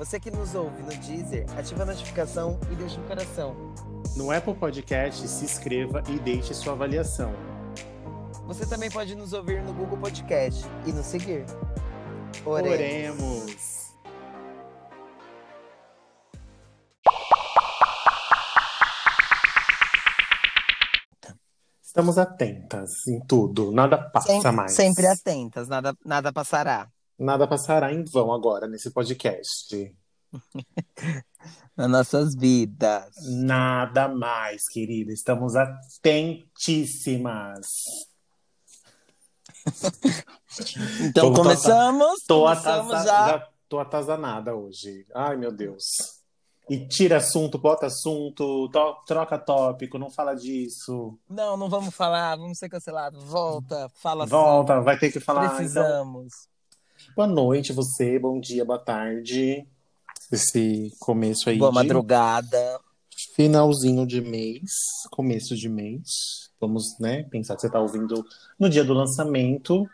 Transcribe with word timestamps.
Você 0.00 0.18
que 0.18 0.30
nos 0.30 0.54
ouve 0.54 0.82
no 0.82 0.88
Deezer, 0.88 1.44
ativa 1.58 1.82
a 1.82 1.84
notificação 1.84 2.58
e 2.72 2.74
deixa 2.74 2.98
um 2.98 3.06
coração. 3.06 3.54
No 4.16 4.30
Apple 4.32 4.54
Podcast, 4.54 5.28
se 5.28 5.44
inscreva 5.44 6.02
e 6.08 6.18
deixe 6.18 6.54
sua 6.54 6.72
avaliação. 6.72 7.34
Você 8.46 8.64
também 8.64 8.90
pode 8.90 9.14
nos 9.14 9.34
ouvir 9.34 9.62
no 9.62 9.74
Google 9.74 9.98
Podcast 9.98 10.64
e 10.86 10.92
nos 10.92 11.04
seguir. 11.04 11.44
Oremos. 12.46 12.72
Oremos. 12.72 13.90
Estamos 21.82 22.16
atentas 22.16 23.06
em 23.06 23.20
tudo, 23.26 23.70
nada 23.70 23.98
passa 23.98 24.28
sempre, 24.28 24.50
mais. 24.50 24.72
Sempre 24.72 25.06
atentas, 25.06 25.68
nada, 25.68 25.94
nada 26.02 26.32
passará. 26.32 26.88
Nada 27.20 27.46
passará 27.46 27.92
em 27.92 28.02
vão 28.02 28.32
agora 28.32 28.66
nesse 28.66 28.90
podcast. 28.90 29.94
Nas 31.76 31.90
nossas 31.90 32.34
vidas. 32.34 33.14
Nada 33.28 34.08
mais, 34.08 34.66
querida. 34.66 35.12
Estamos 35.12 35.54
atentíssimas. 35.54 37.66
então 41.04 41.34
começamos. 41.34 42.24
Tô, 42.26 42.44
começamos 42.44 42.92
já. 42.92 43.04
já. 43.04 43.46
Tô 43.68 43.78
atazanada 43.78 44.56
hoje. 44.56 45.06
Ai, 45.14 45.36
meu 45.36 45.52
Deus. 45.52 45.84
E 46.70 46.88
tira 46.88 47.18
assunto, 47.18 47.58
bota 47.58 47.84
assunto, 47.84 48.66
to, 48.70 48.96
troca 49.06 49.38
tópico, 49.38 49.98
não 49.98 50.08
fala 50.08 50.34
disso. 50.34 51.18
Não, 51.28 51.54
não 51.54 51.68
vamos 51.68 51.94
falar, 51.94 52.34
vamos 52.36 52.56
ser 52.56 52.70
cancelados. 52.70 53.22
Volta, 53.24 53.90
fala 53.96 54.24
Volta, 54.24 54.80
vai 54.80 54.98
ter 54.98 55.12
que 55.12 55.20
falar. 55.20 55.50
Precisamos. 55.50 56.32
Então... 56.32 56.49
Boa 57.16 57.26
noite, 57.26 57.72
você. 57.72 58.18
Bom 58.18 58.38
dia, 58.38 58.64
boa 58.64 58.78
tarde. 58.78 59.66
Esse 60.30 60.92
começo 61.00 61.50
aí. 61.50 61.58
Boa 61.58 61.70
de... 61.70 61.74
madrugada. 61.74 62.80
Finalzinho 63.34 64.06
de 64.06 64.20
mês, 64.20 64.70
começo 65.10 65.56
de 65.56 65.68
mês. 65.68 66.50
Vamos, 66.60 66.84
né, 67.00 67.24
pensar 67.24 67.56
que 67.56 67.62
você 67.62 67.66
está 67.66 67.80
ouvindo 67.80 68.24
no 68.58 68.68
dia 68.68 68.84
do 68.84 68.94
lançamento 68.94 69.86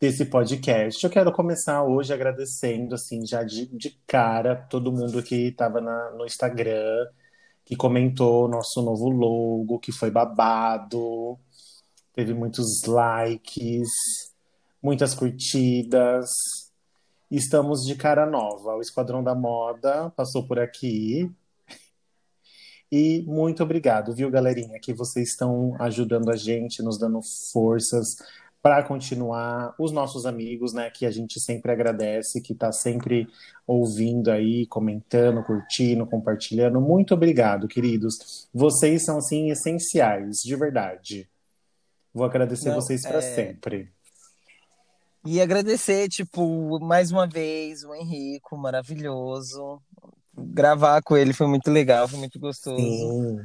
desse 0.00 0.26
podcast. 0.26 1.02
Eu 1.02 1.10
quero 1.10 1.32
começar 1.32 1.82
hoje 1.82 2.12
agradecendo, 2.12 2.94
assim, 2.94 3.26
já 3.26 3.42
de, 3.42 3.66
de 3.66 3.98
cara, 4.06 4.54
todo 4.54 4.92
mundo 4.92 5.22
que 5.22 5.48
estava 5.48 5.80
no 5.80 6.24
Instagram, 6.24 7.08
que 7.64 7.74
comentou 7.74 8.46
nosso 8.46 8.82
novo 8.82 9.08
logo, 9.08 9.80
que 9.80 9.90
foi 9.90 10.10
babado, 10.10 11.38
teve 12.12 12.32
muitos 12.32 12.84
likes, 12.86 13.88
muitas 14.86 15.14
curtidas. 15.14 16.30
Estamos 17.28 17.84
de 17.84 17.96
cara 17.96 18.24
nova. 18.24 18.76
O 18.76 18.80
Esquadrão 18.80 19.20
da 19.20 19.34
Moda 19.34 20.10
passou 20.10 20.46
por 20.46 20.60
aqui. 20.60 21.28
E 22.92 23.24
muito 23.26 23.64
obrigado, 23.64 24.14
viu, 24.14 24.30
galerinha, 24.30 24.78
que 24.80 24.94
vocês 24.94 25.30
estão 25.30 25.74
ajudando 25.80 26.30
a 26.30 26.36
gente, 26.36 26.84
nos 26.84 27.00
dando 27.00 27.18
forças 27.52 28.06
para 28.62 28.80
continuar. 28.84 29.74
Os 29.76 29.90
nossos 29.90 30.24
amigos, 30.24 30.72
né, 30.72 30.88
que 30.88 31.04
a 31.04 31.10
gente 31.10 31.40
sempre 31.40 31.72
agradece, 31.72 32.40
que 32.40 32.52
está 32.52 32.70
sempre 32.70 33.26
ouvindo 33.66 34.30
aí, 34.30 34.66
comentando, 34.66 35.42
curtindo, 35.42 36.06
compartilhando. 36.06 36.80
Muito 36.80 37.12
obrigado, 37.12 37.66
queridos. 37.66 38.48
Vocês 38.54 39.04
são, 39.04 39.18
assim, 39.18 39.50
essenciais, 39.50 40.36
de 40.44 40.54
verdade. 40.54 41.28
Vou 42.14 42.24
agradecer 42.24 42.68
Não, 42.68 42.76
vocês 42.76 43.02
para 43.02 43.18
é... 43.18 43.34
sempre. 43.34 43.95
E 45.26 45.40
agradecer, 45.40 46.08
tipo, 46.08 46.78
mais 46.80 47.10
uma 47.10 47.26
vez, 47.26 47.84
o 47.84 47.94
Henrico, 47.94 48.56
maravilhoso. 48.56 49.80
Gravar 50.34 51.02
com 51.02 51.16
ele 51.16 51.32
foi 51.32 51.46
muito 51.46 51.70
legal, 51.70 52.06
foi 52.06 52.18
muito 52.18 52.38
gostoso. 52.38 52.76
Sim. 52.76 53.40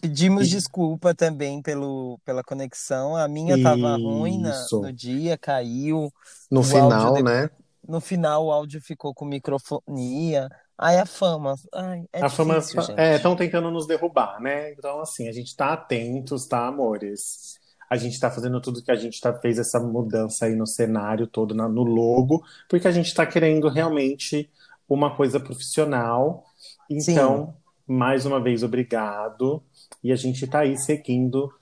Pedimos 0.00 0.46
e... 0.46 0.50
desculpa 0.50 1.14
também 1.14 1.60
pelo, 1.60 2.18
pela 2.24 2.42
conexão. 2.42 3.16
A 3.16 3.26
minha 3.26 3.60
tava 3.62 3.96
ruim 3.96 4.40
na, 4.40 4.54
no 4.72 4.92
dia, 4.92 5.36
caiu. 5.36 6.12
No 6.50 6.62
final, 6.62 7.14
de... 7.14 7.22
né? 7.22 7.50
No 7.86 8.00
final 8.00 8.46
o 8.46 8.52
áudio 8.52 8.80
ficou 8.80 9.14
com 9.14 9.24
microfonia. 9.24 10.48
Ai, 10.78 10.98
a 10.98 11.06
fama. 11.06 11.54
Ai, 11.72 12.04
é 12.12 12.22
a 12.22 12.28
difícil, 12.28 12.82
fama 12.82 13.00
é, 13.00 13.16
estão 13.16 13.34
tentando 13.34 13.70
nos 13.70 13.86
derrubar, 13.86 14.40
né? 14.40 14.72
Então, 14.72 15.00
assim, 15.00 15.28
a 15.28 15.32
gente 15.32 15.56
tá 15.56 15.72
atentos, 15.72 16.46
tá, 16.46 16.66
amores? 16.66 17.58
A 17.88 17.96
gente 17.96 18.14
está 18.14 18.30
fazendo 18.30 18.60
tudo 18.60 18.82
que 18.82 18.90
a 18.90 18.96
gente 18.96 19.20
tá, 19.20 19.32
fez 19.32 19.58
essa 19.58 19.78
mudança 19.78 20.46
aí 20.46 20.54
no 20.54 20.66
cenário 20.66 21.26
todo, 21.26 21.54
na, 21.54 21.68
no 21.68 21.82
logo, 21.82 22.44
porque 22.68 22.88
a 22.88 22.92
gente 22.92 23.06
está 23.06 23.24
querendo 23.24 23.68
realmente 23.68 24.50
uma 24.88 25.14
coisa 25.14 25.38
profissional. 25.38 26.44
Então, 26.90 27.46
Sim. 27.46 27.94
mais 27.94 28.26
uma 28.26 28.40
vez, 28.40 28.62
obrigado. 28.62 29.62
E 30.02 30.12
a 30.12 30.16
gente 30.16 30.44
está 30.44 30.60
aí 30.60 30.76
seguindo 30.76 31.52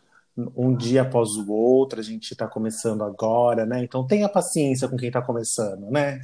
um 0.56 0.74
dia 0.74 1.02
após 1.02 1.30
o 1.36 1.52
outro, 1.52 2.00
a 2.00 2.02
gente 2.02 2.32
está 2.32 2.48
começando 2.48 3.02
agora, 3.02 3.64
né? 3.64 3.84
Então 3.84 4.06
tenha 4.06 4.28
paciência 4.28 4.88
com 4.88 4.96
quem 4.96 5.08
está 5.08 5.22
começando, 5.22 5.88
né? 5.90 6.20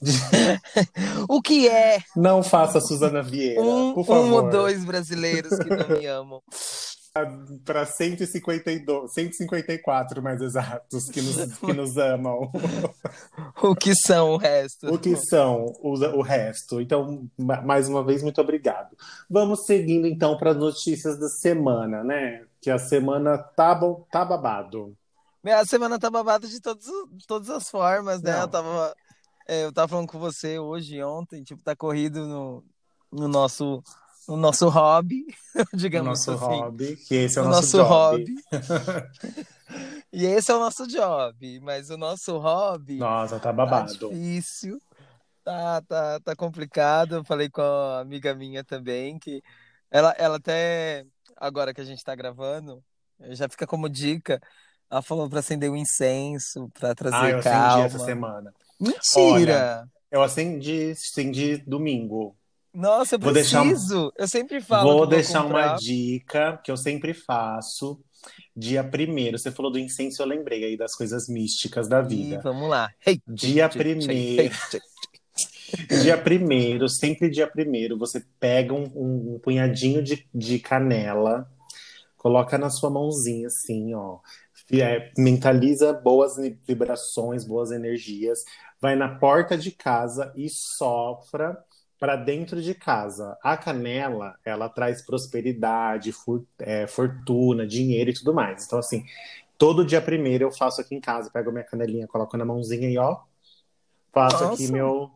o 1.28 1.42
que 1.42 1.68
é? 1.68 1.98
Não 2.16 2.42
faça 2.42 2.80
Suzana 2.80 3.22
Vieira, 3.22 3.60
um, 3.60 3.92
por 3.92 4.06
favor. 4.06 4.24
Um 4.24 4.32
ou 4.32 4.48
dois 4.48 4.84
brasileiros 4.84 5.58
que 5.58 5.68
não 5.68 5.88
me 5.88 6.06
amam. 6.06 6.42
para 7.64 7.84
152, 7.84 9.12
154 9.12 10.22
mais 10.22 10.40
exatos 10.40 11.08
que 11.10 11.20
nos, 11.20 11.58
que 11.58 11.72
nos 11.72 11.96
amam. 11.96 12.50
o 13.60 13.74
que 13.74 13.92
são 13.94 14.30
o 14.30 14.36
resto? 14.36 14.94
O 14.94 14.98
que 14.98 15.16
são 15.16 15.72
o, 15.80 15.94
o 15.94 16.22
resto. 16.22 16.80
Então, 16.80 17.28
mais 17.36 17.88
uma 17.88 18.04
vez, 18.04 18.22
muito 18.22 18.40
obrigado. 18.40 18.96
Vamos 19.28 19.64
seguindo 19.66 20.06
então 20.06 20.36
para 20.36 20.52
as 20.52 20.56
notícias 20.56 21.18
da 21.18 21.28
semana, 21.28 22.04
né? 22.04 22.44
Que 22.60 22.70
a 22.70 22.78
semana 22.78 23.36
tá, 23.38 23.78
tá 24.10 24.24
babado. 24.24 24.96
A 25.44 25.64
semana 25.64 25.98
tá 25.98 26.10
babado 26.10 26.46
de 26.46 26.60
todos, 26.60 26.86
todas 27.26 27.50
as 27.50 27.68
formas, 27.68 28.22
né? 28.22 28.40
Eu 28.40 28.48
tava, 28.48 28.94
é, 29.48 29.64
eu 29.64 29.72
tava 29.72 29.88
falando 29.88 30.06
com 30.06 30.18
você 30.18 30.58
hoje 30.58 31.02
ontem, 31.02 31.42
tipo, 31.42 31.62
tá 31.62 31.74
corrido 31.74 32.26
no, 32.26 32.64
no 33.10 33.26
nosso 33.26 33.82
o 34.30 34.36
nosso 34.36 34.68
hobby, 34.68 35.26
digamos 35.74 36.26
nosso 36.26 36.30
assim. 36.32 36.60
hobby, 36.60 36.96
que 36.96 37.14
esse 37.16 37.38
é 37.38 37.42
o, 37.42 37.46
o 37.46 37.48
nosso, 37.48 37.76
nosso 37.76 37.88
hobby. 37.88 38.34
e 40.12 40.24
esse 40.24 40.52
é 40.52 40.54
o 40.54 40.60
nosso 40.60 40.86
job, 40.86 41.60
mas 41.60 41.90
o 41.90 41.96
nosso 41.96 42.38
hobby. 42.38 42.98
Nossa, 42.98 43.40
tá 43.40 43.52
babado. 43.52 43.92
Tá 43.92 44.06
difícil. 44.06 44.80
Tá, 45.42 45.82
tá, 45.82 46.20
tá 46.20 46.36
complicado. 46.36 47.16
Eu 47.16 47.24
falei 47.24 47.50
com 47.50 47.60
a 47.60 48.00
amiga 48.00 48.32
minha 48.32 48.62
também, 48.62 49.18
que 49.18 49.42
ela, 49.90 50.14
ela 50.16 50.36
até, 50.36 51.04
agora 51.36 51.74
que 51.74 51.80
a 51.80 51.84
gente 51.84 52.04
tá 52.04 52.14
gravando, 52.14 52.80
já 53.30 53.48
fica 53.48 53.66
como 53.66 53.88
dica. 53.88 54.40
Ela 54.88 55.02
falou 55.02 55.28
para 55.28 55.40
acender 55.40 55.70
um 55.70 55.76
incenso, 55.76 56.68
para 56.78 56.94
trazer 56.94 57.16
ah, 57.16 57.30
eu 57.30 57.42
calma. 57.42 57.66
acendi 57.66 57.86
essa 57.86 58.04
semana. 58.04 58.54
Mentira! 58.80 59.00
Olha, 59.18 59.88
eu 60.10 60.22
acendi, 60.22 60.92
acendi 60.92 61.56
domingo. 61.58 62.36
Nossa, 62.72 63.16
eu 63.16 63.18
vou 63.18 63.32
preciso. 63.32 63.58
Deixar... 63.58 64.12
Eu 64.16 64.28
sempre 64.28 64.60
falo. 64.60 64.92
Vou 64.92 65.06
deixar 65.06 65.42
vou 65.42 65.50
uma 65.50 65.74
dica 65.76 66.60
que 66.64 66.70
eu 66.70 66.76
sempre 66.76 67.12
faço. 67.12 68.00
Dia 68.54 68.84
primeiro, 68.84 69.38
você 69.38 69.50
falou 69.50 69.72
do 69.72 69.78
incenso, 69.78 70.22
eu 70.22 70.26
lembrei 70.26 70.64
aí 70.64 70.76
das 70.76 70.94
coisas 70.94 71.28
místicas 71.28 71.88
da 71.88 72.02
vida. 72.02 72.36
Ih, 72.36 72.42
vamos 72.42 72.68
lá. 72.68 72.90
Hey, 73.06 73.20
dia 73.26 73.68
primeiro. 73.68 74.54
dia 76.02 76.18
primeiro, 76.18 76.88
sempre 76.88 77.30
dia 77.30 77.46
primeiro, 77.46 77.96
você 77.96 78.22
pega 78.38 78.74
um, 78.74 78.84
um, 78.94 79.34
um 79.34 79.38
punhadinho 79.38 80.02
de, 80.02 80.28
de 80.34 80.58
canela, 80.58 81.50
coloca 82.16 82.58
na 82.58 82.68
sua 82.68 82.90
mãozinha 82.90 83.46
assim, 83.46 83.94
ó. 83.94 84.18
É, 84.72 85.10
mentaliza 85.16 85.92
boas 85.92 86.34
vibrações, 86.66 87.44
boas 87.44 87.72
energias, 87.72 88.44
vai 88.80 88.94
na 88.94 89.16
porta 89.16 89.56
de 89.56 89.72
casa 89.72 90.32
e 90.36 90.48
sopra 90.48 91.58
para 92.00 92.16
dentro 92.16 92.62
de 92.62 92.74
casa. 92.74 93.36
A 93.42 93.58
canela, 93.58 94.34
ela 94.42 94.70
traz 94.70 95.02
prosperidade, 95.02 96.12
for, 96.12 96.42
é, 96.58 96.86
fortuna, 96.86 97.66
dinheiro 97.66 98.08
e 98.08 98.14
tudo 98.14 98.32
mais. 98.32 98.64
Então, 98.64 98.78
assim, 98.78 99.04
todo 99.58 99.84
dia 99.84 100.00
primeiro 100.00 100.44
eu 100.44 100.50
faço 100.50 100.80
aqui 100.80 100.94
em 100.94 101.00
casa, 101.00 101.30
pego 101.30 101.52
minha 101.52 101.62
canelinha, 101.62 102.08
coloco 102.08 102.34
na 102.38 102.44
mãozinha 102.44 102.88
e 102.88 102.96
ó, 102.96 103.20
faço 104.12 104.42
Nossa. 104.42 104.54
aqui 104.54 104.72
meu. 104.72 105.10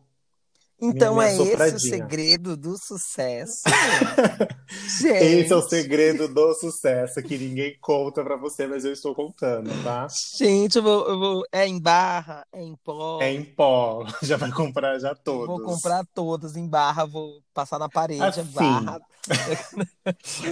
Então 0.81 1.21
é 1.21 1.33
esse 1.33 1.75
o 1.75 1.79
segredo 1.79 2.57
do 2.57 2.77
sucesso. 2.77 3.61
Esse 4.97 5.53
é 5.53 5.55
o 5.55 5.61
segredo 5.61 6.27
do 6.27 6.53
sucesso 6.53 7.21
que 7.21 7.37
ninguém 7.37 7.77
conta 7.79 8.23
pra 8.23 8.35
você, 8.35 8.67
mas 8.67 8.83
eu 8.83 8.91
estou 8.91 9.15
contando, 9.15 9.69
tá? 9.83 10.07
gente, 10.37 10.77
eu 10.77 10.83
vou, 10.83 11.07
eu 11.07 11.19
vou- 11.19 11.43
é 11.51 11.67
em 11.67 11.79
barra, 11.79 12.45
é 12.51 12.61
em 12.61 12.75
pó. 12.75 13.19
É 13.21 13.31
em 13.31 13.43
pó. 13.43 14.05
Já 14.21 14.37
vai 14.37 14.51
comprar 14.51 14.99
já 14.99 15.15
todos. 15.15 15.47
Vou 15.47 15.59
comprar 15.61 16.05
todos 16.13 16.55
em 16.55 16.67
barra, 16.67 17.05
vou 17.05 17.41
passar 17.53 17.79
na 17.79 17.87
parede, 17.89 18.23
Assim, 18.23 18.43
barra. 18.53 18.99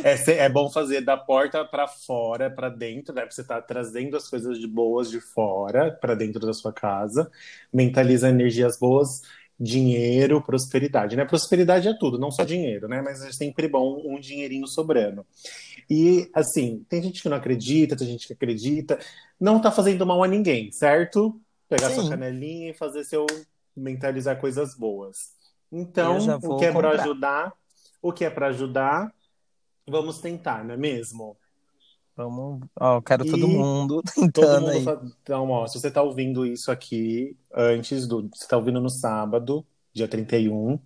É, 0.03 0.45
é 0.45 0.49
bom 0.49 0.69
fazer 0.69 1.01
da 1.01 1.15
porta 1.15 1.63
pra 1.65 1.87
fora, 1.87 2.49
pra 2.49 2.69
dentro, 2.69 3.13
né? 3.13 3.21
Pra 3.21 3.31
você 3.31 3.41
estar 3.41 3.61
trazendo 3.61 4.17
as 4.17 4.27
coisas 4.27 4.57
de 4.59 4.67
boas 4.67 5.09
de 5.09 5.19
fora 5.21 5.91
pra 5.91 6.15
dentro 6.15 6.39
da 6.45 6.53
sua 6.53 6.73
casa. 6.73 7.29
Mentaliza 7.71 8.29
energias 8.29 8.77
boas, 8.77 9.21
dinheiro, 9.63 10.41
prosperidade, 10.41 11.15
né? 11.15 11.23
Prosperidade 11.23 11.87
é 11.87 11.93
tudo, 11.97 12.19
não 12.19 12.29
só 12.29 12.43
dinheiro, 12.43 12.87
né? 12.87 13.01
Mas 13.01 13.23
é 13.23 13.31
sempre 13.31 13.67
bom 13.67 14.01
um 14.05 14.19
dinheirinho 14.19 14.67
sobrando. 14.67 15.25
E 15.89 16.29
assim, 16.33 16.85
tem 16.89 17.01
gente 17.01 17.21
que 17.21 17.29
não 17.29 17.37
acredita, 17.37 17.95
tem 17.95 18.07
gente 18.07 18.27
que 18.27 18.33
acredita. 18.33 18.99
Não 19.39 19.61
tá 19.61 19.71
fazendo 19.71 20.05
mal 20.05 20.21
a 20.21 20.27
ninguém, 20.27 20.71
certo? 20.71 21.39
Pegar 21.69 21.89
sua 21.91 22.03
Sim, 22.03 22.09
canelinha 22.09 22.71
e 22.71 22.73
fazer 22.73 23.05
seu 23.05 23.25
mentalizar 23.75 24.39
coisas 24.39 24.75
boas. 24.77 25.15
Então, 25.71 26.17
o 26.43 26.57
que 26.57 26.65
é 26.65 26.71
para 26.71 26.89
ajudar, 26.91 27.53
o 28.01 28.11
que 28.11 28.25
é 28.25 28.29
para 28.29 28.47
ajudar, 28.47 29.13
vamos 29.87 30.19
tentar, 30.19 30.63
não 30.63 30.73
é 30.73 30.77
mesmo? 30.77 31.37
Vamos, 32.15 32.61
ó, 32.79 32.97
eu 32.97 33.01
quero 33.01 33.25
todo 33.25 33.47
E 33.47 33.47
mundo 33.47 34.03
todo 34.33 34.47
tentando 34.47 34.67
mundo 34.67 34.69
aí. 34.71 34.85
Então, 35.21 35.49
ó, 35.49 35.65
se 35.67 35.79
você 35.79 35.89
tá 35.89 36.01
ouvindo 36.03 36.45
isso 36.45 36.71
aqui 36.71 37.35
antes 37.53 38.07
do, 38.07 38.29
você 38.33 38.47
tá 38.47 38.55
ouvindo 38.57 38.79
no 38.79 38.89
sábado, 38.89 39.65
dia 39.91 40.07
31, 40.07 40.79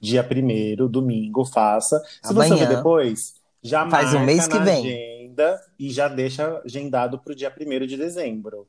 dia 0.00 0.24
1º, 0.24 0.88
domingo, 0.88 1.44
faça. 1.44 2.02
Se 2.22 2.32
você 2.32 2.52
ouvir 2.52 2.64
Amanhã, 2.64 2.76
depois, 2.76 3.34
já 3.62 3.88
faz 3.90 4.14
o 4.14 4.20
marca 4.20 4.26
mês 4.26 4.48
que 4.48 4.58
na 4.58 4.64
vem. 4.64 4.78
agenda 4.86 5.60
e 5.78 5.90
já 5.90 6.08
deixa 6.08 6.62
agendado 6.64 7.18
pro 7.18 7.34
dia 7.34 7.50
1º 7.50 7.86
de 7.86 7.96
dezembro. 7.98 8.66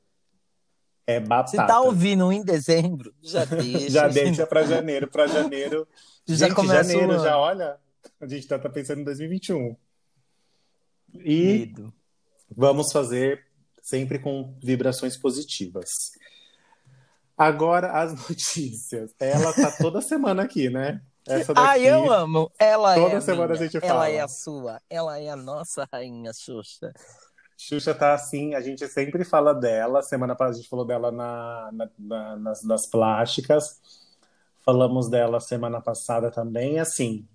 É 1.07 1.19
Se 1.19 1.21
tá 1.27 1.27
batata. 1.29 1.79
ouvindo 1.79 2.31
em 2.31 2.43
dezembro, 2.43 3.13
já 3.21 3.45
Já 3.89 4.07
deixa. 4.07 4.09
deixa 4.09 4.47
para 4.47 4.63
janeiro, 4.63 5.07
para 5.09 5.27
janeiro. 5.27 5.87
Já 6.27 6.47
Gente, 6.47 6.55
começa 6.55 6.91
janeiro 6.91 7.13
já, 7.23 7.37
olha, 7.37 7.77
a 8.19 8.27
gente 8.27 8.47
tá, 8.47 8.59
tá 8.59 8.69
pensando 8.69 9.01
em 9.01 9.03
2021. 9.03 9.75
E 11.25 11.59
Medo. 11.59 11.93
Vamos 12.56 12.92
fazer 12.92 13.45
sempre 13.81 14.19
com 14.19 14.56
vibrações 14.62 15.18
positivas. 15.18 15.89
Agora 17.38 17.92
as 18.01 18.13
notícias. 18.30 19.13
Ela 19.19 19.53
tá 19.53 19.71
toda 19.80 20.01
semana 20.01 20.44
aqui, 20.44 20.69
né? 20.69 21.01
Essa 21.27 21.53
Ai, 21.56 21.88
eu 21.88 22.01
daqui, 22.01 22.13
amo. 22.13 22.51
Ela 22.59 22.94
é 22.94 22.95
toda 23.03 23.18
a 23.18 23.21
semana 23.21 23.53
a 23.53 23.57
minha. 23.57 23.69
gente 23.69 23.86
Ela 23.86 24.09
é 24.09 24.15
a 24.19 24.27
fala. 24.27 24.27
sua. 24.27 24.81
Ela 24.89 25.19
é 25.19 25.30
a 25.30 25.36
nossa 25.36 25.88
rainha 25.92 26.31
Xuxa. 26.33 26.92
Xuxa 27.57 27.94
tá 27.94 28.13
assim, 28.13 28.56
a 28.56 28.62
gente 28.62 28.88
sempre 28.88 29.24
fala 29.24 29.54
dela. 29.54 30.01
Semana 30.01 30.36
passada 30.36 30.56
a 30.57 30.59
gente 30.59 30.69
falou 30.69 30.86
dela 30.86 31.12
na, 31.12 31.69
na- 31.71 31.89
na- 32.00 32.36
nas, 32.38 32.63
nas 32.63 32.89
plásticas. 32.89 33.80
Falamos 34.65 35.09
dela 35.09 35.39
semana 35.39 35.80
passada 35.80 36.31
também. 36.31 36.80
Assim, 36.80 37.27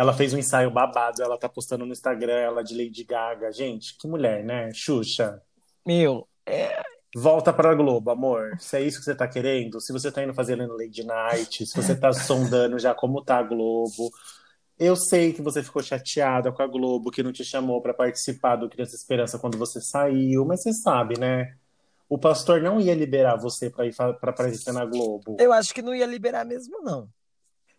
ela 0.00 0.14
fez 0.14 0.32
um 0.32 0.38
ensaio 0.38 0.70
babado, 0.70 1.22
ela 1.22 1.36
tá 1.36 1.46
postando 1.46 1.84
no 1.84 1.92
Instagram, 1.92 2.32
ela 2.32 2.64
de 2.64 2.74
Lady 2.74 3.04
Gaga. 3.04 3.52
Gente, 3.52 3.98
que 3.98 4.08
mulher, 4.08 4.42
né? 4.42 4.70
Xuxa. 4.72 5.42
Meu, 5.86 6.26
é, 6.46 6.80
Volta 7.14 7.52
para 7.52 7.72
a 7.72 7.74
Globo, 7.74 8.10
amor. 8.10 8.56
Se 8.58 8.78
é 8.78 8.80
isso 8.80 8.98
que 8.98 9.04
você 9.04 9.14
tá 9.14 9.28
querendo, 9.28 9.78
se 9.78 9.92
você 9.92 10.10
tá 10.10 10.22
indo 10.22 10.32
fazer 10.32 10.56
no 10.56 10.74
Lady 10.74 11.04
Night, 11.04 11.66
se 11.66 11.76
você 11.76 11.94
tá 11.94 12.14
sondando 12.14 12.78
já 12.78 12.94
como 12.94 13.22
tá 13.22 13.40
a 13.40 13.42
Globo. 13.42 14.10
Eu 14.78 14.96
sei 14.96 15.34
que 15.34 15.42
você 15.42 15.62
ficou 15.62 15.82
chateada 15.82 16.50
com 16.50 16.62
a 16.62 16.66
Globo, 16.66 17.10
que 17.10 17.22
não 17.22 17.30
te 17.30 17.44
chamou 17.44 17.82
para 17.82 17.92
participar 17.92 18.56
do 18.56 18.70
Criança 18.70 18.96
Esperança 18.96 19.38
quando 19.38 19.58
você 19.58 19.82
saiu, 19.82 20.46
mas 20.46 20.62
você 20.62 20.72
sabe, 20.72 21.20
né? 21.20 21.54
O 22.08 22.16
pastor 22.16 22.62
não 22.62 22.80
ia 22.80 22.94
liberar 22.94 23.36
você 23.36 23.68
para 23.68 23.84
ir 23.84 23.94
para 23.94 24.30
aparecer 24.30 24.72
na 24.72 24.86
Globo. 24.86 25.36
eu 25.38 25.52
acho 25.52 25.74
que 25.74 25.82
não 25.82 25.94
ia 25.94 26.06
liberar 26.06 26.46
mesmo, 26.46 26.80
não. 26.80 27.06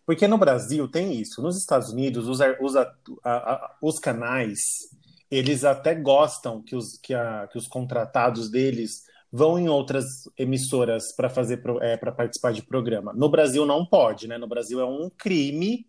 Porque 0.06 0.26
no 0.26 0.36
Brasil 0.38 0.88
tem 0.88 1.14
isso. 1.20 1.40
Nos 1.42 1.56
Estados 1.56 1.90
Unidos, 1.90 2.28
os, 2.28 2.40
os, 2.60 2.76
a- 2.76 2.92
a- 3.24 3.76
os 3.80 3.98
canais, 3.98 4.88
eles 5.30 5.64
até 5.64 5.94
gostam 5.94 6.60
que 6.62 6.74
os, 6.76 6.98
que, 6.98 7.14
a- 7.14 7.48
que 7.50 7.56
os 7.58 7.66
contratados 7.68 8.50
deles 8.50 9.04
vão 9.30 9.58
em 9.58 9.68
outras 9.68 10.28
emissoras 10.36 11.12
para 11.12 11.30
fazer 11.30 11.58
para 11.98 12.12
participar 12.12 12.52
de 12.52 12.62
programa. 12.62 13.12
No 13.14 13.30
Brasil 13.30 13.64
não 13.64 13.86
pode, 13.86 14.28
né? 14.28 14.36
No 14.36 14.46
Brasil 14.46 14.78
é 14.80 14.84
um 14.84 15.08
crime 15.08 15.86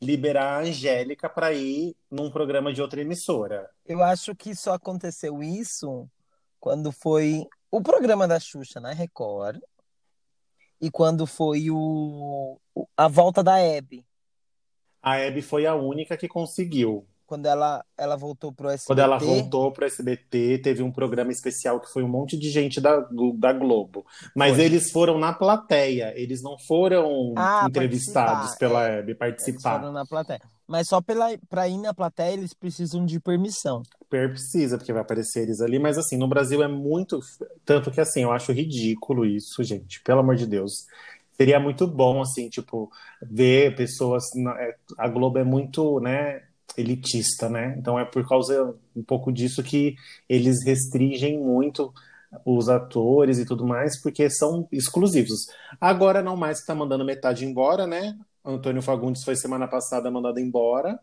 liberar 0.00 0.58
a 0.58 0.60
Angélica 0.60 1.28
para 1.28 1.52
ir 1.52 1.96
num 2.10 2.30
programa 2.30 2.72
de 2.72 2.82
outra 2.82 3.00
emissora. 3.00 3.68
Eu 3.86 4.02
acho 4.02 4.34
que 4.34 4.54
só 4.54 4.74
aconteceu 4.74 5.42
isso 5.42 6.08
quando 6.60 6.92
foi 6.92 7.46
o 7.70 7.80
programa 7.80 8.28
da 8.28 8.38
Xuxa 8.38 8.80
na 8.80 8.92
Record 8.92 9.60
e 10.80 10.90
quando 10.90 11.26
foi 11.26 11.70
o, 11.70 12.58
a 12.96 13.08
volta 13.08 13.42
da 13.42 13.58
Hebe, 13.58 14.04
A 15.02 15.16
Hebe 15.16 15.42
foi 15.42 15.66
a 15.66 15.74
única 15.74 16.16
que 16.16 16.28
conseguiu. 16.28 17.06
quando 17.26 17.46
ela, 17.46 17.84
ela 17.96 18.16
voltou 18.16 18.50
pro 18.52 18.68
Quando 18.86 19.00
ela 19.00 19.16
SBT. 19.16 19.40
voltou 19.40 19.70
para 19.72 19.84
o 19.84 19.86
SBT, 19.86 20.58
teve 20.62 20.82
um 20.82 20.90
programa 20.90 21.30
especial 21.30 21.78
que 21.80 21.90
foi 21.92 22.02
um 22.02 22.08
monte 22.08 22.38
de 22.38 22.48
gente 22.50 22.80
da, 22.80 23.00
da 23.36 23.52
Globo. 23.52 24.04
Mas 24.34 24.56
Foi. 24.56 24.64
eles 24.64 24.90
foram 24.90 25.18
na 25.18 25.32
plateia, 25.32 26.12
eles 26.16 26.42
não 26.42 26.58
foram 26.58 27.34
Ah, 27.36 27.66
entrevistados 27.68 28.54
pela 28.56 28.88
é. 28.88 29.00
Eles 29.00 29.16
participar. 29.18 29.78
foram 29.80 29.92
na 29.92 30.06
plateia. 30.06 30.40
Mas 30.68 30.88
só 30.88 31.00
pela, 31.00 31.30
pra 31.48 31.66
ir 31.66 31.78
na 31.78 31.94
plateia 31.94 32.34
eles 32.34 32.52
precisam 32.52 33.04
de 33.06 33.18
permissão. 33.18 33.82
Precisa, 34.10 34.76
porque 34.76 34.92
vai 34.92 35.02
aparecer 35.02 35.42
eles 35.42 35.60
ali. 35.60 35.78
Mas 35.78 35.96
assim, 35.96 36.16
no 36.16 36.28
Brasil 36.28 36.62
é 36.62 36.68
muito. 36.68 37.18
Tanto 37.64 37.90
que 37.90 38.00
assim, 38.00 38.22
eu 38.22 38.30
acho 38.30 38.52
ridículo 38.52 39.24
isso, 39.24 39.62
gente. 39.64 40.02
Pelo 40.02 40.20
amor 40.20 40.36
de 40.36 40.46
Deus. 40.46 40.86
Seria 41.32 41.58
muito 41.60 41.86
bom, 41.86 42.20
assim, 42.20 42.48
tipo, 42.48 42.90
ver 43.22 43.74
pessoas. 43.76 44.24
é, 44.58 44.76
A 44.98 45.08
Globo 45.08 45.38
é 45.38 45.44
muito, 45.44 46.00
né, 46.00 46.42
elitista, 46.76 47.48
né? 47.48 47.74
Então 47.78 47.98
é 47.98 48.04
por 48.04 48.26
causa 48.28 48.74
um 48.94 49.02
pouco 49.02 49.32
disso 49.32 49.62
que 49.62 49.94
eles 50.28 50.64
restringem 50.64 51.38
muito 51.38 51.92
os 52.44 52.68
atores 52.68 53.38
e 53.38 53.46
tudo 53.46 53.66
mais, 53.66 54.00
porque 54.02 54.28
são 54.28 54.68
exclusivos. 54.70 55.46
Agora 55.80 56.22
não 56.22 56.36
mais 56.36 56.60
que 56.60 56.66
tá 56.66 56.74
mandando 56.74 57.04
metade 57.04 57.44
embora, 57.44 57.86
né? 57.86 58.16
Antônio 58.48 58.82
Fagundes 58.82 59.24
foi 59.24 59.36
semana 59.36 59.68
passada 59.68 60.10
mandado 60.10 60.40
embora. 60.40 60.98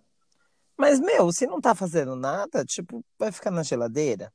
Mas, 0.77 0.99
meu, 0.99 1.31
se 1.31 1.47
não 1.47 1.61
tá 1.61 1.73
fazendo 1.73 2.15
nada, 2.15 2.65
tipo, 2.65 3.03
vai 3.17 3.31
ficar 3.31 3.51
na 3.51 3.63
geladeira. 3.63 4.31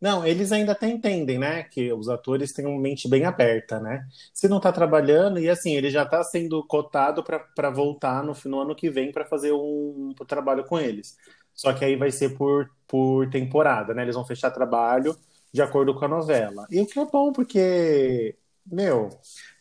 Não, 0.00 0.26
eles 0.26 0.52
ainda 0.52 0.72
até 0.72 0.88
entendem, 0.88 1.38
né? 1.38 1.62
Que 1.62 1.92
os 1.92 2.08
atores 2.08 2.52
têm 2.52 2.66
uma 2.66 2.80
mente 2.80 3.08
bem 3.08 3.24
aberta, 3.24 3.80
né? 3.80 4.06
Se 4.32 4.48
não 4.48 4.60
tá 4.60 4.70
trabalhando, 4.70 5.38
e 5.38 5.48
assim, 5.48 5.74
ele 5.74 5.90
já 5.90 6.04
tá 6.04 6.22
sendo 6.22 6.62
cotado 6.66 7.22
para 7.22 7.70
voltar 7.70 8.22
no, 8.22 8.34
no 8.44 8.60
ano 8.60 8.74
que 8.74 8.90
vem 8.90 9.10
para 9.10 9.24
fazer 9.24 9.52
um, 9.52 10.12
um 10.20 10.24
trabalho 10.26 10.64
com 10.64 10.78
eles. 10.78 11.16
Só 11.54 11.72
que 11.72 11.84
aí 11.84 11.96
vai 11.96 12.10
ser 12.10 12.36
por, 12.36 12.70
por 12.86 13.28
temporada, 13.30 13.94
né? 13.94 14.02
Eles 14.02 14.14
vão 14.14 14.26
fechar 14.26 14.50
trabalho 14.50 15.16
de 15.52 15.62
acordo 15.62 15.94
com 15.94 16.04
a 16.04 16.08
novela. 16.08 16.66
E 16.70 16.80
o 16.80 16.86
que 16.86 16.98
é 16.98 17.06
bom, 17.06 17.32
porque, 17.32 18.36
meu, 18.66 19.08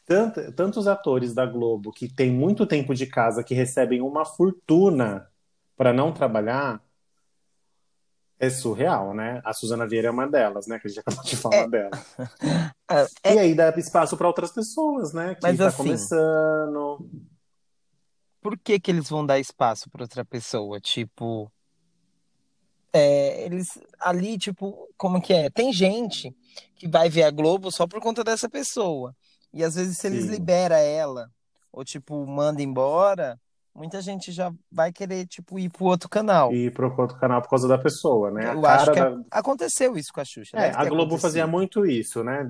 tanto, 0.05 0.51
tantos 0.53 0.87
atores 0.87 1.33
da 1.33 1.45
Globo 1.45 1.91
que 1.91 2.07
têm 2.07 2.31
muito 2.31 2.65
tempo 2.65 2.93
de 2.93 3.05
casa, 3.07 3.43
que 3.43 3.53
recebem 3.53 4.01
uma 4.01 4.23
fortuna 4.25 5.29
para 5.75 5.91
não 5.91 6.11
trabalhar. 6.11 6.81
É 8.37 8.49
surreal, 8.49 9.13
né? 9.13 9.41
A 9.45 9.53
Suzana 9.53 9.87
Vieira 9.87 10.09
é 10.09 10.11
uma 10.11 10.27
delas, 10.27 10.67
né? 10.67 10.77
Que 10.77 10.87
a 10.87 10.89
gente 10.89 10.99
acabou 10.99 11.23
de 11.23 11.37
falar 11.37 11.55
É. 11.55 11.67
dela. 11.69 11.91
Ah, 12.87 13.05
E 13.33 13.39
aí 13.39 13.55
dá 13.55 13.69
espaço 13.77 14.17
para 14.17 14.27
outras 14.27 14.51
pessoas, 14.51 15.13
né? 15.13 15.35
Que 15.35 15.41
Mas 15.41 15.57
tá 15.57 15.67
assim- 15.67 15.77
começando. 15.77 17.09
por 18.41 18.57
que 18.59 18.77
que 18.79 18.91
eles 18.91 19.09
vão 19.09 19.25
dar 19.25 19.39
espaço 19.39 19.89
para 19.89 20.03
outra 20.03 20.23
pessoa? 20.25 20.79
Tipo, 20.81 21.49
é, 22.93 23.45
eles 23.45 23.79
ali, 23.99 24.37
tipo, 24.37 24.89
como 24.97 25.21
que 25.21 25.33
é? 25.33 25.49
Tem 25.49 25.71
gente 25.73 26.35
que 26.75 26.87
vai 26.87 27.09
ver 27.09 27.23
a 27.23 27.31
Globo 27.31 27.71
só 27.71 27.87
por 27.87 28.01
conta 28.01 28.21
dessa 28.23 28.49
pessoa. 28.49 29.15
E 29.55 29.63
às 29.63 29.75
vezes 29.75 29.97
se 29.97 30.05
eles 30.05 30.25
Sim. 30.25 30.31
liberam 30.31 30.75
ela, 30.75 31.29
ou 31.71 31.85
tipo, 31.85 32.27
manda 32.27 32.61
embora, 32.61 33.39
muita 33.73 34.01
gente 34.01 34.33
já 34.33 34.51
vai 34.69 34.91
querer, 34.91 35.25
tipo, 35.27 35.57
ir 35.57 35.69
pro 35.69 35.85
outro 35.85 36.09
canal. 36.09 36.53
E 36.53 36.69
pro 36.69 36.93
outro 36.97 37.17
canal 37.17 37.41
por 37.41 37.49
causa 37.49 37.65
da 37.65 37.77
pessoa, 37.77 38.29
né? 38.31 38.53
Eu 38.53 38.65
acho 38.65 38.91
que 38.91 38.99
da... 38.99 39.17
aconteceu 39.31 39.97
isso 39.97 40.11
com 40.13 40.19
a 40.19 40.25
Xuxa. 40.25 40.57
É, 40.57 40.71
a 40.75 40.83
Globo 40.83 41.17
fazia 41.17 41.47
muito 41.47 41.85
isso, 41.85 42.21
né? 42.21 42.45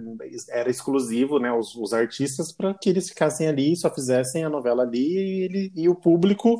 Era 0.50 0.69
exclusivo, 0.69 1.38
né? 1.38 1.53
Os, 1.53 1.75
os 1.75 1.93
artistas 1.93 2.51
para 2.51 2.74
que 2.74 2.89
eles 2.89 3.07
ficassem 3.07 3.47
ali, 3.47 3.75
só 3.75 3.93
fizessem 3.93 4.43
a 4.43 4.50
novela 4.50 4.81
ali 4.81 5.00
e, 5.00 5.41
ele, 5.43 5.71
e 5.75 5.88
o 5.88 5.95
público 5.95 6.59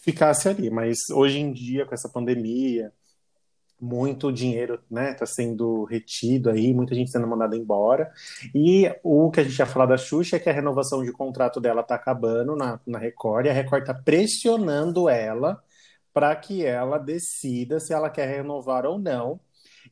ficasse 0.00 0.48
ali. 0.48 0.70
Mas 0.70 0.98
hoje 1.08 1.38
em 1.38 1.52
dia, 1.52 1.86
com 1.86 1.94
essa 1.94 2.08
pandemia, 2.08 2.92
muito 3.82 4.32
dinheiro, 4.32 4.80
né, 4.88 5.12
tá 5.12 5.26
sendo 5.26 5.82
retido 5.84 6.48
aí, 6.50 6.72
muita 6.72 6.94
gente 6.94 7.10
sendo 7.10 7.26
mandada 7.26 7.56
embora. 7.56 8.12
E 8.54 8.88
o 9.02 9.28
que 9.30 9.40
a 9.40 9.44
gente 9.44 9.58
ia 9.58 9.66
falar 9.66 9.86
da 9.86 9.96
Xuxa 9.98 10.36
é 10.36 10.38
que 10.38 10.48
a 10.48 10.52
renovação 10.52 11.02
de 11.02 11.10
contrato 11.10 11.60
dela 11.60 11.82
tá 11.82 11.96
acabando 11.96 12.54
na, 12.54 12.78
na 12.86 12.98
Record, 12.98 13.46
e 13.46 13.48
a 13.50 13.52
Record 13.52 13.84
tá 13.84 13.92
pressionando 13.92 15.08
ela 15.08 15.60
para 16.14 16.34
que 16.36 16.64
ela 16.64 16.96
decida 16.96 17.80
se 17.80 17.92
ela 17.92 18.08
quer 18.08 18.28
renovar 18.28 18.86
ou 18.86 18.98
não. 19.00 19.40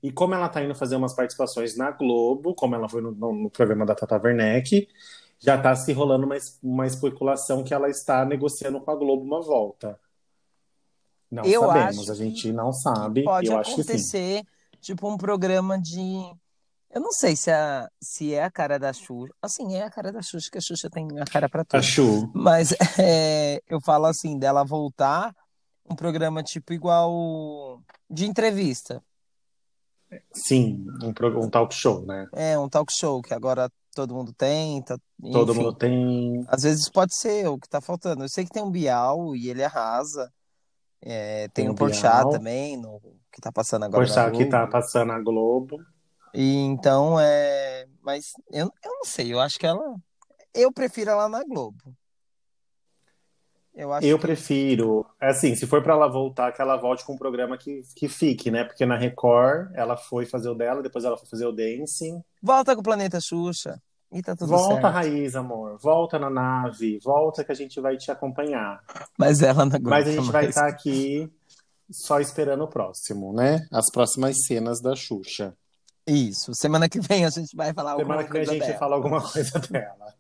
E 0.03 0.13
como 0.13 0.35
ela 0.35 0.49
tá 0.49 0.63
indo 0.63 0.75
fazer 0.75 0.95
umas 0.95 1.15
participações 1.15 1.77
na 1.77 1.91
Globo, 1.91 2.55
como 2.55 2.77
ela 2.77 2.89
foi 2.89 3.03
no, 3.03 3.11
no 3.13 3.51
programa 3.51 3.85
da 3.85 3.95
Tata 3.95 4.21
Werneck, 4.23 4.89
já 5.41 5.57
está 5.57 5.75
se 5.75 5.93
rolando 5.93 6.27
uma, 6.27 6.37
uma 6.63 6.87
especulação 6.87 7.65
que 7.65 7.75
ela 7.75 7.89
está 7.89 8.25
negociando 8.25 8.81
com 8.81 8.91
a 8.91 8.95
Globo 8.95 9.25
uma 9.25 9.41
volta. 9.41 9.99
Não 11.31 11.45
Eu 11.45 11.61
sabemos, 11.63 12.01
acho 12.01 12.13
a 12.13 12.15
gente 12.15 12.53
não 12.53 12.73
sabe. 12.73 13.23
pode 13.25 13.47
eu 13.49 13.59
acho 13.59 13.77
que 13.77 13.83
sim. 13.85 13.93
acontecer, 13.93 14.43
tipo, 14.81 15.09
um 15.09 15.17
programa 15.17 15.79
de. 15.81 16.33
Eu 16.93 17.01
não 17.01 17.13
sei 17.13 17.37
se, 17.37 17.51
a, 17.53 17.89
se 18.03 18.35
é 18.35 18.43
a 18.43 18.51
cara 18.51 18.77
da 18.79 18.93
Xuxa. 18.93 19.33
Assim, 19.41 19.75
é 19.75 19.85
a 19.85 19.91
cara 19.91 20.11
da 20.11 20.23
Xuxa, 20.23 20.49
que 20.51 20.59
a 20.59 20.61
Xuxa 20.61 20.91
tem 20.91 21.07
a 21.21 21.25
cara 21.25 21.49
pra 21.49 21.63
A 21.63 21.65
tudo. 21.65 21.83
Chu. 21.83 22.31
Mas 22.35 22.73
é, 22.99 23.61
eu 23.69 23.81
falo 23.81 24.07
assim, 24.07 24.37
dela 24.39 24.65
voltar 24.65 25.33
um 25.89 25.95
programa 25.95 26.43
tipo 26.43 26.73
igual 26.73 27.81
de 28.11 28.27
entrevista. 28.27 29.01
Sim, 30.33 30.85
um, 31.03 31.45
um 31.45 31.49
talk 31.49 31.73
show, 31.73 32.05
né? 32.05 32.27
É, 32.33 32.59
um 32.59 32.69
talk 32.69 32.93
show 32.93 33.23
que 33.23 33.33
agora 33.33 33.71
todo 33.95 34.15
mundo 34.15 34.33
tem, 34.33 34.83
tá, 34.83 34.99
Todo 35.33 35.53
enfim. 35.53 35.63
mundo 35.63 35.75
tem. 35.77 36.45
Às 36.49 36.63
vezes 36.63 36.89
pode 36.89 37.15
ser 37.15 37.47
o 37.49 37.57
que 37.59 37.69
tá 37.69 37.81
faltando. 37.81 38.25
Eu 38.25 38.29
sei 38.29 38.45
que 38.45 38.51
tem 38.51 38.63
um 38.63 38.71
Bial 38.71 39.37
e 39.37 39.49
ele 39.49 39.63
arrasa. 39.63 40.33
É, 41.03 41.49
tem 41.49 41.65
Tem 41.65 41.69
o 41.71 41.75
Porchat 41.75 42.25
Bial. 42.25 42.31
também, 42.31 42.77
no, 42.77 43.01
que 43.33 43.41
tá 43.41 43.51
passando 43.51 43.85
agora 43.85 44.03
na 44.07 44.07
Porchat 44.07 44.37
que 44.37 44.47
tá 44.47 44.67
passando 44.67 45.09
na 45.09 45.21
Globo. 45.21 45.81
E 46.35 46.57
então 46.59 47.19
é. 47.19 47.87
Mas 48.03 48.33
eu, 48.51 48.71
eu 48.85 48.93
não 48.93 49.05
sei, 49.05 49.33
eu 49.33 49.41
acho 49.41 49.59
que 49.59 49.67
ela. 49.67 49.95
Eu 50.55 50.73
prefiro 50.73 51.11
ela 51.11 51.29
na 51.29 51.43
Globo. 51.45 51.95
Eu 53.75 53.93
acho 53.93 54.07
Eu 54.07 54.19
que. 54.19 54.23
prefiro, 54.23 55.07
assim, 55.21 55.55
se 55.55 55.67
for 55.67 55.83
pra 55.83 55.95
ela 55.95 56.09
voltar, 56.09 56.53
que 56.53 56.61
ela 56.61 56.77
volte 56.77 57.05
com 57.05 57.15
um 57.15 57.19
programa 57.19 57.57
que, 57.57 57.83
que 57.97 58.09
fique, 58.09 58.51
né? 58.51 58.65
Porque 58.65 58.85
na 58.85 58.97
Record 58.97 59.71
ela 59.75 59.97
foi 59.97 60.27
fazer 60.27 60.51
o 60.51 60.55
dela, 60.55 60.83
depois 60.83 61.05
ela 61.05 61.17
foi 61.17 61.29
fazer 61.29 61.47
o 61.47 61.53
Dancing. 61.53 62.23
Volta 62.43 62.75
com 62.75 62.81
o 62.81 62.85
Planeta 62.85 63.21
Xuxa. 63.21 63.81
E 64.13 64.23
tá 64.23 64.35
tudo 64.35 64.49
Volta, 64.49 64.75
certo. 64.83 64.93
Raiz, 64.93 65.37
amor. 65.37 65.79
Volta 65.79 66.19
na 66.19 66.29
nave. 66.29 66.99
Volta 66.99 67.45
que 67.45 67.53
a 67.53 67.55
gente 67.55 67.81
vai 67.81 67.97
te 67.97 68.11
acompanhar. 68.11 68.81
Mas 69.19 69.41
ela 69.43 69.65
Globo. 69.67 69.89
Mas 69.91 70.09
a 70.09 70.13
gente 70.13 70.31
vai 70.33 70.43
mas- 70.47 70.57
estar 70.57 70.67
aqui 70.69 71.31
só 71.91 72.19
esperando 72.21 72.65
o 72.65 72.69
próximo, 72.69 73.33
né? 73.33 73.67
As 73.73 73.91
próximas 73.93 74.37
cenas 74.47 74.81
da 74.81 74.95
Xuxa. 74.97 75.55
Isso. 76.07 76.53
Semana 76.55 76.89
que 76.89 77.01
vem 77.01 77.25
a 77.25 77.31
gente 77.31 77.55
vai 77.55 77.73
falar 77.73 77.97
Semana 77.97 78.23
alguma 78.23 78.25
que 78.25 78.33
vem 78.33 78.43
a 78.43 78.47
coisa 78.47 78.53
gente 78.53 78.67
dela. 78.67 78.79
fala 78.79 78.97
alguma 78.97 79.21
coisa 79.33 79.59
dela. 79.61 80.15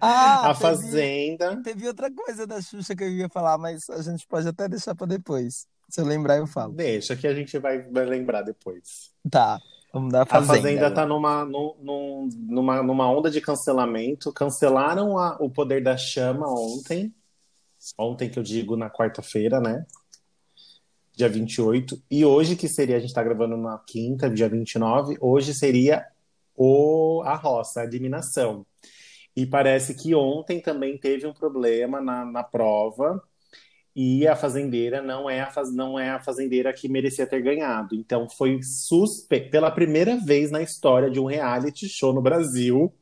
Ah, 0.00 0.50
a 0.50 0.54
teve- 0.54 0.60
Fazenda. 0.60 1.62
Teve 1.62 1.86
outra 1.86 2.10
coisa 2.10 2.46
da 2.46 2.60
Xuxa 2.60 2.96
que 2.96 3.04
eu 3.04 3.10
ia 3.10 3.28
falar, 3.28 3.58
mas 3.58 3.88
a 3.90 4.02
gente 4.02 4.26
pode 4.26 4.48
até 4.48 4.66
deixar 4.68 4.94
pra 4.94 5.06
depois. 5.06 5.66
Se 5.90 6.00
eu 6.00 6.06
lembrar, 6.06 6.38
eu 6.38 6.46
falo. 6.46 6.72
Deixa 6.72 7.14
que 7.14 7.26
a 7.26 7.34
gente 7.34 7.58
vai, 7.58 7.82
vai 7.82 8.06
lembrar 8.06 8.42
depois. 8.42 9.12
Tá, 9.30 9.60
vamos 9.94 10.12
dar 10.12 10.22
A 10.22 10.26
Fazenda. 10.26 10.52
Fazenda 10.54 10.80
agora. 10.88 10.94
tá 10.94 11.06
numa, 11.06 11.44
num- 11.44 11.74
num- 11.80 12.28
numa, 12.48 12.82
numa 12.82 13.10
onda 13.10 13.30
de 13.30 13.40
cancelamento. 13.40 14.30
Cancelaram 14.32 15.16
a- 15.18 15.36
o 15.40 15.48
Poder 15.48 15.82
da 15.82 15.96
Chama 15.96 16.46
ontem. 16.48 17.14
Ontem 17.98 18.28
que 18.28 18.38
eu 18.38 18.42
digo 18.42 18.76
na 18.76 18.90
quarta-feira, 18.90 19.60
né? 19.60 19.86
Dia 21.16 21.28
28. 21.28 22.02
E 22.10 22.24
hoje, 22.24 22.56
que 22.56 22.68
seria, 22.68 22.96
a 22.96 23.00
gente 23.00 23.14
tá 23.14 23.22
gravando 23.22 23.56
na 23.56 23.78
quinta, 23.86 24.28
dia 24.28 24.48
29, 24.48 25.16
hoje 25.20 25.54
seria 25.54 26.04
o, 26.56 27.22
a 27.24 27.34
roça, 27.36 27.80
a 27.80 27.84
eliminação. 27.84 28.66
E 29.36 29.44
parece 29.46 29.94
que 29.94 30.14
ontem 30.14 30.60
também 30.60 30.96
teve 30.98 31.26
um 31.26 31.32
problema 31.32 32.00
na, 32.00 32.24
na 32.24 32.42
prova. 32.42 33.22
E 33.96 34.26
a 34.26 34.34
fazendeira 34.34 35.00
não 35.00 35.30
é 35.30 35.40
a, 35.40 35.50
faz, 35.50 35.72
não 35.72 35.96
é 35.98 36.10
a 36.10 36.20
fazendeira 36.20 36.72
que 36.72 36.88
merecia 36.88 37.26
ter 37.26 37.40
ganhado. 37.40 37.94
Então 37.94 38.28
foi 38.36 38.58
suspenso. 38.62 39.50
Pela 39.50 39.70
primeira 39.70 40.16
vez 40.16 40.50
na 40.50 40.60
história 40.62 41.08
de 41.10 41.20
um 41.20 41.26
reality 41.26 41.88
show 41.88 42.12
no 42.12 42.20
Brasil, 42.20 42.92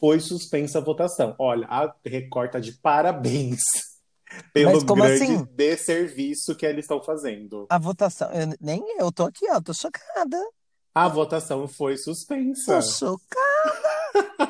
foi 0.00 0.18
suspensa 0.18 0.78
a 0.78 0.82
votação. 0.82 1.36
Olha, 1.38 1.66
a 1.68 1.94
Record 2.04 2.50
tá 2.52 2.58
de 2.58 2.72
parabéns 2.72 3.60
pelo 4.52 4.82
grande 4.84 5.22
assim? 5.24 5.44
desserviço 5.54 6.56
que 6.56 6.66
eles 6.66 6.84
estão 6.86 7.00
fazendo. 7.02 7.66
A 7.68 7.78
votação, 7.78 8.28
eu- 8.32 8.56
nem 8.60 8.82
eu 8.98 9.12
tô 9.12 9.24
aqui, 9.26 9.46
ó, 9.50 9.60
tô 9.60 9.72
chocada. 9.72 10.36
A 10.92 11.06
votação 11.06 11.68
foi 11.68 11.96
suspensa. 11.96 12.74
Tô 12.74 12.82
chocada. 12.82 14.49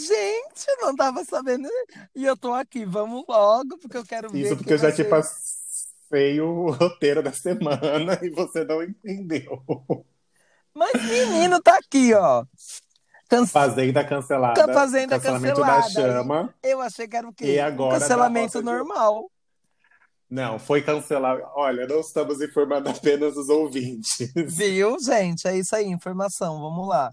Gente, 0.00 0.66
não 0.80 0.94
tava 0.96 1.24
sabendo. 1.24 1.68
E 2.14 2.24
eu 2.24 2.36
tô 2.36 2.52
aqui, 2.52 2.84
vamos 2.84 3.24
logo, 3.28 3.76
porque 3.78 3.96
eu 3.96 4.04
quero 4.04 4.30
ver. 4.30 4.40
Isso 4.46 4.56
porque 4.56 4.72
eu 4.72 4.78
já 4.78 4.90
te 4.92 5.04
passei 5.04 6.40
o 6.40 6.70
roteiro 6.72 7.22
da 7.22 7.32
semana 7.32 8.18
e 8.22 8.30
você 8.30 8.64
não 8.64 8.82
entendeu. 8.82 9.62
Mas 10.74 10.92
menino 11.04 11.60
tá 11.60 11.76
aqui, 11.76 12.14
ó. 12.14 12.44
Can- 13.28 13.46
Fazenda 13.46 14.02
cancelada. 14.04 14.72
Fazenda 14.72 15.16
cancelamento 15.20 15.60
cancelada. 15.60 15.82
da 15.82 15.88
chama. 15.90 16.54
Eu 16.62 16.80
achei 16.80 17.06
que 17.06 17.16
era 17.16 17.28
o 17.28 17.32
quê? 17.32 17.54
E 17.54 17.60
agora 17.60 17.96
um 17.96 18.00
cancelamento 18.00 18.46
Roça 18.46 18.58
de- 18.58 18.64
normal. 18.64 19.30
Não, 20.28 20.58
foi 20.60 20.80
cancelado. 20.80 21.42
Olha, 21.54 21.86
não 21.86 22.00
estamos 22.00 22.40
informando 22.40 22.88
apenas 22.90 23.36
os 23.36 23.48
ouvintes. 23.48 24.32
Viu, 24.46 24.96
gente? 25.00 25.46
É 25.46 25.56
isso 25.56 25.74
aí, 25.76 25.86
informação. 25.86 26.60
Vamos 26.60 26.88
lá. 26.88 27.12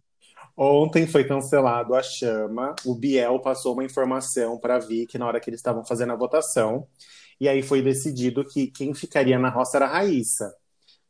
Ontem 0.57 1.05
foi 1.07 1.23
cancelado 1.23 1.93
a 1.95 2.01
chama. 2.01 2.75
O 2.85 2.95
Biel 2.95 3.39
passou 3.39 3.73
uma 3.73 3.83
informação 3.83 4.57
para 4.59 4.75
a 4.77 4.79
Vicky 4.79 5.17
na 5.17 5.27
hora 5.27 5.39
que 5.39 5.49
eles 5.49 5.59
estavam 5.59 5.85
fazendo 5.85 6.13
a 6.13 6.15
votação. 6.15 6.87
E 7.39 7.47
aí 7.47 7.61
foi 7.61 7.81
decidido 7.81 8.43
que 8.43 8.67
quem 8.67 8.93
ficaria 8.93 9.37
na 9.37 9.49
roça 9.49 9.77
era 9.77 9.85
a 9.85 9.89
Raíssa. 9.89 10.55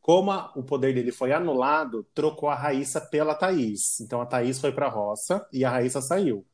Como 0.02 0.32
a- 0.32 0.54
o 0.56 0.64
poder 0.64 0.94
dele 0.96 1.12
foi 1.14 1.34
anulado, 1.34 2.04
trocou 2.16 2.50
a 2.50 2.56
Raíssa 2.56 3.02
pela 3.02 3.36
Thaís. 3.36 4.00
Então 4.02 4.22
a 4.22 4.26
Thaís 4.28 4.60
foi 4.60 4.72
para 4.74 4.88
a 4.88 4.90
roça 4.90 5.48
e 5.54 5.66
a 5.66 5.72
Raíssa 5.72 6.02
saiu. 6.02 6.46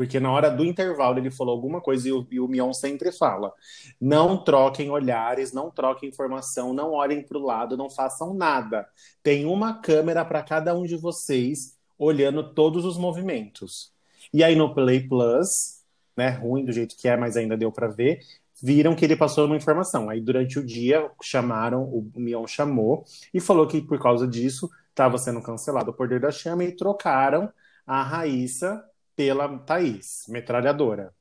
Porque 0.00 0.18
na 0.18 0.32
hora 0.32 0.50
do 0.50 0.64
intervalo 0.64 1.18
ele 1.18 1.30
falou 1.30 1.54
alguma 1.54 1.78
coisa 1.78 2.08
e 2.08 2.12
o, 2.12 2.26
e 2.30 2.40
o 2.40 2.48
Mion 2.48 2.72
sempre 2.72 3.12
fala: 3.12 3.52
não 4.00 4.42
troquem 4.42 4.88
olhares, 4.88 5.52
não 5.52 5.70
troquem 5.70 6.08
informação, 6.08 6.72
não 6.72 6.92
olhem 6.92 7.22
para 7.22 7.36
o 7.36 7.44
lado, 7.44 7.76
não 7.76 7.90
façam 7.90 8.32
nada. 8.32 8.88
Tem 9.22 9.44
uma 9.44 9.78
câmera 9.82 10.24
para 10.24 10.42
cada 10.42 10.74
um 10.74 10.86
de 10.86 10.96
vocês 10.96 11.76
olhando 11.98 12.54
todos 12.54 12.86
os 12.86 12.96
movimentos. 12.96 13.92
E 14.32 14.42
aí 14.42 14.56
no 14.56 14.74
Play 14.74 15.06
Plus, 15.06 15.82
né, 16.16 16.30
ruim 16.30 16.64
do 16.64 16.72
jeito 16.72 16.96
que 16.96 17.06
é, 17.06 17.14
mas 17.14 17.36
ainda 17.36 17.54
deu 17.54 17.70
para 17.70 17.88
ver, 17.88 18.20
viram 18.62 18.96
que 18.96 19.04
ele 19.04 19.16
passou 19.16 19.44
uma 19.44 19.56
informação. 19.56 20.08
Aí 20.08 20.22
durante 20.22 20.58
o 20.58 20.64
dia 20.64 21.10
chamaram, 21.22 21.82
o 21.82 22.10
Mion 22.16 22.46
chamou 22.46 23.04
e 23.34 23.38
falou 23.38 23.66
que 23.66 23.82
por 23.82 24.00
causa 24.00 24.26
disso 24.26 24.70
estava 24.88 25.18
sendo 25.18 25.42
cancelado 25.42 25.90
o 25.90 25.94
Poder 25.94 26.20
da 26.20 26.30
Chama 26.30 26.64
e 26.64 26.74
trocaram 26.74 27.52
a 27.86 28.02
Raíssa 28.02 28.82
pela 29.20 29.46
Thaís, 29.58 30.24
metralhadora. 30.28 31.14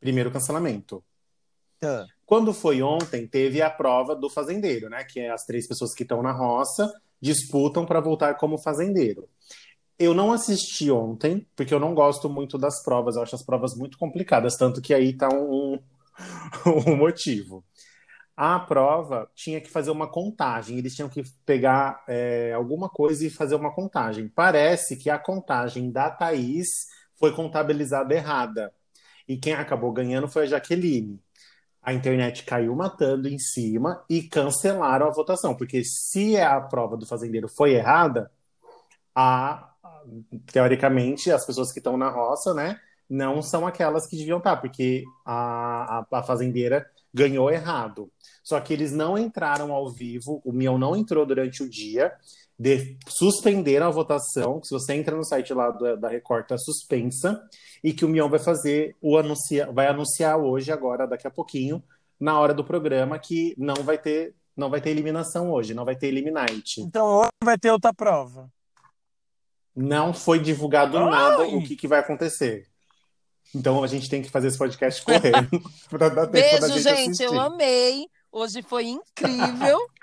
Primeiro 0.00 0.28
cancelamento. 0.28 1.04
Tá. 1.78 2.04
Quando 2.26 2.52
foi 2.52 2.82
ontem, 2.82 3.28
teve 3.28 3.62
a 3.62 3.70
prova 3.70 4.16
do 4.16 4.28
fazendeiro, 4.28 4.90
né? 4.90 5.04
Que 5.04 5.20
é 5.20 5.30
as 5.30 5.44
três 5.44 5.68
pessoas 5.68 5.94
que 5.94 6.02
estão 6.02 6.20
na 6.20 6.32
roça 6.32 6.92
disputam 7.20 7.86
para 7.86 8.00
voltar 8.00 8.34
como 8.34 8.58
fazendeiro. 8.58 9.28
Eu 9.96 10.12
não 10.14 10.32
assisti 10.32 10.90
ontem, 10.90 11.46
porque 11.54 11.72
eu 11.72 11.78
não 11.78 11.94
gosto 11.94 12.28
muito 12.28 12.58
das 12.58 12.82
provas, 12.82 13.14
eu 13.14 13.22
acho 13.22 13.36
as 13.36 13.44
provas 13.44 13.76
muito 13.76 13.96
complicadas, 13.96 14.56
tanto 14.56 14.82
que 14.82 14.92
aí 14.92 15.12
tá 15.12 15.28
um, 15.28 15.78
um 16.88 16.96
motivo. 16.96 17.62
A 18.42 18.58
prova 18.58 19.30
tinha 19.34 19.60
que 19.60 19.70
fazer 19.70 19.90
uma 19.90 20.10
contagem, 20.10 20.78
eles 20.78 20.94
tinham 20.94 21.10
que 21.10 21.22
pegar 21.44 22.02
é, 22.08 22.52
alguma 22.54 22.88
coisa 22.88 23.26
e 23.26 23.30
fazer 23.30 23.54
uma 23.54 23.70
contagem. 23.74 24.28
Parece 24.28 24.96
que 24.96 25.10
a 25.10 25.18
contagem 25.18 25.90
da 25.92 26.10
Thaís 26.10 26.68
foi 27.18 27.34
contabilizada 27.34 28.14
errada. 28.14 28.72
E 29.28 29.36
quem 29.36 29.52
acabou 29.52 29.92
ganhando 29.92 30.26
foi 30.26 30.44
a 30.44 30.46
Jaqueline 30.46 31.20
a 31.82 31.92
internet 31.92 32.44
caiu 32.44 32.74
matando 32.74 33.28
em 33.28 33.38
cima 33.38 34.04
e 34.08 34.22
cancelaram 34.22 35.06
a 35.06 35.10
votação, 35.10 35.54
porque 35.54 35.82
se 35.84 36.36
a 36.38 36.60
prova 36.60 36.96
do 36.96 37.06
fazendeiro 37.06 37.48
foi 37.48 37.72
errada, 37.72 38.30
a, 39.14 39.72
teoricamente 40.52 41.30
as 41.30 41.44
pessoas 41.46 41.72
que 41.72 41.78
estão 41.78 41.96
na 41.96 42.10
roça, 42.10 42.52
né, 42.52 42.78
não 43.08 43.42
são 43.42 43.66
aquelas 43.66 44.06
que 44.06 44.16
deviam 44.16 44.38
estar, 44.38 44.56
porque 44.58 45.04
a, 45.24 46.00
a, 46.00 46.18
a 46.18 46.22
fazendeira 46.22 46.86
ganhou 47.12 47.50
errado. 47.50 48.10
Só 48.42 48.60
que 48.60 48.72
eles 48.72 48.92
não 48.92 49.18
entraram 49.18 49.72
ao 49.72 49.90
vivo, 49.90 50.40
o 50.44 50.52
Mion 50.52 50.78
não 50.78 50.96
entrou 50.96 51.26
durante 51.26 51.62
o 51.62 51.68
dia, 51.68 52.12
de, 52.58 52.98
suspenderam 53.08 53.86
a 53.86 53.90
votação. 53.90 54.62
Se 54.62 54.70
você 54.70 54.94
entra 54.94 55.16
no 55.16 55.24
site 55.24 55.52
lá 55.54 55.70
da, 55.70 55.96
da 55.96 56.08
Record, 56.08 56.46
tá 56.46 56.58
suspensa, 56.58 57.42
e 57.82 57.92
que 57.92 58.04
o 58.04 58.08
Mion 58.08 58.28
vai 58.28 58.38
fazer 58.38 58.96
o 59.00 59.16
anuncia, 59.16 59.70
vai 59.72 59.86
anunciar 59.86 60.38
hoje, 60.38 60.70
agora, 60.70 61.06
daqui 61.06 61.26
a 61.26 61.30
pouquinho, 61.30 61.82
na 62.18 62.38
hora 62.38 62.52
do 62.52 62.62
programa, 62.64 63.18
que 63.18 63.54
não 63.56 63.82
vai 63.82 63.96
ter, 63.96 64.34
Não 64.56 64.68
vai 64.68 64.80
ter 64.80 64.90
eliminação 64.90 65.50
hoje, 65.50 65.72
não 65.72 65.86
vai 65.86 65.96
ter 65.96 66.08
Eliminite. 66.08 66.82
Então 66.82 67.06
hoje 67.06 67.30
vai 67.42 67.58
ter 67.58 67.70
outra 67.70 67.94
prova. 67.94 68.50
Não 69.74 70.12
foi 70.12 70.38
divulgado 70.38 70.98
Ai! 70.98 71.10
nada 71.10 71.44
o 71.44 71.62
que, 71.62 71.76
que 71.76 71.88
vai 71.88 72.00
acontecer. 72.00 72.66
Então 73.54 73.82
a 73.82 73.86
gente 73.86 74.08
tem 74.08 74.20
que 74.20 74.30
fazer 74.30 74.48
esse 74.48 74.58
podcast 74.58 75.02
correndo 75.02 75.62
pra 75.88 76.08
dar 76.08 76.26
tempo 76.26 76.60
da 76.60 76.68
Beijo, 76.68 76.82
gente, 76.82 76.82
gente. 76.82 77.08
assistir. 77.08 77.24
Eu 77.24 77.40
amei. 77.40 78.06
Hoje 78.32 78.62
foi 78.62 78.86
incrível. 78.86 79.78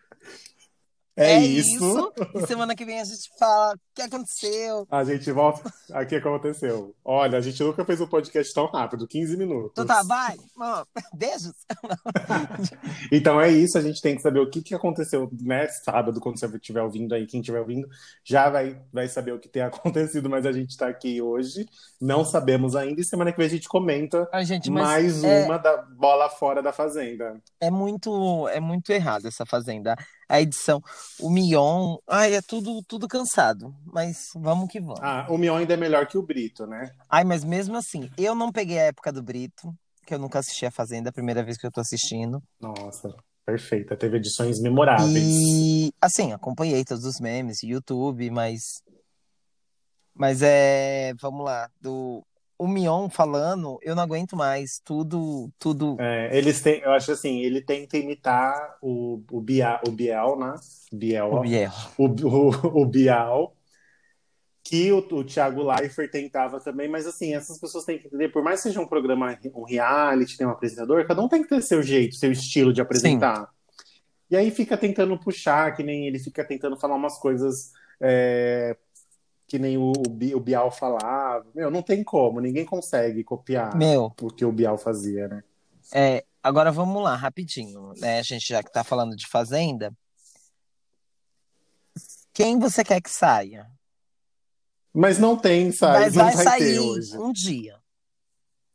É, 1.20 1.40
isso. 1.40 2.14
E 2.36 2.46
semana 2.46 2.76
que 2.76 2.86
vem 2.86 3.02
a 3.02 3.04
gente 3.04 3.28
fala 3.40 3.76
que 3.98 4.02
aconteceu. 4.04 4.88
A 4.92 5.04
gente 5.04 5.32
volta. 5.32 5.74
Aqui 5.92 6.16
é 6.16 6.22
que 6.22 6.28
aconteceu. 6.28 6.96
Olha, 7.04 7.40
a 7.40 7.42
gente 7.42 7.62
nunca 7.64 7.84
fez 7.84 8.00
um 8.00 8.08
podcast 8.08 8.54
tão 8.54 8.68
rápido 8.68 9.08
15 9.08 9.36
minutos. 9.36 9.72
Então 9.72 9.86
tá, 9.86 10.04
vai. 10.04 10.38
Beijos. 11.14 11.54
Então 13.12 13.40
é 13.40 13.50
isso, 13.50 13.78
a 13.78 13.82
gente 13.82 14.02
tem 14.02 14.16
que 14.16 14.22
saber 14.22 14.40
o 14.40 14.50
que, 14.50 14.62
que 14.62 14.76
aconteceu 14.76 15.30
né, 15.42 15.68
sábado, 15.68 16.20
quando 16.20 16.40
você 16.40 16.46
estiver 16.48 16.82
ouvindo 16.82 17.14
aí, 17.16 17.26
quem 17.26 17.40
estiver 17.40 17.60
ouvindo, 17.60 17.88
já 18.24 18.50
vai, 18.50 18.80
vai 18.92 19.08
saber 19.08 19.32
o 19.32 19.40
que 19.40 19.48
tem 19.48 19.62
acontecido, 19.64 20.30
mas 20.30 20.46
a 20.46 20.52
gente 20.52 20.72
está 20.72 20.88
aqui 20.88 21.22
hoje, 21.22 21.66
não 22.00 22.26
sabemos 22.26 22.76
ainda, 22.76 23.00
e 23.02 23.06
semana 23.06 23.32
que 23.32 23.38
vem 23.38 23.48
a 23.48 23.50
gente 23.50 23.68
comenta 23.68 24.28
Ai, 24.32 24.46
gente, 24.46 24.70
mais 24.70 25.24
é- 25.24 25.46
uma 25.46 25.58
da 25.58 25.78
bola 25.78 26.30
fora 26.30 26.62
da 26.62 26.74
fazenda. 26.74 27.42
É 27.60 27.72
muito, 27.72 28.48
é 28.50 28.60
muito 28.60 28.92
errado 28.92 29.28
essa 29.28 29.46
fazenda. 29.46 29.96
A 30.30 30.42
edição, 30.42 30.84
o 31.22 31.30
Mion, 31.30 31.96
ai, 32.06 32.36
é 32.36 32.42
tudo, 32.42 32.84
tudo 32.84 33.08
cansado. 33.08 33.74
Mas 33.92 34.32
vamos 34.36 34.70
que 34.70 34.80
vamos. 34.80 35.00
Ah, 35.02 35.26
o 35.30 35.38
Mion 35.38 35.58
ainda 35.58 35.74
é 35.74 35.78
melhor 35.78 36.08
que 36.08 36.18
o 36.18 36.22
Brito, 36.22 36.66
né? 36.68 36.92
Ai, 37.10 37.24
mas 37.24 37.44
mesmo 37.44 37.76
assim, 37.78 38.10
eu 38.18 38.36
não 38.36 38.52
peguei 38.52 38.80
a 38.80 38.84
época 38.84 39.12
do 39.12 39.24
Brito, 39.24 39.74
que 40.06 40.14
eu 40.14 40.20
nunca 40.20 40.40
assisti 40.40 40.66
a 40.66 40.72
Fazenda, 40.72 41.10
a 41.10 41.14
primeira 41.14 41.44
vez 41.44 41.58
que 41.58 41.66
eu 41.66 41.72
tô 41.72 41.80
assistindo. 41.80 42.42
Nossa, 42.60 43.16
perfeita, 43.46 43.96
teve 43.96 44.18
edições 44.18 44.60
memoráveis. 44.60 45.16
E 45.16 45.94
assim, 46.02 46.34
acompanhei 46.34 46.84
todos 46.84 47.06
os 47.06 47.20
memes, 47.20 47.64
YouTube, 47.64 48.30
mas 48.30 48.82
mas 50.14 50.42
é, 50.42 51.14
vamos 51.22 51.46
lá, 51.46 51.70
do 51.80 52.26
o 52.60 52.68
Mion 52.68 53.08
falando, 53.08 53.78
eu 53.84 53.96
não 53.96 54.02
aguento 54.02 54.36
mais, 54.36 54.82
tudo, 54.84 55.50
tudo. 55.60 55.96
É, 56.00 56.36
eles 56.36 56.60
têm, 56.60 56.82
eu 56.82 56.92
acho 56.92 57.12
assim, 57.12 57.40
ele 57.42 57.62
tenta 57.62 57.98
imitar 57.98 58.78
o, 58.82 59.22
o, 59.32 59.40
Bia, 59.40 59.80
o 59.88 59.92
Biel, 59.92 60.38
né? 60.40 60.56
Biel. 60.92 61.34
O 61.34 61.42
Biel. 61.42 61.72
o, 61.98 62.06
o, 62.06 62.82
o 62.82 62.86
Bial, 62.86 63.56
que 64.68 64.92
o, 64.92 64.98
o 64.98 65.24
Thiago 65.24 65.64
Leifert 65.64 66.12
tentava 66.12 66.60
também, 66.60 66.90
mas 66.90 67.08
assim, 67.08 67.34
essas 67.34 67.58
pessoas 67.58 67.86
têm 67.86 67.98
que 67.98 68.08
entender, 68.08 68.28
por 68.28 68.44
mais 68.44 68.60
que 68.60 68.68
seja 68.68 68.82
um 68.82 68.86
programa, 68.86 69.40
um 69.56 69.64
reality, 69.64 70.38
tem 70.38 70.46
um 70.46 70.50
apresentador, 70.50 71.08
cada 71.08 71.22
um 71.22 71.30
tem 71.30 71.42
que 71.42 71.48
ter 71.48 71.62
seu 71.62 71.82
jeito, 71.82 72.18
seu 72.18 72.34
estilo 72.34 72.74
de 72.74 72.82
apresentar. 72.82 73.50
E 74.30 74.36
aí 74.36 74.52
fica 74.52 74.76
tentando 74.76 75.18
puxar, 75.18 75.74
que 75.74 75.82
nem 75.82 76.06
ele 76.06 76.20
fica 76.20 76.44
tentando 76.44 76.76
falar 76.76 76.98
umas 76.98 77.18
coisas 77.18 77.72
é, 78.02 78.76
que 79.48 79.58
nem 79.58 79.78
o, 79.78 79.94
o 79.94 80.40
Bial 80.42 80.70
falava. 80.70 81.48
Meu, 81.56 81.72
não 81.72 81.82
tem 81.82 82.04
como, 82.04 82.42
ninguém 82.42 82.66
consegue 82.66 83.24
copiar 83.24 83.74
Meu, 83.74 84.14
o 84.22 84.28
que 84.28 84.44
o 84.44 84.52
Bial 84.52 84.78
fazia, 84.78 85.30
né? 85.30 85.44
é, 85.94 86.26
agora 86.44 86.74
vamos 86.74 87.02
lá, 87.02 87.16
rapidinho, 87.16 87.94
né? 88.00 88.20
A 88.20 88.24
gente 88.24 88.50
já 88.50 88.62
que 88.62 88.70
tá 88.70 88.84
falando 88.84 89.16
de 89.16 89.26
Fazenda. 89.28 89.94
Quem 92.34 92.60
você 92.60 92.84
quer 92.84 93.00
que 93.00 93.10
saia? 93.10 93.66
Mas 95.00 95.20
não 95.20 95.38
tem, 95.38 95.72
sabe? 95.72 96.00
Mas 96.00 96.16
vai 96.16 96.34
vai 96.34 96.44
sair 96.44 96.80
hoje. 96.80 97.16
um 97.16 97.32
dia. 97.32 97.78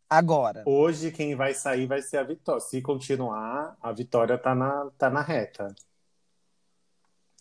Agora. 0.09 0.63
Hoje 0.65 1.11
quem 1.11 1.35
vai 1.35 1.53
sair 1.53 1.85
vai 1.85 2.01
ser 2.01 2.19
a 2.19 2.23
Vitória. 2.23 2.61
Se 2.61 2.81
continuar, 2.81 3.77
a 3.83 3.91
Vitória 3.91 4.39
tá 4.39 4.55
na, 4.55 4.89
tá 4.97 5.11
na 5.11 5.21
reta. 5.21 5.75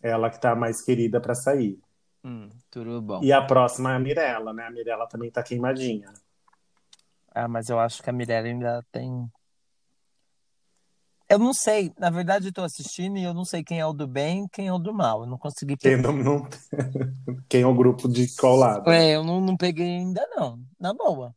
Ela 0.02 0.32
que 0.32 0.42
tá 0.42 0.56
mais 0.56 0.82
querida 0.82 1.22
pra 1.22 1.36
sair. 1.36 1.80
Hum, 2.24 2.50
tudo 2.72 3.00
bom. 3.00 3.22
E 3.24 3.32
a 3.32 3.44
próxima 3.44 3.94
é 3.94 3.98
a 3.98 4.00
Mirella, 4.00 4.52
né? 4.52 4.66
A 4.66 4.72
Mirella 4.72 5.08
também 5.08 5.30
tá 5.30 5.44
queimadinha. 5.44 6.12
Ah, 7.36 7.48
mas 7.48 7.70
eu 7.70 7.80
acho 7.80 8.02
que 8.02 8.10
a 8.10 8.14
Mirella 8.14 8.48
ainda 8.48 8.84
tem. 8.92 9.32
Eu 11.32 11.40
não 11.40 11.54
sei, 11.54 11.92
na 11.98 12.10
verdade 12.10 12.48
eu 12.48 12.54
tô 12.54 12.62
assistindo 12.62 13.18
e 13.18 13.24
eu 13.24 13.34
não 13.34 13.46
sei 13.46 13.64
quem 13.64 13.80
é 13.80 13.86
o 13.86 13.94
do 13.94 14.06
bem 14.06 14.44
e 14.44 14.50
quem 14.50 14.68
é 14.68 14.74
o 14.74 14.78
do 14.78 14.94
mal. 14.94 15.22
Eu 15.22 15.28
não 15.28 15.38
consegui 15.38 15.78
Quem, 15.78 15.96
pegar. 15.96 16.12
não, 16.12 16.24
não- 16.42 16.50
quem 17.48 17.62
é 17.62 17.66
o 17.66 17.74
grupo 17.74 18.10
de 18.10 18.28
qual 18.36 18.56
lado? 18.58 18.90
É, 18.92 19.16
eu 19.16 19.24
não, 19.24 19.40
não 19.40 19.56
peguei 19.56 19.88
ainda 19.98 20.28
não. 20.36 20.60
Na 20.80 20.94
boa. 20.94 21.34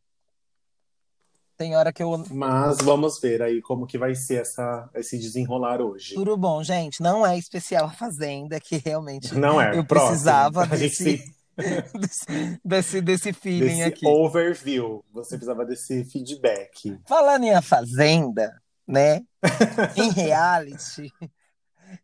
Tem 1.57 1.73
hora 1.77 1.93
que 1.93 2.03
eu. 2.03 2.25
Mas 2.31 2.77
vamos 2.83 3.17
ver 3.21 3.41
aí 3.41 3.61
como 3.61 3.87
que 3.87 3.97
vai 3.97 4.13
ser 4.13 4.41
essa, 4.41 4.89
esse 4.93 5.17
desenrolar 5.17 5.79
hoje. 5.81 6.13
Tudo 6.15 6.35
bom, 6.35 6.61
gente. 6.61 7.01
Não 7.01 7.25
é 7.25 7.37
especial 7.37 7.85
a 7.85 7.91
Fazenda, 7.91 8.59
que 8.59 8.75
realmente 8.75 9.33
Não 9.33 9.61
é, 9.61 9.77
eu 9.77 9.85
próximo. 9.85 10.09
precisava 10.09 10.67
desse, 10.75 11.03
tem 11.05 11.35
desse, 11.97 12.59
desse, 12.65 13.01
desse 13.01 13.31
feeling 13.31 13.67
desse 13.77 13.83
aqui. 13.83 14.05
overview. 14.05 15.05
Você 15.13 15.37
precisava 15.37 15.63
desse 15.65 16.03
feedback. 16.03 16.99
Falando 17.07 17.45
em 17.45 17.53
A 17.53 17.61
Fazenda, 17.61 18.61
né? 18.87 19.21
em 19.95 20.11
reality, 20.11 21.11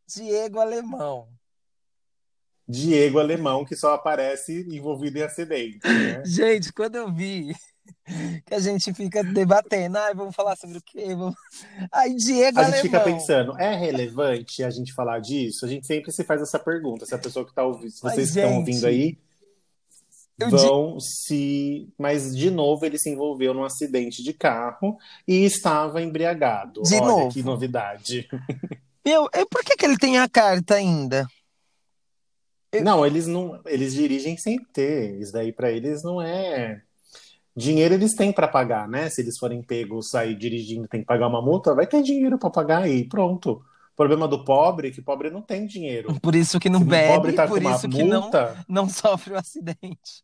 Diego 0.08 0.60
Alemão. 0.60 1.28
Diego 2.68 3.20
Alemão, 3.20 3.66
que 3.66 3.76
só 3.76 3.94
aparece 3.94 4.66
envolvido 4.70 5.18
em 5.18 5.24
acidente, 5.24 5.80
né? 5.86 6.24
Gente, 6.26 6.72
quando 6.72 6.96
eu 6.96 7.12
vi 7.12 7.54
que 8.46 8.54
a 8.54 8.60
gente 8.60 8.94
fica 8.94 9.24
debatendo, 9.24 9.98
ai, 9.98 10.14
vamos 10.14 10.36
falar 10.36 10.56
sobre 10.56 10.78
o 10.78 10.82
quê? 10.82 11.14
Vamos... 11.16 11.36
Aí, 11.92 12.16
Diego 12.16 12.60
A 12.60 12.64
gente 12.64 12.74
Alemão. 12.74 12.82
fica 12.82 13.00
pensando, 13.02 13.60
é 13.60 13.76
relevante 13.76 14.64
a 14.64 14.70
gente 14.70 14.94
falar 14.94 15.20
disso? 15.20 15.66
A 15.66 15.68
gente 15.68 15.86
sempre 15.86 16.12
se 16.12 16.24
faz 16.24 16.42
essa 16.42 16.60
pergunta. 16.60 17.06
Se 17.06 17.14
a 17.14 17.18
pessoa 17.18 17.44
que 17.44 17.52
está 17.52 17.64
ouvindo, 17.64 17.92
se 17.92 18.02
vocês 18.02 18.32
que 18.32 18.40
estão 18.40 18.50
gente, 18.50 18.60
ouvindo 18.60 18.88
aí, 18.88 19.18
vão 20.50 21.00
se. 21.00 21.90
Mas, 21.98 22.36
de 22.36 22.50
novo, 22.50 22.86
ele 22.86 22.98
se 22.98 23.10
envolveu 23.10 23.54
num 23.54 23.64
acidente 23.64 24.24
de 24.24 24.34
carro 24.34 24.98
e 25.28 25.44
estava 25.46 26.02
embriagado. 26.02 26.82
De 26.84 26.96
Olha 26.96 27.06
novo. 27.06 27.30
que 27.34 27.44
novidade. 27.44 28.28
Meu, 29.06 29.28
e 29.34 29.46
por 29.46 29.64
que, 29.64 29.76
que 29.76 29.86
ele 29.86 29.98
tem 29.98 30.18
a 30.20 30.30
carta 30.30 30.76
ainda? 30.76 31.28
Eu- 32.72 32.84
Não, 32.84 33.06
eles 33.06 33.28
não. 33.28 33.60
Eles 33.66 33.94
dirigem 33.94 34.38
sem 34.38 34.58
ter. 34.74 35.20
Isso 35.20 35.32
daí 35.34 35.52
para 35.52 35.72
eles 35.72 36.04
não 36.04 36.22
é. 36.22 36.82
Dinheiro 37.56 37.94
eles 37.96 38.16
têm 38.16 38.32
para 38.32 38.48
pagar, 38.48 38.88
né? 38.88 39.10
Se 39.10 39.22
eles 39.22 39.38
forem 39.38 39.62
pegos 39.62 40.16
aí 40.16 40.34
dirigindo, 40.34 40.88
tem 40.88 41.02
que 41.02 41.06
pagar 41.06 41.28
uma 41.28 41.42
multa, 41.42 41.76
vai 41.76 41.86
ter 41.86 42.02
dinheiro 42.02 42.38
para 42.40 42.50
pagar 42.50 42.84
aí, 42.84 43.08
pronto. 43.08 43.62
O 44.02 44.08
problema 44.08 44.28
do 44.28 44.44
pobre 44.44 44.88
é 44.88 44.92
que 44.92 45.02
pobre 45.02 45.30
não 45.30 45.42
tem 45.42 45.66
dinheiro. 45.68 46.14
Por 46.22 46.34
isso 46.36 46.60
que 46.60 46.70
não 46.70 46.80
Se 46.80 46.86
bebe, 46.86 47.34
tá 47.34 47.44
com 47.48 47.54
por 47.54 47.62
uma 47.62 47.76
isso 47.76 47.88
que 47.88 48.04
não, 48.04 48.22
multa, 48.22 48.66
não 48.68 48.90
sofre 48.90 49.34
o 49.34 49.38
acidente. 49.38 50.24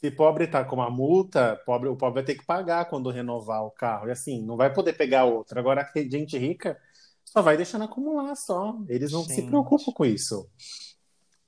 se 0.00 0.10
pobre 0.10 0.48
tá 0.48 0.64
com 0.64 0.74
uma 0.76 0.90
multa, 0.90 1.60
pobre, 1.64 1.88
o 1.88 1.96
pobre 1.96 2.14
vai 2.14 2.24
ter 2.24 2.34
que 2.34 2.44
pagar 2.44 2.86
quando 2.86 3.08
renovar 3.10 3.64
o 3.64 3.70
carro. 3.70 4.08
E 4.08 4.10
assim, 4.10 4.42
não 4.44 4.56
vai 4.56 4.72
poder 4.72 4.94
pegar 4.94 5.24
outra. 5.24 5.60
Agora, 5.60 5.88
a 5.94 5.98
gente 6.00 6.36
rica 6.36 6.76
só 7.24 7.40
vai 7.40 7.56
deixando 7.56 7.84
acumular 7.84 8.34
só. 8.34 8.76
Eles 8.88 9.12
não 9.12 9.22
se 9.22 9.36
Gente. 9.36 9.46
preocupam 9.48 9.92
com 9.92 10.04
isso. 10.04 10.48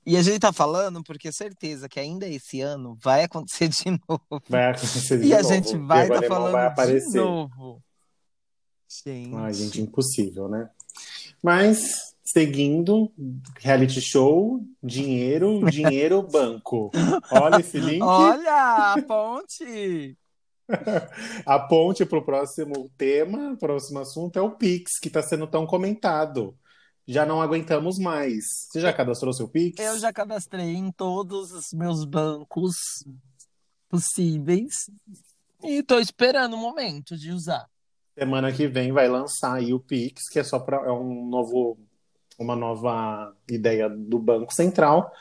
E 0.05 0.15
a 0.15 0.21
gente 0.21 0.39
tá 0.39 0.53
falando 0.53 1.03
porque 1.03 1.31
certeza 1.31 1.89
que 1.89 1.99
ainda 1.99 2.27
esse 2.27 2.61
ano 2.61 2.95
vai 3.03 3.23
acontecer 3.23 3.67
de 3.67 3.91
novo. 4.07 4.41
Vai 4.47 4.69
acontecer 4.71 5.19
de 5.19 5.27
E 5.27 5.33
a 5.33 5.41
novo. 5.41 5.53
gente 5.53 5.75
O 5.75 5.85
vai 5.85 6.07
Diego 6.07 6.13
estar 6.23 6.35
Alemão 6.35 6.37
falando 6.37 6.51
vai 6.53 6.61
de 6.67 6.71
aparecer. 6.71 7.21
novo. 7.21 7.83
Gente. 9.05 9.35
Ai, 9.35 9.53
gente, 9.53 9.81
impossível, 9.81 10.47
né? 10.47 10.69
Mas, 11.45 12.15
seguindo, 12.23 13.13
reality 13.59 14.01
show, 14.01 14.65
dinheiro, 14.81 15.63
dinheiro, 15.69 16.23
banco. 16.23 16.89
Olha 17.31 17.59
esse 17.59 17.79
link. 17.79 18.01
Olha 18.01 18.93
a 18.93 19.01
ponte! 19.03 20.17
A 21.45 21.59
ponte 21.69 22.03
para 22.03 22.17
o 22.17 22.25
próximo 22.25 22.89
tema, 22.97 23.55
próximo 23.57 23.99
assunto 23.99 24.39
é 24.39 24.41
o 24.41 24.55
Pix, 24.55 24.97
que 24.99 25.07
está 25.07 25.21
sendo 25.21 25.45
tão 25.45 25.67
comentado. 25.67 26.57
Já 27.07 27.27
não 27.27 27.39
aguentamos 27.39 27.99
mais. 27.99 28.43
Você 28.71 28.81
já 28.81 28.91
cadastrou 28.91 29.31
seu 29.31 29.47
Pix? 29.47 29.79
Eu 29.79 29.99
já 29.99 30.11
cadastrei 30.11 30.73
em 30.73 30.91
todos 30.91 31.51
os 31.51 31.71
meus 31.73 32.05
bancos 32.05 32.73
possíveis 33.87 34.89
e 35.63 35.83
tô 35.83 35.99
esperando 35.99 36.55
o 36.55 36.57
momento 36.57 37.15
de 37.15 37.31
usar. 37.31 37.69
Semana 38.17 38.51
que 38.51 38.67
vem 38.67 38.91
vai 38.93 39.07
lançar 39.09 39.55
aí 39.55 39.73
o 39.73 39.79
Pix, 39.79 40.29
que 40.29 40.39
é 40.39 40.43
só 40.43 40.57
para 40.59 40.77
é 40.77 40.91
um 40.91 41.25
novo, 41.27 41.77
uma 42.39 42.55
nova 42.55 43.35
ideia 43.49 43.89
do 43.89 44.17
Banco 44.17 44.53
Central 44.53 45.11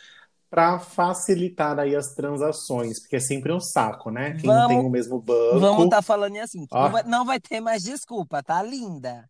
para 0.48 0.78
facilitar 0.78 1.76
aí 1.80 1.96
as 1.96 2.14
transações, 2.14 3.00
porque 3.00 3.16
é 3.16 3.20
sempre 3.20 3.52
um 3.52 3.58
saco, 3.58 4.10
né? 4.10 4.34
Quem 4.34 4.48
Vamos- 4.48 4.68
tem 4.68 4.78
o 4.86 4.88
mesmo 4.88 5.20
banco, 5.20 5.58
Vamos 5.58 5.84
estar 5.86 6.02
falando 6.02 6.36
assim, 6.38 6.64
Ó. 6.70 6.84
não, 6.84 6.92
vai, 6.92 7.02
não 7.02 7.24
vai 7.24 7.40
ter 7.40 7.60
mais 7.60 7.82
desculpa, 7.82 8.40
tá 8.40 8.62
linda. 8.62 9.28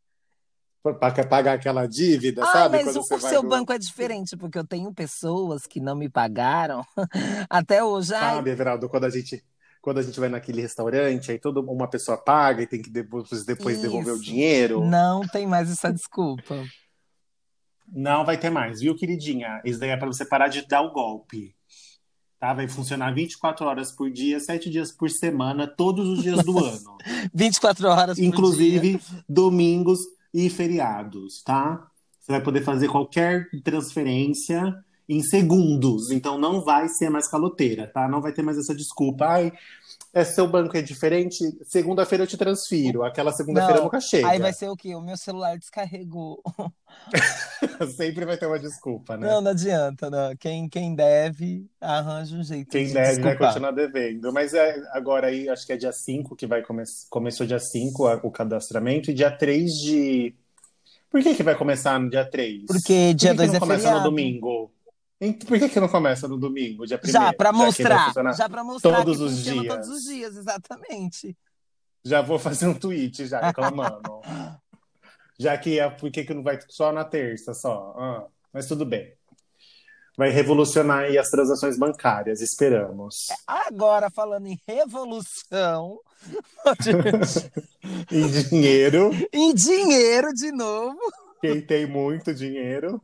para 0.83 1.25
pagar 1.25 1.55
aquela 1.55 1.87
dívida, 1.87 2.43
Ah, 2.43 2.47
sabe? 2.47 2.85
mas 2.85 2.95
o, 2.95 3.01
o 3.01 3.19
seu 3.21 3.43
no- 3.43 3.49
banco 3.49 3.73
é 3.73 3.79
diferente, 3.79 4.37
porque 4.37 4.59
eu 4.59 4.67
tenho 4.67 4.93
pessoas 4.93 5.63
que 5.67 5.81
não 5.81 5.97
me 5.97 6.11
pagaram 6.11 6.85
até 7.49 7.83
hoje. 7.83 8.09
Sabe, 8.09 8.51
Everaldo, 8.51 8.87
quando 8.91 9.05
a 9.05 9.11
gente 9.11 9.43
quando 9.85 9.99
a 9.99 10.03
gente 10.03 10.19
vai 10.19 10.31
naquele 10.31 10.63
restaurante, 10.63 11.31
aí 11.31 11.39
toda 11.39 11.61
uma 11.61 11.87
pessoa 11.87 12.17
paga 12.17 12.63
e 12.63 12.67
tem 12.67 12.81
que 12.81 12.89
depois, 12.89 13.45
depois 13.45 13.83
devolver 13.83 14.15
o 14.15 14.19
dinheiro. 14.19 14.83
não 14.83 15.21
tem 15.29 15.47
mais 15.47 15.71
essa 15.71 15.93
desculpa. 15.93 16.65
Não 17.93 18.25
vai 18.25 18.39
ter 18.39 18.49
mais, 18.49 18.81
viu, 18.81 18.97
queridinha? 18.97 19.61
Isso 19.63 19.79
daí 19.79 19.91
é 19.91 19.97
para 19.99 20.07
você 20.07 20.25
parar 20.25 20.49
de 20.49 20.67
dar 20.67 20.81
o 20.81 20.91
golpe. 20.91 21.55
Tá? 22.41 22.55
Vai 22.55 22.67
funcionar 22.67 23.15
24 23.15 23.67
horas 23.67 23.93
por 23.93 24.11
dia, 24.11 24.41
7 24.41 24.71
dias 24.71 24.91
por 24.91 25.11
semana, 25.11 25.67
todos 25.67 26.09
os 26.09 26.23
dias 26.23 26.43
do 26.43 26.59
ano. 26.65 26.97
24 27.35 27.87
horas 27.87 28.17
por 28.17 28.25
Inclusive 28.25 28.97
dia. 28.97 29.25
domingos 29.29 30.01
e 30.33 30.49
feriados, 30.49 31.43
tá? 31.43 31.87
Você 32.19 32.33
vai 32.33 32.41
poder 32.41 32.63
fazer 32.63 32.89
qualquer 32.89 33.51
transferência 33.63 34.75
em 35.09 35.23
segundos. 35.23 36.11
Então 36.11 36.39
não 36.39 36.65
vai 36.65 36.89
ser 36.89 37.11
mais 37.11 37.29
caloteira, 37.29 37.87
tá? 37.93 38.09
Não 38.09 38.21
vai 38.21 38.33
ter 38.33 38.43
mais 38.43 38.59
essa 38.59 38.75
desculpa. 38.75 39.27
Ai, 39.27 39.53
é, 40.13 40.23
seu 40.25 40.47
banco 40.49 40.77
é 40.77 40.83
diferente, 40.83 41.39
segunda-feira 41.65 42.23
eu 42.23 42.29
te 42.29 42.37
transfiro. 42.37 43.03
Aquela 43.03 43.33
segunda-feira 43.33 43.83
nunca 43.83 44.01
chega. 44.01 44.29
Aí 44.29 44.39
vai 44.39 44.53
ser 44.53 44.69
o 44.69 44.77
quê? 44.77 44.95
O 44.95 45.01
meu 45.01 45.17
celular 45.17 45.59
descarregou. 45.59 46.41
Sempre 47.97 48.25
vai 48.25 48.37
ter 48.37 48.47
uma 48.47 48.59
desculpa, 48.59 49.17
né? 49.17 49.27
Não, 49.27 49.41
não 49.41 49.51
adianta, 49.51 50.09
não. 50.09 50.35
Quem, 50.37 50.69
quem 50.69 50.95
deve, 50.95 51.67
arranja 51.81 52.37
um 52.37 52.45
jeito 52.45 52.71
Quem 52.71 52.87
de 52.87 52.93
deve 52.93 53.05
vai 53.07 53.15
desculpar. 53.33 53.49
continuar 53.49 53.71
devendo. 53.73 54.33
Mas 54.33 54.55
é, 54.55 54.77
agora 54.93 55.27
aí, 55.29 55.49
acho 55.49 55.67
que 55.67 55.73
é 55.73 55.77
dia 55.77 55.93
5 55.93 56.37
que 56.37 56.47
vai 56.47 56.63
começar. 56.63 57.07
Começou 57.11 57.47
dia 57.47 57.59
5 57.59 58.07
a- 58.07 58.21
o 58.23 58.31
cadastramento 58.31 59.11
e 59.11 59.15
dia 59.15 59.31
3 59.31 59.71
de. 59.73 60.35
Por 61.11 61.23
que, 61.23 61.35
que 61.35 61.43
vai 61.43 61.57
começar 61.57 61.99
no 61.99 62.11
dia 62.11 62.25
3? 62.29 62.67
Porque 62.67 63.15
dia 63.15 63.31
Por 63.35 63.43
que 63.43 63.43
que 63.43 63.49
2 63.49 63.49
não 63.51 63.57
é 63.57 63.61
começa 63.61 63.83
feriado. 63.83 64.05
no 64.05 64.11
domingo? 64.11 64.71
Em- 65.25 65.33
Por 65.33 65.59
que, 65.59 65.69
que 65.69 65.81
não 65.81 65.89
começa 65.89 66.29
no 66.29 66.37
domingo, 66.39 66.87
dia 66.87 67.01
1 67.03 67.09
Já, 67.11 67.33
vai 67.37 67.53
mostrar. 67.53 68.07
funcionar 68.07 68.33
Já 68.35 68.49
pra 68.49 68.63
mostrar 68.65 68.97
todos 68.97 69.21
os 69.21 69.43
dias. 69.43 69.67
todos 69.67 69.89
os 69.89 70.03
dias, 70.05 70.37
exatamente. 70.37 71.37
Já 72.05 72.21
vou 72.21 72.39
fazer 72.39 72.67
um 72.67 72.75
tweet 72.75 73.27
já 73.27 73.41
reclamando. 73.41 74.21
já 75.39 75.57
que 75.57 75.79
é, 75.79 75.89
por 75.89 76.11
que, 76.11 76.25
que 76.25 76.35
não 76.35 76.43
vai 76.43 76.59
só 76.69 76.93
na 76.93 77.05
terça 77.05 77.55
só? 77.55 77.95
Ah, 77.97 78.27
mas 78.53 78.67
tudo 78.67 78.85
bem. 78.85 79.15
Vai 80.17 80.31
revolucionar 80.31 81.05
aí 81.05 81.19
as 81.19 81.29
transações 81.29 81.77
bancárias, 81.77 82.41
esperamos. 82.41 83.27
Agora, 83.47 84.09
falando 84.11 84.47
em 84.47 84.61
revolução, 84.69 85.99
E 88.13 88.29
dinheiro, 88.45 89.11
em 89.33 89.53
dinheiro 89.55 90.33
de 90.33 90.53
novo, 90.53 90.99
quem 91.41 91.61
tem 91.61 91.85
muito 91.87 92.33
dinheiro. 92.33 93.01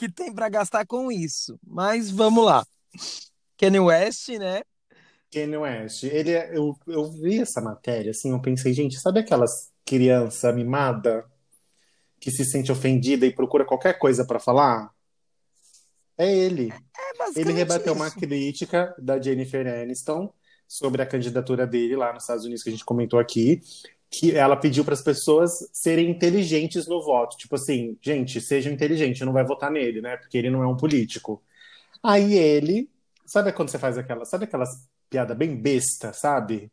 Que 0.00 0.10
tem 0.10 0.34
pra 0.34 0.48
gastar 0.48 0.86
com 0.86 1.12
isso. 1.12 1.60
Mas 1.62 2.10
vamos 2.10 2.42
lá. 2.42 2.66
Kanye 3.58 3.80
West, 3.80 4.28
né? 4.30 4.62
Kanye 5.30 5.58
West, 5.58 6.04
ele, 6.04 6.30
é- 6.30 6.56
eu, 6.56 6.74
eu 6.86 7.12
vi 7.12 7.38
essa 7.40 7.60
matéria, 7.60 8.10
assim, 8.10 8.30
eu 8.32 8.40
pensei, 8.40 8.72
gente, 8.72 8.98
sabe 8.98 9.20
aquelas 9.20 9.70
criança 9.84 10.50
mimada 10.52 11.24
que 12.18 12.30
se 12.30 12.44
sente 12.44 12.72
ofendida 12.72 13.26
e 13.26 13.34
procura 13.34 13.64
qualquer 13.64 13.98
coisa 13.98 14.24
pra 14.26 14.40
falar? 14.40 14.90
É 16.16 16.34
ele. 16.34 16.70
É 16.72 16.74
Ele 17.10 17.18
basicamente 17.18 17.56
rebateu 17.56 17.92
uma 17.92 18.08
isso. 18.08 18.18
crítica 18.18 18.94
da 18.98 19.20
Jennifer 19.20 19.66
Aniston 19.66 20.32
sobre 20.66 21.02
a 21.02 21.06
candidatura 21.06 21.66
dele 21.66 21.94
lá 21.96 22.12
nos 22.12 22.22
Estados 22.22 22.44
Unidos, 22.44 22.62
que 22.62 22.68
a 22.70 22.72
gente 22.72 22.84
comentou 22.84 23.18
aqui, 23.18 23.60
que 24.10 24.36
ela 24.36 24.56
pediu 24.56 24.84
para 24.84 24.94
as 24.94 25.02
pessoas 25.02 25.52
serem 25.72 26.10
inteligentes 26.10 26.86
no 26.88 27.00
voto. 27.02 27.36
Tipo 27.36 27.54
assim, 27.54 27.96
gente, 28.02 28.40
sejam 28.40 28.72
inteligentes, 28.72 29.20
não 29.24 29.32
vai 29.32 29.44
votar 29.44 29.70
nele, 29.70 30.00
né? 30.02 30.16
Porque 30.16 30.36
ele 30.36 30.50
não 30.50 30.62
é 30.62 30.66
um 30.66 30.76
político. 30.76 31.40
Aí 32.02 32.34
ele, 32.34 32.90
sabe 33.24 33.52
quando 33.52 33.68
você 33.68 33.78
faz 33.78 33.96
aquela, 33.96 34.24
sabe 34.24 34.44
aquelas 34.44 34.88
piada 35.08 35.34
bem 35.34 35.54
besta, 35.56 36.12
sabe? 36.12 36.72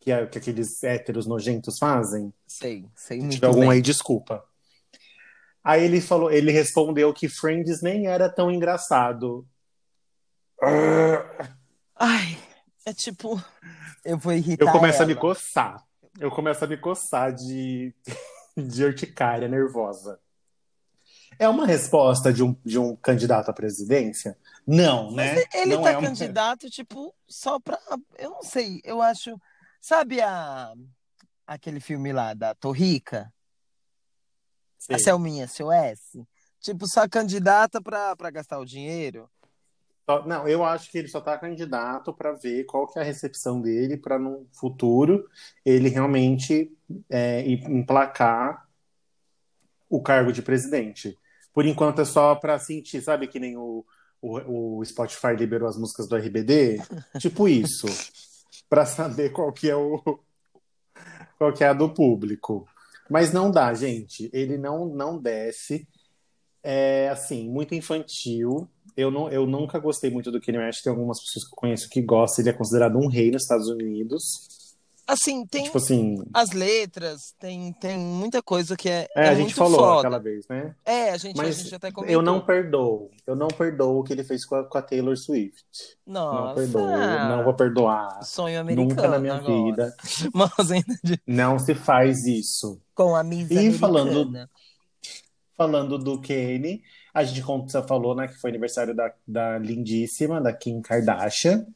Que, 0.00 0.10
é- 0.10 0.26
que 0.26 0.38
aqueles 0.38 0.82
héteros 0.82 1.26
nojentos 1.26 1.78
fazem? 1.78 2.32
Sei, 2.48 2.84
sei 2.96 3.18
Se 3.18 3.22
muito 3.22 3.34
tiver 3.36 3.46
algum 3.46 3.60
bem. 3.60 3.70
aí, 3.70 3.80
desculpa. 3.82 4.44
Aí 5.62 5.84
ele 5.84 6.00
falou, 6.00 6.32
ele 6.32 6.50
respondeu 6.50 7.12
que 7.14 7.28
Friends 7.28 7.80
nem 7.80 8.08
era 8.08 8.28
tão 8.28 8.50
engraçado. 8.50 9.46
Ai, 11.96 12.36
é 12.84 12.92
tipo, 12.92 13.40
eu 14.04 14.18
vou 14.18 14.32
Eu 14.32 14.38
irritar 14.38 14.72
começo 14.72 15.02
a 15.02 15.06
me 15.06 15.12
ela. 15.12 15.20
coçar. 15.20 15.82
Eu 16.18 16.30
começo 16.30 16.64
a 16.64 16.68
me 16.68 16.76
coçar 16.76 17.32
de, 17.32 17.94
de 18.56 18.84
urticária 18.84 19.48
nervosa. 19.48 20.20
É 21.38 21.48
uma 21.48 21.66
resposta 21.66 22.32
de 22.32 22.42
um, 22.42 22.54
de 22.64 22.78
um 22.78 22.94
candidato 22.94 23.50
à 23.50 23.52
presidência? 23.52 24.38
Não, 24.66 25.10
né? 25.10 25.44
Ele 25.54 25.74
Não 25.74 25.82
tá 25.82 25.92
é 25.92 25.96
uma... 25.96 26.08
candidato, 26.08 26.70
tipo, 26.70 27.14
só 27.26 27.58
pra. 27.58 27.78
Eu 28.18 28.30
não 28.30 28.42
sei, 28.42 28.80
eu 28.84 29.00
acho. 29.00 29.40
Sabe 29.80 30.20
a, 30.20 30.72
aquele 31.46 31.80
filme 31.80 32.12
lá 32.12 32.34
da 32.34 32.54
Torrica? 32.54 33.32
Sei. 34.78 34.96
A 34.96 34.98
Selminha, 34.98 35.48
seu 35.48 35.72
S? 35.72 36.24
Tipo, 36.60 36.86
só 36.86 37.08
candidata 37.08 37.80
pra, 37.80 38.14
pra 38.14 38.30
gastar 38.30 38.58
o 38.58 38.64
dinheiro? 38.64 39.28
Não, 40.26 40.48
eu 40.48 40.64
acho 40.64 40.90
que 40.90 40.98
ele 40.98 41.08
só 41.08 41.20
tá 41.20 41.38
candidato 41.38 42.12
para 42.12 42.32
ver 42.32 42.64
qual 42.64 42.86
que 42.86 42.98
é 42.98 43.02
a 43.02 43.04
recepção 43.04 43.60
dele 43.60 43.96
para 43.96 44.18
no 44.18 44.46
futuro 44.52 45.28
ele 45.64 45.88
realmente 45.88 46.76
é, 47.08 47.48
emplacar 47.48 48.66
o 49.88 50.02
cargo 50.02 50.32
de 50.32 50.42
presidente. 50.42 51.18
Por 51.52 51.66
enquanto 51.66 52.00
é 52.00 52.04
só 52.04 52.34
para 52.34 52.58
sentir, 52.58 53.00
sabe 53.02 53.28
que 53.28 53.38
nem 53.38 53.56
o, 53.56 53.84
o, 54.20 54.78
o 54.78 54.84
Spotify 54.84 55.34
liberou 55.36 55.68
as 55.68 55.76
músicas 55.76 56.08
do 56.08 56.16
RBD? 56.16 56.80
Tipo 57.20 57.46
isso. 57.46 57.86
Para 58.68 58.86
saber 58.86 59.30
qual 59.30 59.52
que 59.52 59.68
é 59.68 59.76
o 59.76 60.00
qual 61.38 61.52
que 61.52 61.62
é 61.62 61.68
a 61.68 61.72
do 61.72 61.92
público. 61.92 62.66
Mas 63.10 63.32
não 63.32 63.50
dá, 63.50 63.74
gente. 63.74 64.30
Ele 64.32 64.56
não 64.56 64.86
não 64.86 65.18
desce. 65.18 65.86
É 66.62 67.08
assim, 67.08 67.48
muito 67.48 67.74
infantil. 67.74 68.68
Eu, 68.96 69.10
não, 69.10 69.28
eu 69.30 69.46
nunca 69.46 69.78
gostei 69.78 70.10
muito 70.10 70.30
do 70.30 70.40
Kanye 70.40 70.58
West. 70.58 70.82
Tem 70.82 70.90
algumas 70.90 71.18
pessoas 71.20 71.44
que 71.48 71.52
eu 71.54 71.56
conheço 71.56 71.88
que 71.88 72.02
gostam. 72.02 72.42
Ele 72.42 72.50
é 72.50 72.52
considerado 72.52 72.96
um 72.98 73.08
rei 73.08 73.30
nos 73.30 73.42
Estados 73.42 73.68
Unidos. 73.68 74.22
Assim, 75.04 75.44
tem 75.44 75.64
Tipo 75.64 75.78
assim, 75.78 76.14
as 76.32 76.52
letras, 76.52 77.34
tem, 77.38 77.72
tem 77.72 77.98
muita 77.98 78.40
coisa 78.40 78.76
que 78.76 78.88
é, 78.88 79.08
é, 79.16 79.26
é 79.26 79.28
a 79.30 79.34
gente 79.34 79.52
falou 79.52 79.80
foda. 79.80 79.98
aquela 79.98 80.18
vez, 80.20 80.46
né? 80.48 80.76
É, 80.86 81.10
a 81.10 81.16
gente, 81.16 81.38
a 81.38 81.42
Mas 81.42 81.58
gente 81.58 81.74
até 81.74 81.90
comentou. 81.90 82.14
eu 82.14 82.22
não 82.22 82.40
perdoo. 82.40 83.10
Eu 83.26 83.34
não 83.34 83.48
perdoo 83.48 83.98
o 83.98 84.04
que 84.04 84.12
ele 84.12 84.22
fez 84.22 84.46
com 84.46 84.54
a, 84.54 84.64
com 84.64 84.78
a 84.78 84.82
Taylor 84.82 85.16
Swift. 85.16 85.64
Não 86.06 86.32
Nossa, 86.32 86.54
perdoo. 86.54 86.86
Não 86.86 87.42
vou 87.44 87.52
perdoar. 87.54 88.22
sonho 88.22 88.60
americano 88.60 88.88
Nunca 88.94 89.08
na 89.08 89.18
minha 89.18 89.34
agora. 89.34 89.64
vida. 89.64 89.96
Mas 90.32 90.70
ainda 90.70 90.94
de- 91.02 91.20
Não 91.26 91.58
se 91.58 91.74
faz 91.74 92.24
isso. 92.24 92.80
com 92.94 93.16
a 93.16 93.24
Miss 93.24 93.50
E 93.50 93.54
Americana. 93.58 93.78
falando- 93.78 94.48
Falando 95.56 95.98
do 95.98 96.20
Kanye, 96.20 96.82
a 97.12 97.22
gente 97.24 97.42
como 97.42 97.68
você 97.68 97.82
falou, 97.82 98.14
né, 98.14 98.26
que 98.28 98.34
foi 98.40 98.50
aniversário 98.50 98.94
da, 98.94 99.12
da 99.26 99.58
lindíssima, 99.58 100.40
da 100.40 100.52
Kim 100.52 100.80
Kardashian, 100.80 101.66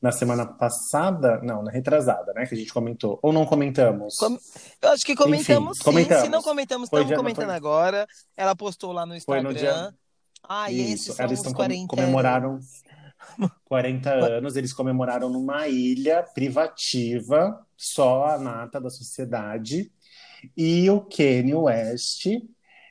na 0.00 0.12
semana 0.12 0.46
passada, 0.46 1.40
não, 1.42 1.62
na 1.62 1.70
retrasada, 1.70 2.32
né, 2.34 2.46
que 2.46 2.54
a 2.54 2.58
gente 2.58 2.72
comentou. 2.72 3.18
Ou 3.22 3.32
não 3.32 3.44
comentamos? 3.44 4.14
Com- 4.16 4.38
Eu 4.82 4.90
acho 4.90 5.04
que 5.04 5.16
comentamos 5.16 5.70
Enfim, 5.70 5.78
sim. 5.78 5.84
comentamos. 5.84 6.24
Se 6.24 6.28
não 6.30 6.42
comentamos, 6.42 6.88
Foi 6.88 7.00
estamos 7.02 7.16
comentando 7.20 7.46
foi- 7.46 7.54
agora. 7.56 8.06
Ela 8.36 8.54
postou 8.54 8.92
lá 8.92 9.04
no 9.04 9.20
Foi 9.22 9.40
no 9.42 9.50
Instagram. 9.50 9.90
dia- 9.90 9.94
Ah, 10.48 10.70
esses 10.70 11.00
Isso, 11.00 11.12
são 11.14 11.26
eles 11.26 11.38
estão 11.40 11.52
com- 11.52 11.56
40 11.58 11.88
comemoraram 11.88 12.60
40 13.64 14.10
anos, 14.12 14.54
eles 14.54 14.72
comemoraram 14.72 15.28
numa 15.28 15.66
ilha 15.66 16.22
privativa, 16.22 17.58
só 17.76 18.26
a 18.26 18.38
nata 18.38 18.80
da 18.80 18.90
sociedade, 18.90 19.90
e 20.56 20.88
o 20.90 21.00
Kanye 21.00 21.54
West 21.54 22.26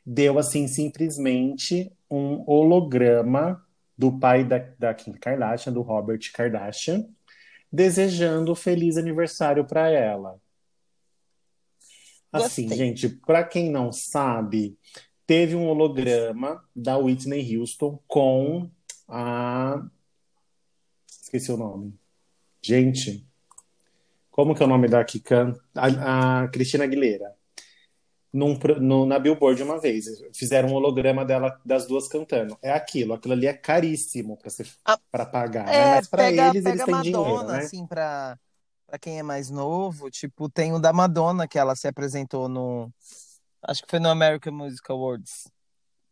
deu 0.05 0.37
assim 0.37 0.67
simplesmente 0.67 1.91
um 2.09 2.43
holograma 2.49 3.65
do 3.97 4.19
pai 4.19 4.43
da, 4.43 4.59
da 4.77 4.93
Kim 4.93 5.13
Kardashian, 5.13 5.73
do 5.73 5.81
Robert 5.81 6.19
Kardashian, 6.33 7.07
desejando 7.71 8.53
feliz 8.55 8.97
aniversário 8.97 9.65
para 9.65 9.89
ela. 9.89 10.39
Assim, 12.31 12.67
Gostei. 12.67 12.77
gente, 12.77 13.09
para 13.09 13.43
quem 13.43 13.71
não 13.71 13.91
sabe, 13.91 14.77
teve 15.25 15.55
um 15.55 15.67
holograma 15.67 16.63
da 16.75 16.97
Whitney 16.97 17.57
Houston 17.57 17.99
com 18.07 18.69
a. 19.07 19.81
Esqueci 21.07 21.51
o 21.51 21.57
nome. 21.57 21.93
Gente, 22.61 23.25
como 24.29 24.53
que 24.53 24.61
é 24.61 24.65
o 24.65 24.69
nome 24.69 24.87
da 24.87 25.03
que 25.03 25.19
canta? 25.19 25.61
A, 25.73 26.43
a 26.43 26.47
Cristina 26.49 26.83
Aguilera. 26.83 27.34
Num 28.35 28.59
no- 28.81 29.05
na 29.05 29.17
Billboard 29.17 29.63
uma 29.63 29.79
vez. 29.79 30.07
Fizeram 30.33 30.67
um 30.67 30.73
holograma 30.73 31.23
dela, 31.23 31.57
das 31.63 31.87
duas 31.87 32.05
cantando. 32.05 32.57
É 32.61 32.69
aquilo, 32.69 33.13
aquilo 33.13 33.33
ali 33.33 33.47
é 33.47 33.53
caríssimo 33.53 34.37
para 35.09 35.25
pagar, 35.25 35.65
né? 35.67 35.73
É, 35.77 35.95
Mas 35.95 36.07
para 36.09 36.23
pega, 36.23 36.41
eles, 36.49 36.55
eles 36.55 36.63
pega 36.65 36.85
têm 36.85 36.93
Madonna, 36.95 37.23
dinheiro, 37.23 37.47
né? 37.47 37.57
assim, 37.59 37.87
pra, 37.87 38.37
pra 38.85 38.99
quem 38.99 39.19
é 39.19 39.23
mais 39.23 39.49
novo. 39.49 40.11
Tipo, 40.11 40.49
tem 40.49 40.73
o 40.73 40.79
da 40.79 40.91
Madonna, 40.91 41.47
que 41.47 41.57
ela 41.57 41.77
se 41.77 41.87
apresentou 41.87 42.49
no. 42.49 42.91
Acho 43.63 43.81
que 43.83 43.89
foi 43.89 43.99
no 43.99 44.09
American 44.09 44.51
Music 44.53 44.83
Awards. 44.91 45.49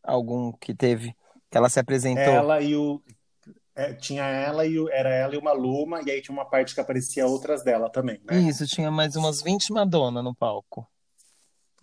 Algum 0.01 0.53
que 0.53 0.73
teve. 0.73 1.13
Que 1.51 1.57
ela 1.57 1.67
se 1.67 1.79
apresentou. 1.81 2.23
Ela 2.23 2.61
e 2.61 2.73
o. 2.73 3.01
é, 3.75 3.93
tinha 3.93 4.23
ela 4.23 4.65
e 4.65 4.79
o, 4.79 4.87
era 4.89 5.13
ela 5.13 5.35
e 5.35 5.37
uma 5.37 5.51
Luma, 5.51 6.01
e 6.05 6.09
aí 6.09 6.21
tinha 6.21 6.33
uma 6.33 6.45
parte 6.49 6.73
que 6.73 6.79
aparecia 6.79 7.27
outras 7.27 7.65
dela 7.65 7.89
também, 7.89 8.21
né? 8.23 8.39
Isso, 8.39 8.65
tinha 8.65 8.89
mais 8.89 9.17
umas 9.17 9.41
20 9.41 9.73
Madonna 9.73 10.23
no 10.23 10.33
palco. 10.33 10.87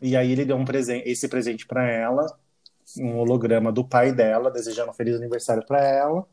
E 0.02 0.16
aí 0.16 0.32
ele 0.32 0.44
deu 0.44 0.56
um 0.56 0.64
presente, 0.64 1.08
esse 1.08 1.28
presente 1.28 1.66
para 1.66 1.88
ela, 1.90 2.26
um 2.98 3.18
holograma 3.18 3.70
do 3.70 3.86
pai 3.86 4.12
dela, 4.12 4.50
desejando 4.50 4.90
um 4.90 4.94
feliz 4.94 5.16
aniversário 5.16 5.64
para 5.66 5.82
ela 5.84 6.26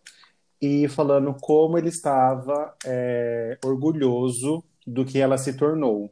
e 0.61 0.87
falando 0.87 1.35
como 1.39 1.77
ele 1.77 1.89
estava 1.89 2.75
é, 2.85 3.57
orgulhoso 3.63 4.63
do 4.85 5.05
que 5.05 5.19
ela 5.19 5.37
se 5.37 5.53
tornou. 5.53 6.11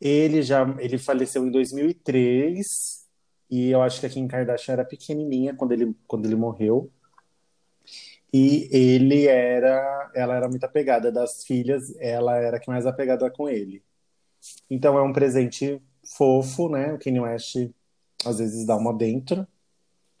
Ele 0.00 0.42
já 0.42 0.62
ele 0.78 0.96
faleceu 0.96 1.44
em 1.46 1.50
2003 1.50 3.06
e 3.50 3.70
eu 3.70 3.82
acho 3.82 4.00
que 4.00 4.06
a 4.06 4.08
Kim 4.08 4.26
Kardashian 4.28 4.74
era 4.74 4.84
pequenininha 4.84 5.54
quando 5.54 5.72
ele, 5.72 5.94
quando 6.06 6.26
ele 6.26 6.36
morreu. 6.36 6.90
E 8.32 8.68
ele 8.70 9.26
era, 9.26 10.10
ela 10.14 10.36
era 10.36 10.48
muito 10.48 10.64
apegada 10.64 11.10
das 11.10 11.42
filhas, 11.44 11.92
ela 11.98 12.36
era 12.36 12.58
a 12.58 12.60
que 12.60 12.70
mais 12.70 12.86
apegada 12.86 13.28
com 13.30 13.48
ele. 13.48 13.82
Então 14.70 14.96
é 14.96 15.02
um 15.02 15.12
presente 15.12 15.82
fofo, 16.16 16.68
né? 16.68 16.92
O 16.92 16.98
Kanye 16.98 17.20
West 17.20 17.56
às 18.24 18.38
vezes 18.38 18.66
dá 18.66 18.76
uma 18.76 18.92
dentro. 18.92 19.46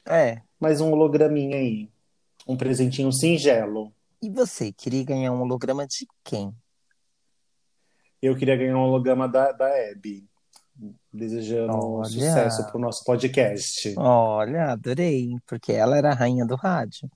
É. 0.06 0.40
Mas 0.58 0.80
um 0.80 0.92
holograminha 0.92 1.56
aí. 1.56 1.88
Um 2.46 2.56
presentinho 2.56 3.12
singelo. 3.12 3.92
E 4.22 4.28
você, 4.28 4.72
queria 4.72 5.04
ganhar 5.04 5.32
um 5.32 5.42
holograma 5.42 5.86
de 5.86 6.06
quem? 6.24 6.54
Eu 8.20 8.36
queria 8.36 8.56
ganhar 8.56 8.76
um 8.76 8.82
holograma 8.82 9.28
da, 9.28 9.52
da 9.52 9.68
Abby. 9.90 10.26
Desejando 11.12 11.76
Olha. 11.76 12.04
sucesso 12.04 12.66
pro 12.66 12.78
nosso 12.78 13.04
podcast. 13.04 13.94
Olha, 13.96 14.72
adorei, 14.72 15.36
porque 15.46 15.72
ela 15.72 15.96
era 15.96 16.10
a 16.10 16.14
rainha 16.14 16.46
do 16.46 16.54
rádio. 16.54 17.10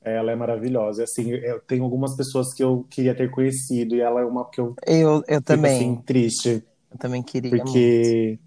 Ela 0.00 0.32
é 0.32 0.36
maravilhosa. 0.36 1.04
Assim, 1.04 1.30
eu 1.30 1.60
tenho 1.60 1.84
algumas 1.84 2.16
pessoas 2.16 2.52
que 2.52 2.62
eu 2.62 2.84
queria 2.90 3.14
ter 3.14 3.30
conhecido 3.30 3.94
e 3.94 4.00
ela 4.00 4.20
é 4.20 4.24
uma 4.24 4.48
que 4.48 4.60
eu 4.60 4.74
Eu, 4.86 5.16
eu 5.16 5.22
fico 5.22 5.42
também, 5.42 5.76
assim 5.76 6.02
triste, 6.02 6.64
eu 6.92 6.98
também 6.98 7.22
queria 7.22 7.50
muito. 7.50 7.64
porque 7.64 8.38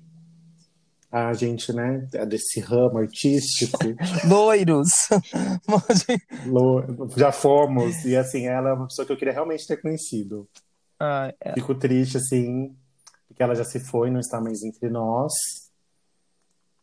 a 1.11 1.33
gente, 1.33 1.71
né, 1.71 2.07
é 2.13 2.25
desse 2.25 2.59
ramo 2.59 2.97
artístico, 2.97 3.77
Loiros. 4.27 4.89
lo- 6.45 7.09
já 7.15 7.31
fomos 7.31 8.03
e 8.05 8.15
assim, 8.15 8.47
ela 8.47 8.69
é 8.69 8.73
uma 8.73 8.87
pessoa 8.87 9.05
que 9.05 9.11
eu 9.11 9.17
queria 9.17 9.33
realmente 9.33 9.65
ter 9.65 9.81
conhecido. 9.81 10.47
Ah, 10.99 11.33
é. 11.39 11.53
Fico 11.53 11.75
triste 11.75 12.17
assim, 12.17 12.75
porque 13.27 13.41
ela 13.41 13.55
já 13.55 13.63
se 13.63 13.79
foi, 13.79 14.09
não 14.09 14.19
está 14.19 14.41
mais 14.41 14.63
entre 14.63 14.89
nós. 14.89 15.31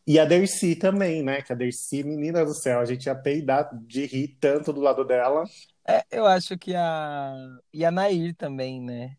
E 0.05 0.19
a 0.19 0.25
Dercy 0.25 0.75
também, 0.75 1.23
né? 1.23 1.41
Que 1.41 1.53
a 1.53 1.55
Dercy, 1.55 2.03
menina 2.03 2.43
do 2.45 2.53
céu, 2.53 2.79
a 2.81 2.85
gente 2.85 3.05
ia 3.05 3.15
peidar 3.15 3.69
de 3.87 4.05
rir 4.05 4.37
tanto 4.39 4.73
do 4.73 4.81
lado 4.81 5.05
dela. 5.05 5.45
É, 5.87 6.03
eu 6.11 6.25
acho 6.25 6.57
que 6.57 6.75
a. 6.75 7.33
E 7.73 7.85
a 7.85 7.91
Nair 7.91 8.35
também, 8.35 8.81
né? 8.81 9.15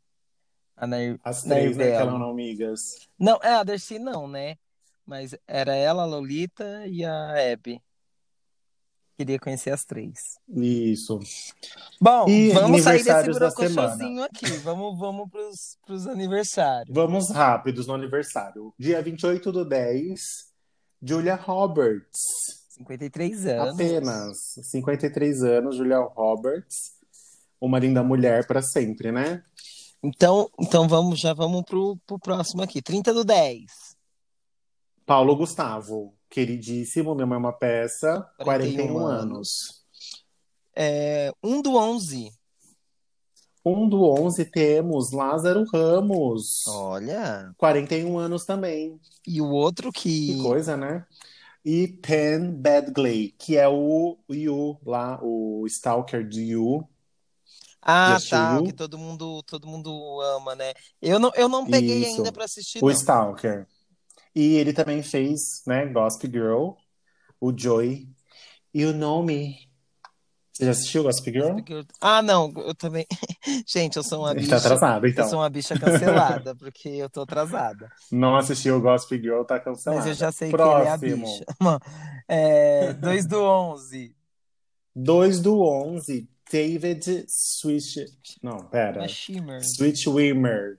A 0.77 0.87
Nair, 0.87 1.19
As 1.23 1.45
Nair 1.45 1.63
três, 1.63 1.77
né? 1.77 1.85
Que 1.85 2.03
eram 2.03 2.31
amigas. 2.31 2.81
Não, 3.19 3.39
é, 3.43 3.55
a 3.55 3.63
Dercy 3.63 3.99
não, 3.99 4.27
né? 4.27 4.57
Mas 5.07 5.35
era 5.47 5.75
ela, 5.75 6.03
a 6.03 6.07
Lolita 6.07 6.87
e 6.87 7.05
a 7.05 7.53
Abby. 7.53 7.81
Queria 9.17 9.39
conhecer 9.39 9.71
as 9.71 9.85
três. 9.85 10.19
Isso. 10.49 11.21
Bom, 12.01 12.29
E 12.29 12.51
vamos 12.51 12.83
sair 12.83 13.05
desse 13.05 13.31
brocochosinho 13.31 14.25
aqui. 14.25 14.47
Vamos, 14.65 14.99
vamos 14.99 15.31
pros, 15.31 15.79
pros 15.87 16.07
aniversários. 16.09 16.93
Vamos 16.93 17.31
rápidos 17.31 17.87
no 17.87 17.95
aniversário. 17.95 18.75
Dia 18.77 19.01
28 19.01 19.53
do 19.53 19.65
10, 19.65 20.21
Julia 21.01 21.37
Roberts. 21.37 22.19
53 22.71 23.47
anos. 23.47 23.75
Apenas 23.75 24.37
53 24.63 25.45
anos, 25.45 25.77
Julia 25.77 26.01
Roberts. 26.01 26.95
Uma 27.61 27.79
linda 27.79 28.03
mulher 28.03 28.47
para 28.49 28.61
sempre, 28.61 29.13
né? 29.13 29.45
Então, 30.05 30.51
então 30.61 30.87
vamos, 30.87 31.19
já 31.19 31.33
vamos 31.33 31.63
pro, 31.63 31.97
pro 32.07 32.19
próximo 32.19 32.63
aqui. 32.63 32.83
30 32.83 33.15
do 33.15 33.25
10. 33.25 33.97
Paulo 35.07 35.35
Gustavo, 35.35 36.15
queridíssimo, 36.29 37.15
minha 37.15 37.27
mãe 37.27 37.37
é 37.37 37.39
uma 37.39 37.53
peça, 37.55 38.21
41, 38.39 38.75
41 38.75 39.07
anos. 39.07 39.85
É, 40.77 41.33
1 41.43 41.63
do 41.63 41.77
11. 41.77 42.31
Um 43.65 43.89
do 43.89 44.05
11 44.05 44.45
temos 44.45 45.11
Lázaro 45.11 45.65
Ramos, 45.73 46.67
Olha. 46.67 47.55
41 47.57 48.19
anos 48.19 48.45
também. 48.45 49.01
E 49.27 49.41
o 49.41 49.49
outro 49.49 49.91
Que 49.91 50.35
que. 50.35 50.43
coisa, 50.43 50.77
né? 50.77 51.07
E 51.65 51.89
Penn 51.89 52.53
Badgley, 52.53 53.35
que 53.39 53.57
é 53.57 53.67
o 53.67 54.19
Yu 54.31 54.79
lá, 54.85 55.19
o 55.23 55.65
Stalker 55.67 56.29
de 56.29 56.43
Yu. 56.43 56.87
Ah, 57.85 58.17
tá. 58.31 58.63
Que 58.63 58.73
todo 58.73 58.97
mundo, 58.99 59.43
todo 59.43 59.67
mundo 59.69 60.21
ama, 60.37 60.55
né? 60.55 60.73
Eu 61.03 61.19
não, 61.19 61.31
eu 61.35 61.49
não 61.49 61.67
peguei 61.67 61.99
Isso. 62.03 62.17
ainda 62.17 62.33
pra 62.33 62.45
assistir, 62.45 62.79
O 62.83 62.87
não. 62.87 62.93
Stalker. 62.93 63.67
E 64.35 64.55
ele 64.57 64.73
também 64.73 65.03
fez, 65.03 65.63
né, 65.67 65.87
Gossip 65.87 66.27
Girl, 66.31 66.71
o 67.41 67.53
Joy. 67.57 68.09
You 68.75 68.93
Know 68.93 69.23
Me. 69.23 69.57
Você 70.53 70.65
já 70.67 70.71
assistiu 70.71 71.03
Gossip 71.03 71.31
Girl? 71.33 71.59
Eu- 71.69 71.85
Ah, 72.01 72.23
não, 72.23 72.53
eu 72.57 72.75
também. 72.75 73.07
Gente, 73.69 73.97
eu 73.97 74.03
sou 74.03 74.21
uma 74.21 74.31
gente 74.31 74.41
bicha. 74.41 74.51
tá 74.53 74.57
atrasado, 74.59 75.05
Eu 75.07 75.11
então. 75.11 75.29
sou 75.29 75.39
uma 75.41 75.51
bicha 75.51 75.79
cancelada, 75.79 76.55
porque 76.57 76.89
eu 76.89 77.11
tô 77.11 77.23
atrasada. 77.23 77.89
Não 78.11 78.37
assistiu 78.37 78.81
Gossip 78.81 79.21
Girl, 79.21 79.43
tá 79.43 79.61
cancelado. 79.61 80.01
Mas 80.01 80.09
eu 80.09 80.15
já 80.15 80.33
sei 80.33 80.49
que 80.51 80.55
ele 80.55 80.63
é 80.63 80.67
a 80.67 80.99
Próximo. 80.99 81.27
bicha. 81.27 81.45
É, 82.29 82.93
2 82.95 83.27
do 83.27 83.43
11. 83.43 84.17
2 84.97 85.41
do 85.41 85.61
11, 85.61 86.29
David 86.51 87.25
Switch... 87.29 87.97
Não, 88.43 88.59
pera. 88.69 89.01
Uma 89.01 89.09
Shimmer. 89.09 89.65
Switchwimmer. 89.65 90.79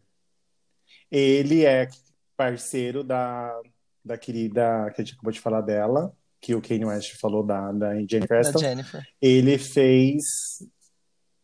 Ele 1.11 1.65
é 1.65 1.87
parceiro 2.35 3.03
da, 3.03 3.61
da 4.03 4.17
querida, 4.17 4.91
que 4.93 5.01
a 5.01 5.03
gente 5.03 5.13
acabou 5.13 5.31
de 5.31 5.39
falar 5.39 5.61
dela, 5.61 6.15
que 6.41 6.53
o 6.53 6.61
Kanye 6.61 6.85
West 6.85 7.15
falou 7.19 7.43
da, 7.43 7.71
da 7.71 7.93
Jennifer 8.05 8.51
Da. 8.51 8.59
Jennifer. 8.59 9.03
Ele 9.21 9.57
fez 9.57 10.23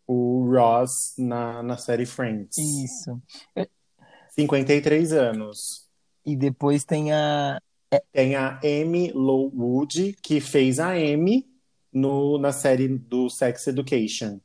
o 0.07 0.45
Ross 0.51 1.13
na, 1.17 1.63
na 1.63 1.77
série 1.77 2.05
Friends. 2.05 2.57
Isso. 2.57 3.21
53 4.35 5.13
anos. 5.13 5.89
E 6.25 6.35
depois 6.35 6.83
tem 6.83 7.11
a. 7.11 7.59
Tem 8.13 8.35
a 8.35 8.57
Amy 8.63 9.11
Lowood, 9.11 10.15
que 10.21 10.39
fez 10.39 10.79
a 10.79 10.91
Amy 10.91 11.50
no, 11.93 12.37
na 12.37 12.51
série 12.51 12.87
do 12.87 13.29
Sex 13.29 13.67
Education, 13.67 14.39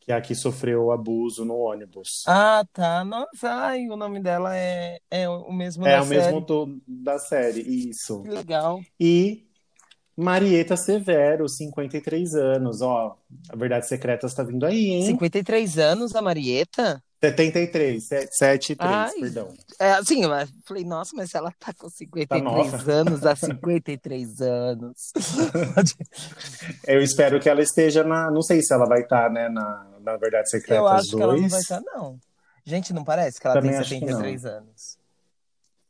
que 0.00 0.12
é 0.12 0.14
a 0.14 0.20
que 0.20 0.34
sofreu 0.34 0.90
abuso 0.90 1.44
no 1.44 1.56
ônibus. 1.56 2.24
Ah, 2.26 2.64
tá. 2.72 3.04
Nossa, 3.04 3.50
ai, 3.50 3.88
o 3.88 3.96
nome 3.96 4.20
dela 4.20 4.56
é, 4.56 4.98
é 5.10 5.28
o 5.28 5.52
mesmo 5.52 5.86
é 5.86 5.96
da 5.96 6.02
o 6.02 6.06
mesmo 6.06 6.32
série. 6.32 6.46
do, 6.46 6.82
da 6.86 7.18
série, 7.18 7.60
isso. 7.60 8.22
Que 8.22 8.30
legal. 8.30 8.80
E 8.98 9.46
Marieta 10.16 10.76
Severo, 10.76 11.48
53 11.48 12.34
anos. 12.34 12.82
Ó, 12.82 13.16
a 13.48 13.56
Verdade 13.56 13.86
Secreta 13.86 14.26
está 14.26 14.42
vindo 14.42 14.66
aí, 14.66 14.90
hein? 14.90 15.06
53 15.06 15.78
anos, 15.78 16.14
a 16.14 16.22
Marieta? 16.22 17.02
73, 17.22 18.08
7 18.30 18.72
e 18.72 18.76
3, 18.76 18.90
Ai. 18.90 19.12
perdão. 19.20 19.54
É, 19.78 19.92
assim, 19.92 20.24
eu 20.24 20.30
falei, 20.64 20.84
nossa, 20.84 21.14
mas 21.14 21.34
ela 21.34 21.52
tá 21.58 21.72
com 21.74 21.88
53 21.90 22.42
nova. 22.42 22.92
anos 22.92 23.26
há 23.26 23.36
53 23.36 24.40
anos. 24.40 25.12
Eu 26.88 27.02
espero 27.02 27.38
que 27.38 27.48
ela 27.48 27.60
esteja 27.60 28.02
na. 28.02 28.30
Não 28.30 28.40
sei 28.40 28.62
se 28.62 28.72
ela 28.72 28.86
vai 28.86 29.02
estar, 29.02 29.30
né, 29.30 29.50
na, 29.50 29.86
na 30.00 30.16
Verdade 30.16 30.48
Secreta 30.48 30.80
Eu 30.80 30.86
acho 30.88 31.10
2. 31.10 31.14
que 31.14 31.22
ela 31.22 31.36
não 31.36 31.48
vai 31.48 31.60
estar, 31.60 31.80
não. 31.84 32.18
Gente, 32.64 32.92
não 32.94 33.04
parece 33.04 33.38
que 33.38 33.46
ela 33.46 33.54
Também 33.56 33.72
tem 33.72 33.80
acho 33.80 33.90
que 33.90 34.00
73 34.00 34.44
anos. 34.46 34.98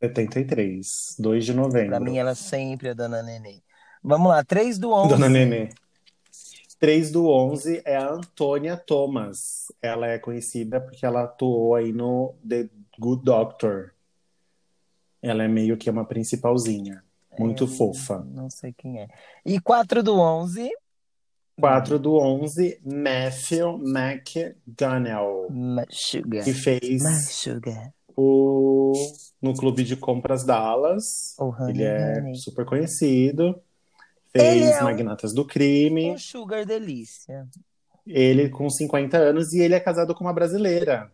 73, 0.00 0.86
2 1.18 1.44
de 1.44 1.54
novembro. 1.54 1.90
Pra 1.90 2.00
mim, 2.00 2.18
ela 2.18 2.34
sempre 2.34 2.88
é 2.88 2.94
Dona 2.94 3.22
Nenê. 3.22 3.60
Vamos 4.02 4.28
lá, 4.28 4.42
3 4.42 4.78
do 4.78 4.90
11. 4.92 5.08
Dona 5.10 5.28
Nenê. 5.28 5.68
3 6.80 7.10
do 7.12 7.28
11 7.28 7.82
é 7.84 7.96
a 7.96 8.10
Antônia 8.10 8.74
Thomas. 8.76 9.66
Ela 9.82 10.06
é 10.08 10.18
conhecida 10.18 10.80
porque 10.80 11.04
ela 11.04 11.24
atuou 11.24 11.74
aí 11.74 11.92
no 11.92 12.34
The 12.48 12.68
Good 12.98 13.22
Doctor. 13.24 13.92
Ela 15.22 15.44
é 15.44 15.48
meio 15.48 15.76
que 15.76 15.90
uma 15.90 16.04
principalzinha. 16.06 17.04
Muito 17.38 17.64
É, 17.64 17.66
fofa. 17.66 18.24
Não 18.32 18.48
sei 18.50 18.72
quem 18.76 19.00
é. 19.00 19.08
E 19.44 19.60
4 19.60 20.02
do 20.02 20.18
11, 20.18 20.70
4 21.60 21.98
do 21.98 22.14
11, 22.16 22.80
Matthew 22.82 23.78
McGonagall, 23.84 25.50
Ma- 25.50 25.84
Sugar. 25.90 26.42
que 26.42 26.54
fez 26.54 27.02
Sugar. 27.30 27.92
o 28.16 28.92
no 29.42 29.54
Clube 29.54 29.84
de 29.84 29.96
Compras 29.96 30.44
Dallas. 30.44 31.36
Ele 31.68 31.82
é 31.82 32.18
honey. 32.18 32.36
super 32.36 32.64
conhecido. 32.64 33.60
Fez 34.36 34.62
é 34.66 34.80
um- 34.80 34.84
Magnatas 34.84 35.32
do 35.32 35.44
Crime. 35.44 36.10
Um 36.10 36.18
Sugar 36.18 36.64
delícia. 36.64 37.46
Ele 38.06 38.48
com 38.48 38.68
50 38.68 39.16
anos 39.18 39.52
e 39.52 39.60
ele 39.60 39.74
é 39.74 39.80
casado 39.80 40.14
com 40.14 40.24
uma 40.24 40.32
brasileira, 40.32 41.10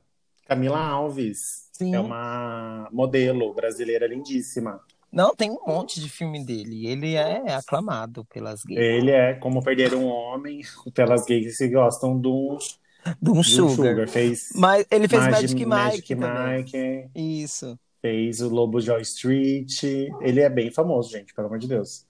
Camila 0.46 0.78
Alves. 0.78 1.68
Sim. 1.72 1.94
É 1.94 2.00
uma 2.00 2.88
modelo 2.92 3.52
brasileira 3.52 4.06
lindíssima. 4.06 4.80
Não, 5.12 5.34
tem 5.34 5.50
um 5.50 5.58
monte 5.66 6.00
de 6.00 6.08
filme 6.08 6.44
dele. 6.44 6.86
Ele 6.86 7.14
é 7.14 7.54
aclamado 7.54 8.24
pelas 8.26 8.62
gays. 8.64 8.80
Ele 8.80 9.10
é 9.10 9.34
como 9.34 9.62
perder 9.62 9.94
um 9.94 10.06
homem 10.06 10.60
pelas 10.94 11.24
gays 11.24 11.56
que 11.56 11.68
gostam 11.68 12.12
um, 12.12 12.20
De 12.20 12.28
um 12.28 13.38
um 13.38 13.42
Sugar. 13.42 13.74
sugar. 13.76 14.08
Fez 14.08 14.48
Mas 14.54 14.86
ele 14.90 15.06
fez 15.08 15.22
Magic, 15.28 15.64
Magic, 15.66 16.14
Mike 16.14 16.14
Magic. 16.14 16.76
Mike, 16.78 17.10
Isso. 17.14 17.78
Fez 18.02 18.40
o 18.40 18.48
Lobo 18.48 18.80
Joy 18.80 19.00
Street. 19.02 19.82
Ele 20.20 20.40
é 20.40 20.48
bem 20.50 20.70
famoso, 20.70 21.10
gente, 21.10 21.32
pelo 21.34 21.46
amor 21.46 21.58
de 21.58 21.68
Deus. 21.68 22.04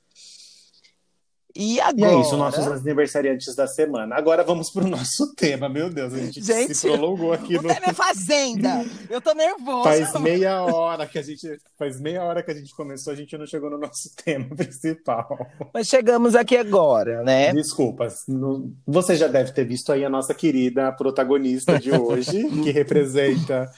E 1.58 1.80
agora? 1.80 2.12
E 2.12 2.16
é 2.16 2.20
isso, 2.20 2.36
nossos 2.36 2.66
aniversariantes 2.66 3.54
da 3.54 3.66
semana. 3.66 4.14
Agora 4.16 4.44
vamos 4.44 4.70
pro 4.70 4.86
nosso 4.86 5.32
tema. 5.34 5.68
Meu 5.68 5.88
Deus, 5.88 6.12
a 6.12 6.18
gente, 6.18 6.42
Gente, 6.42 6.74
se 6.74 6.86
prolongou 6.88 7.32
aqui 7.32 7.56
O 7.56 7.62
no. 7.62 7.68
tema 7.68 7.86
é 7.86 7.92
Fazenda. 7.94 8.84
Eu 9.08 9.20
tô 9.20 9.32
nervosa. 9.32 9.84
Faz 9.88 10.20
meia 10.22 10.62
hora 10.62 11.06
que 11.06 11.18
a 11.18 11.22
gente. 11.22 11.58
Faz 11.78 11.98
meia 12.00 12.22
hora 12.22 12.42
que 12.42 12.50
a 12.50 12.54
gente 12.54 12.74
começou, 12.74 13.12
a 13.12 13.16
gente 13.16 13.36
não 13.38 13.46
chegou 13.46 13.70
no 13.70 13.78
nosso 13.78 14.14
tema 14.22 14.54
principal. 14.54 15.26
Mas 15.72 15.86
chegamos 15.88 16.34
aqui 16.34 16.56
agora, 16.56 17.22
né? 17.22 17.52
Desculpas. 17.54 18.24
no- 18.28 18.72
Você 18.86 19.16
já 19.16 19.26
deve 19.26 19.52
ter 19.52 19.64
visto 19.64 19.90
aí 19.92 20.04
a 20.04 20.10
nossa 20.10 20.34
querida 20.34 20.92
protagonista 20.92 21.78
de 21.78 21.90
hoje, 21.92 22.44
que 22.62 22.70
representa 22.70 23.70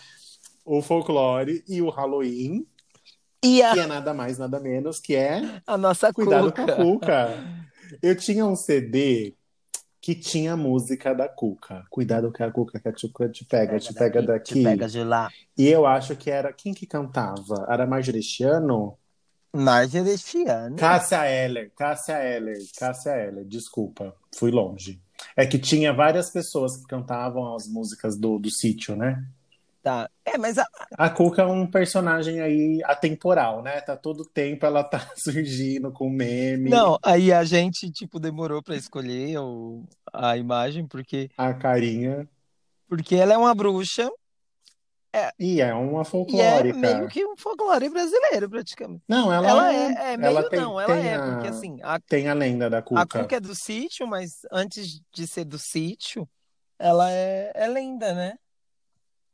o 0.65 0.83
folclore 0.83 1.63
e 1.69 1.81
o 1.81 1.89
Halloween, 1.91 2.67
E 3.43 3.63
a, 3.63 3.73
que 3.73 3.81
é 3.81 3.87
nada 3.87 4.13
mais, 4.13 4.37
nada 4.37 4.59
menos, 4.61 4.99
que 5.01 5.15
é 5.15 5.41
a 5.67 5.79
nossa 5.79 6.13
Cuidado 6.13 6.51
Cuca. 6.53 6.65
com 6.67 6.71
a 6.73 6.75
Cuca. 6.77 7.68
Eu 8.03 8.17
tinha 8.17 8.47
um 8.47 8.57
CD 8.57 9.35
que 10.01 10.15
tinha 10.15 10.53
a 10.53 10.57
música 10.57 11.15
da 11.15 11.29
Cuca. 11.29 11.85
Cuidado 11.91 12.33
com 12.33 12.45
a 12.45 12.51
Cuca, 12.51 12.81
que 12.81 12.89
a 12.89 12.93
Cuca 12.93 13.29
te 13.29 13.45
pega, 13.45 13.79
te 13.79 13.93
pega 13.93 14.23
daqui. 14.23 14.55
Te 14.55 14.63
pega 14.63 14.89
de 14.89 15.03
lá. 15.05 15.29
E 15.57 15.69
eu 15.69 15.87
acho 15.87 16.17
que 16.17 16.31
era. 16.31 16.53
Quem 16.53 16.73
que 16.73 16.87
cantava? 16.87 17.67
Era 17.69 17.87
Marjorie 17.87 18.21
este 18.21 18.45
ano? 18.45 18.97
Marjorie 19.53 20.13
este 20.13 20.45
ano. 20.45 20.77
Cássia 20.77 21.27
Eller, 21.27 21.71
Cássia 21.77 22.23
Eller, 22.23 22.59
Cássia 22.79 23.17
Eller, 23.17 23.45
desculpa, 23.45 24.15
fui 24.37 24.51
longe. 24.51 25.01
É 25.37 25.47
que 25.47 25.59
tinha 25.59 25.93
várias 25.93 26.31
pessoas 26.31 26.77
que 26.77 26.87
cantavam 26.87 27.55
as 27.55 27.67
músicas 27.67 28.17
do, 28.17 28.39
do 28.39 28.51
sítio, 28.51 28.95
né? 28.95 29.25
Tá. 29.83 30.09
É, 30.35 30.39
mas 30.39 30.59
a- 30.59 30.67
A 30.97 31.11
Cuca 31.11 31.43
é 31.43 31.47
um 31.47 31.67
personagem 31.71 32.41
aí 32.41 32.81
atemporal, 32.85 33.63
né? 33.63 33.81
Tá 33.81 33.97
todo 33.97 34.25
tempo 34.25 34.65
ela 34.67 34.83
tá 34.83 34.99
surgindo 35.17 35.93
com 35.93 36.09
meme, 36.11 36.71
não, 36.71 36.99
aí 37.05 37.33
a 37.33 37.45
gente 37.45 37.91
tipo 37.91 38.19
demorou 38.19 38.63
pra 38.63 38.75
escolher 38.77 39.39
o, 39.39 39.85
a 40.13 40.37
imagem 40.37 40.87
porque 40.87 41.31
a 41.37 41.53
carinha. 41.55 42.29
porque 42.89 43.15
ela 43.17 43.35
é 43.35 43.37
uma 43.37 43.55
bruxa 43.55 44.11
E 45.39 45.61
é 45.61 45.73
uma 45.73 46.03
e 46.03 46.05
é 46.05 46.05
folclórica. 46.11 46.77
meio 46.79 47.09
que 47.09 47.25
um 47.25 47.37
folclore 47.37 47.89
brasileiro 47.89 48.51
praticamente. 48.51 49.03
Não, 49.09 49.33
ela, 49.33 49.47
Ela 49.49 49.73
é. 49.73 49.93
é, 50.11 50.13
é 50.13 50.17
meio 50.17 50.31
ela 50.31 50.51
tem, 50.51 50.61
não, 50.61 50.81
ela 50.81 50.95
tem 50.95 51.07
é 51.09 51.15
a, 51.15 51.23
porque 51.23 51.47
assim, 51.49 51.79
a 51.83 52.01
tem 52.01 52.29
a 52.29 52.35
lenda 52.35 52.69
da 52.69 52.79
A 52.79 52.83
Cuca. 52.83 53.23
Cuca 53.23 53.37
é 53.37 53.41
do 53.41 53.55
sítio, 53.55 54.07
mas 54.07 54.41
antes 54.53 55.01
de 55.13 55.27
ser 55.27 55.45
do 55.45 55.59
sítio, 55.59 56.29
ela 56.79 57.11
é, 57.11 57.53
é 57.55 57.67
lenda, 57.69 58.13
né? 58.15 58.35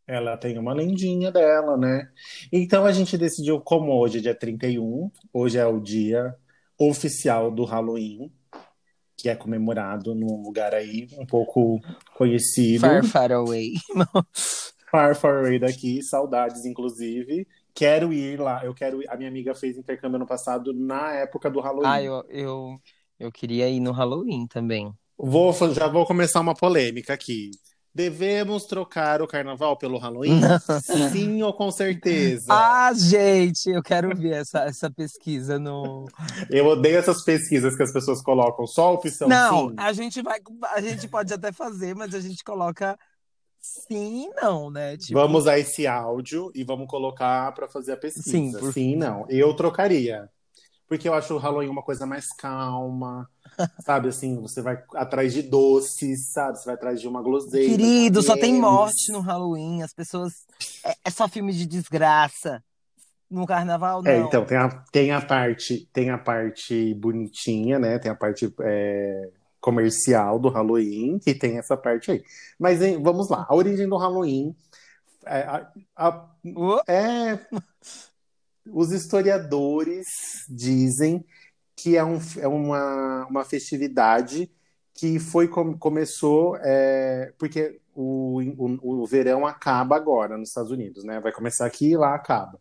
Ela 0.07 0.37
tem 0.37 0.59
uma 0.59 0.75
lendinha 0.75 1.33
dela, 1.33 1.77
né? 1.77 2.11
Então 2.53 2.85
a 2.85 2.93
gente 2.93 3.17
decidiu, 3.17 3.61
como 3.61 3.93
hoje 3.99 4.19
é 4.19 4.21
dia 4.21 4.35
31, 4.35 5.11
hoje 5.33 5.59
é 5.59 5.67
o 5.67 5.81
dia 5.81 6.35
oficial 6.79 7.51
do 7.51 7.65
Halloween, 7.65 8.31
que 9.17 9.29
é 9.29 9.35
comemorado 9.35 10.15
num 10.15 10.43
lugar 10.43 10.75
aí 10.75 11.09
um 11.19 11.25
pouco 11.25 11.81
conhecido, 12.17 12.81
Far, 12.83 13.05
far 13.05 13.33
away. 13.33 13.75
far, 14.91 15.17
far 15.17 15.39
away 15.39 15.59
daqui, 15.59 16.03
saudades 16.03 16.65
inclusive. 16.65 17.47
Quero 17.75 18.13
ir 18.13 18.39
lá, 18.39 18.65
eu 18.65 18.75
quero 18.75 19.03
ir. 19.03 19.09
A 19.09 19.17
minha 19.17 19.29
amiga 19.29 19.55
fez 19.55 19.77
intercâmbio 19.77 20.17
ano 20.17 20.27
passado 20.27 20.73
na 20.73 21.13
época 21.15 21.51
do 21.51 21.61
Halloween. 21.61 21.89
Ah, 21.89 22.03
eu, 22.03 22.25
eu, 22.29 22.77
eu 23.19 23.33
queria 23.33 23.69
ir 23.69 23.81
no 23.81 23.91
Halloween 23.93 24.47
também. 24.47 24.93
Vou, 25.17 25.53
já 25.73 25.89
vou 25.89 26.05
começar 26.07 26.41
uma 26.41 26.55
polêmica 26.55 27.15
aqui. 27.15 27.51
Devemos 27.95 28.65
trocar 28.65 29.23
o 29.23 29.27
carnaval 29.27 29.77
pelo 29.77 29.99
Halloween? 29.99 30.41
Sim 31.13 31.43
ou 31.45 31.53
com 31.53 31.71
certeza? 31.71 32.53
Ah, 32.53 32.91
gente, 32.93 33.71
eu 33.71 33.81
quero 33.83 34.15
ver 34.17 34.33
essa, 34.35 34.65
essa 34.65 34.91
pesquisa 34.91 35.61
no. 35.61 36.05
Eu 36.51 36.67
odeio 36.67 36.99
essas 36.99 37.23
pesquisas 37.23 37.77
que 37.77 37.83
as 37.85 37.93
pessoas 37.93 38.21
colocam 38.21 38.67
só 38.67 38.89
a 38.89 38.93
opção 38.93 39.29
Não, 39.29 39.69
sim. 39.69 39.75
a 39.79 39.93
gente 39.93 40.21
vai. 40.23 40.41
A 40.75 40.81
gente 40.81 41.07
pode 41.07 41.33
até 41.33 41.53
fazer, 41.53 41.95
mas 41.95 42.13
a 42.15 42.21
gente 42.21 42.43
coloca 42.43 42.99
sim 43.61 44.25
e 44.25 44.41
não, 44.43 44.71
né? 44.71 44.97
Tipo, 44.97 45.15
Vamos 45.21 45.43
usar 45.43 45.61
esse 45.61 45.87
áudio 45.87 46.51
e 46.53 46.65
vamos 46.65 46.89
colocar 46.89 47.53
para 47.53 47.69
fazer 47.69 47.93
a 47.93 47.97
pesquisa. 47.97 48.29
Sim, 48.29 48.53
Sim, 48.53 48.59
por- 48.59 48.77
e 48.77 48.97
não. 48.97 49.25
Eu 49.29 49.55
trocaria. 49.55 50.29
Porque 50.89 51.09
eu 51.09 51.15
acho 51.15 51.33
o 51.35 51.39
Halloween 51.39 51.69
uma 51.69 51.83
coisa 51.83 52.05
mais 52.05 52.27
calma. 52.35 53.31
Sabe 53.85 54.09
assim, 54.09 54.41
você 54.41 54.61
vai 54.63 54.83
atrás 54.95 55.33
de 55.33 55.43
doces, 55.43 56.33
sabe? 56.33 56.59
Você 56.59 56.65
vai 56.67 56.75
atrás 56.75 57.01
de 57.01 57.09
uma 57.09 57.23
guloseima. 57.23 57.77
Querido, 57.77 58.23
só 58.23 58.37
tem 58.37 58.55
morte 58.55 59.13
no 59.13 59.21
Halloween. 59.21 59.83
As 59.83 59.93
pessoas. 59.93 60.33
É, 60.85 60.95
é 61.05 61.11
só 61.11 61.29
filme 61.29 61.53
de 61.53 61.67
desgraça. 61.67 62.63
No 63.31 63.47
carnaval, 63.47 64.03
não. 64.03 64.11
É, 64.11 64.19
então, 64.19 64.45
tem 64.45 64.57
a, 64.57 64.69
tem 64.93 65.11
a 65.11 65.21
parte, 65.21 65.89
tem 65.93 66.11
a 66.11 66.19
parte 66.19 66.95
bonitinha, 66.95 67.79
né? 67.79 67.99
Tem 67.99 68.11
a 68.11 68.15
parte 68.15 68.53
é, 68.61 69.31
comercial 69.61 70.39
do 70.39 70.51
Halloween, 70.51 71.19
que 71.19 71.35
tem 71.35 71.59
essa 71.59 71.77
parte 71.77 72.11
aí. 72.13 72.23
Mas 72.59 72.83
hein, 72.83 73.03
vamos 73.03 73.29
lá, 73.31 73.47
a 73.49 73.55
origem 73.55 73.89
do 73.89 73.97
Halloween 73.97 74.55
é, 75.27 75.41
a- 75.41 75.73
a- 75.97 76.31
é- 76.87 77.39
os 78.71 78.93
historiadores 78.93 80.07
dizem 80.49 81.25
que 81.77 81.97
é, 81.97 82.05
um, 82.05 82.19
é 82.39 82.49
uma, 82.49 83.27
uma 83.27 83.45
festividade 83.45 84.51
que 84.95 85.19
foi 85.19 85.49
com- 85.49 85.77
começou 85.77 86.57
é, 86.61 87.33
porque 87.39 87.81
o, 87.95 88.41
o, 88.57 89.03
o 89.03 89.07
verão 89.07 89.47
acaba 89.47 89.97
agora 89.97 90.37
nos 90.39 90.49
Estados 90.49 90.71
Unidos, 90.71 91.05
né? 91.05 91.21
Vai 91.21 91.33
começar 91.33 91.67
aqui 91.67 91.91
e 91.91 91.97
lá 91.97 92.15
acaba. 92.15 92.61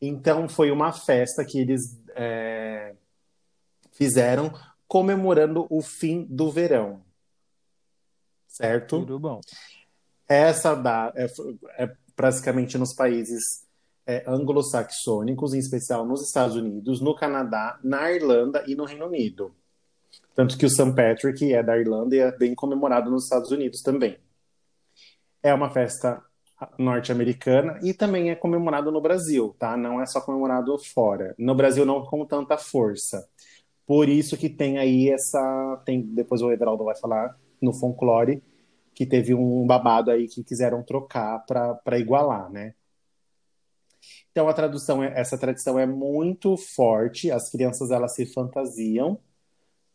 Então 0.00 0.48
foi 0.48 0.70
uma 0.70 0.92
festa 0.92 1.44
que 1.44 1.58
eles 1.58 1.98
é, 2.14 2.94
fizeram 3.92 4.52
comemorando 4.88 5.66
o 5.70 5.82
fim 5.82 6.26
do 6.28 6.50
verão, 6.50 7.02
certo? 8.48 9.00
tudo 9.00 9.18
bom. 9.18 9.40
Essa 10.28 10.74
data 10.74 11.18
é, 11.18 11.26
é 11.84 11.92
praticamente 12.16 12.76
nos 12.76 12.94
países 12.94 13.68
é, 14.06 14.24
anglo-saxônicos, 14.26 15.54
em 15.54 15.58
especial 15.58 16.06
nos 16.06 16.26
Estados 16.26 16.56
Unidos, 16.56 17.00
no 17.00 17.14
Canadá, 17.14 17.78
na 17.82 18.10
Irlanda 18.12 18.64
e 18.66 18.74
no 18.74 18.84
Reino 18.84 19.06
Unido. 19.06 19.54
Tanto 20.34 20.56
que 20.56 20.66
o 20.66 20.70
St. 20.70 20.92
Patrick 20.92 21.52
é 21.52 21.62
da 21.62 21.78
Irlanda 21.78 22.16
e 22.16 22.18
é 22.18 22.36
bem 22.36 22.54
comemorado 22.54 23.10
nos 23.10 23.24
Estados 23.24 23.50
Unidos 23.50 23.82
também. 23.82 24.18
É 25.42 25.52
uma 25.54 25.70
festa 25.70 26.22
norte-americana 26.78 27.78
e 27.82 27.94
também 27.94 28.30
é 28.30 28.34
comemorado 28.34 28.90
no 28.90 29.00
Brasil, 29.00 29.54
tá? 29.58 29.76
Não 29.76 30.00
é 30.00 30.06
só 30.06 30.20
comemorado 30.20 30.76
fora. 30.78 31.34
No 31.38 31.54
Brasil 31.54 31.86
não 31.86 32.04
com 32.04 32.24
tanta 32.24 32.56
força. 32.56 33.28
Por 33.86 34.08
isso 34.08 34.36
que 34.36 34.48
tem 34.48 34.78
aí 34.78 35.10
essa, 35.10 35.82
tem 35.84 36.02
depois 36.02 36.42
o 36.42 36.50
Everaldo 36.50 36.84
vai 36.84 36.96
falar 36.96 37.36
no 37.60 37.72
folclore 37.72 38.42
que 38.94 39.06
teve 39.06 39.34
um 39.34 39.66
babado 39.66 40.10
aí 40.10 40.28
que 40.28 40.44
quiseram 40.44 40.82
trocar 40.82 41.44
para 41.46 41.98
igualar, 41.98 42.50
né? 42.50 42.74
Então 44.32 44.48
a 44.48 44.54
tradução 44.54 45.02
é, 45.02 45.12
essa 45.18 45.36
tradição 45.38 45.78
é 45.78 45.86
muito 45.86 46.56
forte. 46.56 47.30
As 47.30 47.48
crianças 47.50 47.90
elas 47.90 48.14
se 48.14 48.26
fantasiam 48.26 49.18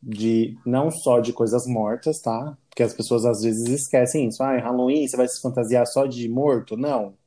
de 0.02 0.58
não 0.66 0.92
só 0.92 1.20
de 1.20 1.34
coisas 1.34 1.68
mortas, 1.68 2.22
tá? 2.22 2.58
Porque 2.70 2.84
as 2.84 2.94
pessoas 2.94 3.26
às 3.26 3.44
vezes 3.44 3.68
esquecem 3.70 4.28
isso. 4.28 4.44
Ah, 4.44 4.58
Halloween, 4.60 5.08
você 5.08 5.18
vai 5.18 5.28
se 5.28 5.42
fantasiar 5.42 5.88
só 5.88 6.06
de 6.06 6.30
morto? 6.30 6.78
Não. 6.78 7.18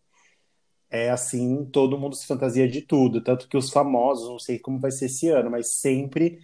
É 0.90 1.11
assim, 1.11 1.66
todo 1.66 1.99
mundo 1.99 2.16
se 2.16 2.27
fantasia 2.27 2.66
de 2.68 2.81
tudo, 2.83 3.23
tanto 3.23 3.47
que 3.49 3.57
os 3.59 3.71
famosos, 3.71 4.29
não 4.29 4.38
sei 4.38 4.59
como 4.59 4.81
vai 4.81 4.90
ser 4.90 5.07
esse 5.07 5.29
ano, 5.29 5.51
mas 5.51 5.75
sempre 5.81 6.40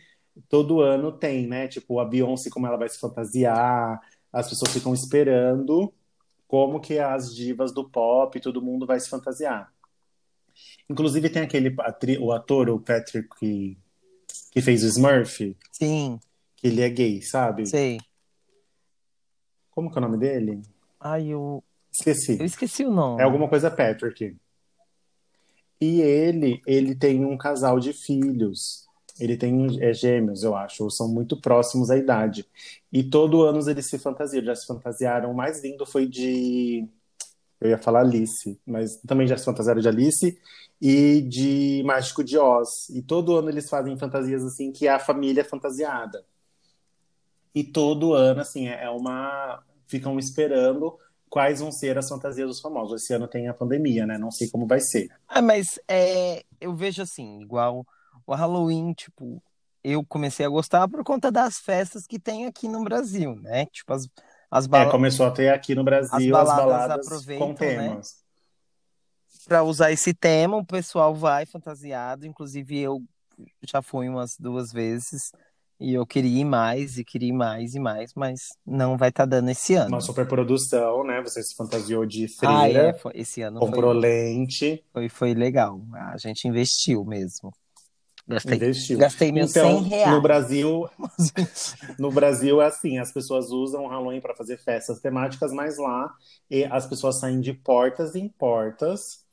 todo 0.48 0.80
ano 0.82 1.12
tem, 1.12 1.46
né? 1.46 1.66
Tipo, 1.68 1.98
a 2.00 2.04
Beyoncé 2.04 2.50
como 2.50 2.66
ela 2.66 2.76
vai 2.76 2.88
se 2.88 2.98
fantasiar, 2.98 4.00
as 4.32 4.48
pessoas 4.48 4.72
ficam 4.72 4.92
esperando 4.94 5.92
como 6.48 6.80
que 6.80 6.98
as 6.98 7.34
divas 7.34 7.72
do 7.72 7.88
pop, 7.90 8.38
todo 8.40 8.62
mundo 8.62 8.86
vai 8.86 9.00
se 9.00 9.10
fantasiar. 9.10 9.73
Inclusive 10.88 11.30
tem 11.30 11.42
aquele 11.42 11.74
atri- 11.80 12.18
o 12.18 12.32
ator, 12.32 12.68
o 12.70 12.80
Patrick, 12.80 13.28
que, 13.38 13.78
que 14.52 14.60
fez 14.60 14.82
o 14.84 14.86
Smurf, 14.88 15.56
Sim, 15.72 16.18
que 16.56 16.66
ele 16.66 16.80
é 16.82 16.88
gay, 16.88 17.22
sabe? 17.22 17.66
sei. 17.66 17.98
Como 19.70 19.90
que 19.90 19.98
é 19.98 20.00
o 20.00 20.02
nome 20.02 20.18
dele? 20.18 20.62
Ai, 21.00 21.26
eu, 21.28 21.62
Esqueci. 21.92 22.38
eu 22.38 22.44
esqueci 22.46 22.84
o 22.84 22.90
nome. 22.90 23.20
É 23.20 23.24
alguma 23.24 23.48
coisa 23.48 23.70
Patrick. 23.70 24.36
E 25.80 26.00
ele, 26.00 26.62
ele 26.66 26.94
tem 26.94 27.24
um 27.24 27.36
casal 27.36 27.78
de 27.80 27.92
filhos. 27.92 28.84
Ele 29.18 29.36
tem 29.36 29.80
é, 29.82 29.92
gêmeos, 29.92 30.42
eu 30.42 30.56
acho, 30.56 30.82
ou 30.82 30.90
são 30.90 31.08
muito 31.08 31.40
próximos 31.40 31.90
à 31.90 31.96
idade. 31.96 32.44
E 32.92 33.02
todo 33.04 33.42
ano 33.42 33.58
eles 33.68 33.86
se 33.88 33.98
fantasiam. 33.98 34.44
Já 34.44 34.54
se 34.54 34.66
fantasiaram. 34.66 35.30
O 35.30 35.34
mais 35.36 35.62
lindo 35.62 35.84
foi 35.86 36.06
de. 36.06 36.86
Eu 37.64 37.70
ia 37.70 37.78
falar 37.78 38.00
Alice, 38.00 38.60
mas 38.66 38.96
também 39.06 39.26
já 39.26 39.38
se 39.38 39.44
fantasiaram 39.46 39.80
de 39.80 39.88
Alice 39.88 40.38
e 40.78 41.22
de 41.22 41.82
Mágico 41.86 42.22
de 42.22 42.36
Oz. 42.36 42.90
E 42.90 43.00
todo 43.00 43.34
ano 43.34 43.48
eles 43.48 43.70
fazem 43.70 43.96
fantasias 43.96 44.44
assim, 44.44 44.70
que 44.70 44.86
é 44.86 44.90
a 44.90 44.98
família 44.98 45.42
fantasiada. 45.42 46.26
E 47.54 47.64
todo 47.64 48.12
ano, 48.12 48.42
assim, 48.42 48.68
é 48.68 48.90
uma. 48.90 49.62
Ficam 49.86 50.18
esperando 50.18 50.98
quais 51.30 51.60
vão 51.60 51.72
ser 51.72 51.96
as 51.96 52.06
fantasias 52.06 52.48
dos 52.48 52.60
famosos. 52.60 53.02
Esse 53.02 53.14
ano 53.14 53.26
tem 53.26 53.48
a 53.48 53.54
pandemia, 53.54 54.04
né? 54.06 54.18
Não 54.18 54.30
sei 54.30 54.50
como 54.50 54.66
vai 54.66 54.80
ser. 54.80 55.08
Ah, 55.26 55.40
mas 55.40 55.80
é, 55.88 56.44
eu 56.60 56.74
vejo 56.74 57.00
assim, 57.00 57.40
igual 57.40 57.86
o 58.26 58.34
Halloween, 58.34 58.92
tipo, 58.92 59.42
eu 59.82 60.04
comecei 60.04 60.44
a 60.44 60.50
gostar 60.50 60.86
por 60.86 61.02
conta 61.02 61.32
das 61.32 61.56
festas 61.56 62.06
que 62.06 62.18
tem 62.18 62.44
aqui 62.44 62.68
no 62.68 62.84
Brasil, 62.84 63.36
né? 63.36 63.64
Tipo, 63.66 63.94
as, 63.94 64.06
as 64.50 64.66
É, 64.66 64.68
baladas. 64.68 64.92
começou 64.92 65.26
a 65.26 65.30
ter 65.30 65.48
aqui 65.48 65.74
no 65.74 65.84
Brasil 65.84 66.36
As 66.36 66.42
as 66.42 66.48
baladas 66.48 66.66
baladas 66.66 67.06
aproveitam, 67.06 67.46
com 67.48 67.54
né? 67.54 67.58
temas. 67.58 68.24
Para 69.46 69.62
usar 69.62 69.92
esse 69.92 70.14
tema, 70.14 70.56
o 70.56 70.64
pessoal 70.64 71.14
vai 71.14 71.44
fantasiado. 71.44 72.26
Inclusive, 72.26 72.78
eu 72.78 73.02
já 73.62 73.82
fui 73.82 74.08
umas 74.08 74.36
duas 74.38 74.72
vezes 74.72 75.30
e 75.78 75.92
eu 75.92 76.06
queria 76.06 76.40
ir 76.40 76.44
mais, 76.44 76.98
e 76.98 77.04
queria 77.04 77.28
ir 77.28 77.32
mais 77.32 77.74
e 77.74 77.80
mais, 77.80 78.12
mas 78.14 78.40
não 78.64 78.96
vai 78.96 79.10
estar 79.10 79.26
dando 79.26 79.50
esse 79.50 79.74
Uma 79.74 79.98
ano. 79.98 80.00
superprodução, 80.00 81.04
né? 81.04 81.20
Você 81.20 81.42
se 81.42 81.54
fantasiou 81.54 82.06
de 82.06 82.26
Ah, 82.42 82.68
é, 82.68 82.70
freira, 82.70 82.94
foi- 82.94 83.12
esse 83.16 83.42
ano 83.42 83.60
comprou 83.60 83.92
foi, 83.92 84.00
lente, 84.00 84.84
foi, 84.92 85.08
foi 85.08 85.34
legal. 85.34 85.80
A 86.12 86.16
gente 86.16 86.48
investiu 86.48 87.04
mesmo. 87.04 87.52
Gastei, 88.26 88.56
investiu. 88.56 88.98
gastei 88.98 89.30
meus 89.30 89.50
100 89.50 89.60
Então, 89.60 89.80
no 89.80 89.88
reais. 89.88 90.22
Brasil, 90.22 90.88
no 91.98 92.10
Brasil 92.10 92.62
é 92.62 92.66
assim, 92.66 92.98
as 92.98 93.12
pessoas 93.12 93.50
usam 93.50 93.84
o 93.84 93.88
Halloween 93.88 94.20
para 94.20 94.34
fazer 94.34 94.56
festas 94.58 95.00
temáticas, 95.00 95.52
mas 95.52 95.76
lá 95.78 96.12
e 96.50 96.64
as 96.64 96.86
pessoas 96.86 97.18
saem 97.20 97.40
de 97.40 97.52
portas 97.52 98.14
em 98.14 98.28
portas 98.28 99.24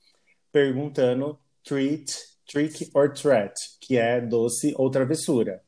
perguntando 0.52 1.40
treat, 1.64 2.14
trick 2.46 2.90
or 2.94 3.14
threat, 3.14 3.54
que 3.80 3.98
é 3.98 4.20
doce 4.20 4.74
ou 4.78 4.90
travessura. 4.90 5.62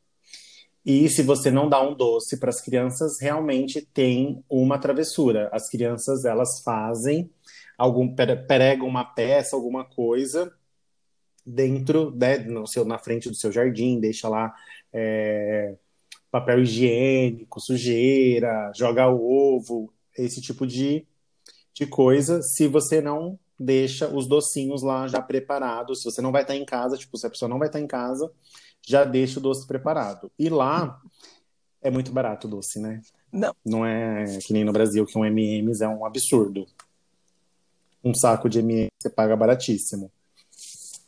E 0.85 1.07
se 1.07 1.23
você 1.23 1.49
não 1.49 1.69
dá 1.69 1.81
um 1.81 1.93
doce 1.95 2.37
para 2.37 2.49
as 2.49 2.59
crianças, 2.59 3.13
realmente 3.21 3.81
tem 3.93 4.43
uma 4.49 4.77
travessura. 4.77 5.49
As 5.53 5.69
crianças 5.69 6.25
elas 6.25 6.61
fazem 6.61 7.29
algum 7.77 8.13
pre- 8.13 8.35
pregam 8.35 8.87
uma 8.87 9.05
peça, 9.05 9.55
alguma 9.55 9.85
coisa 9.85 10.51
dentro, 11.45 12.11
né, 12.15 12.37
no 12.37 12.65
seu, 12.67 12.85
na 12.85 12.97
frente 12.97 13.29
do 13.29 13.35
seu 13.35 13.51
jardim, 13.51 13.99
deixa 13.99 14.29
lá 14.29 14.53
é, 14.91 15.75
papel 16.31 16.61
higiênico, 16.61 17.59
sujeira, 17.59 18.71
joga 18.75 19.07
ovo, 19.07 19.93
esse 20.17 20.41
tipo 20.41 20.65
de, 20.65 21.05
de 21.73 21.85
coisa. 21.85 22.41
Se 22.41 22.67
você 22.67 23.01
não 23.01 23.37
deixa 23.59 24.07
os 24.07 24.27
docinhos 24.27 24.81
lá 24.81 25.07
já 25.07 25.21
preparados, 25.21 26.01
se 26.01 26.05
você 26.05 26.21
não 26.21 26.31
vai 26.31 26.41
estar 26.41 26.55
em 26.55 26.65
casa, 26.65 26.97
tipo, 26.97 27.17
se 27.17 27.27
a 27.27 27.29
pessoa 27.29 27.49
não 27.49 27.59
vai 27.59 27.67
estar 27.67 27.79
em 27.79 27.87
casa, 27.87 28.31
já 28.81 29.03
deixa 29.03 29.39
o 29.39 29.41
doce 29.41 29.65
preparado. 29.67 30.31
E 30.37 30.49
lá 30.49 30.99
é 31.81 31.89
muito 31.89 32.11
barato 32.11 32.47
o 32.47 32.49
doce, 32.49 32.79
né? 32.79 33.01
Não, 33.31 33.55
Não 33.65 33.85
é 33.85 34.25
que 34.39 34.53
nem 34.53 34.63
no 34.63 34.71
Brasil, 34.71 35.05
que 35.05 35.17
um 35.17 35.25
M&M's 35.25 35.81
é 35.81 35.87
um 35.87 36.05
absurdo. 36.05 36.67
Um 38.03 38.13
saco 38.13 38.49
de 38.49 38.59
M&M's 38.59 38.89
você 39.01 39.09
paga 39.09 39.35
baratíssimo. 39.35 40.11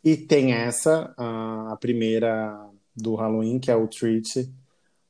E 0.04 0.16
tem 0.16 0.52
essa, 0.52 1.12
a 1.16 1.76
primeira 1.80 2.68
do 2.94 3.14
Halloween, 3.14 3.58
que 3.58 3.70
é 3.70 3.76
o 3.76 3.88
Treat, 3.88 4.48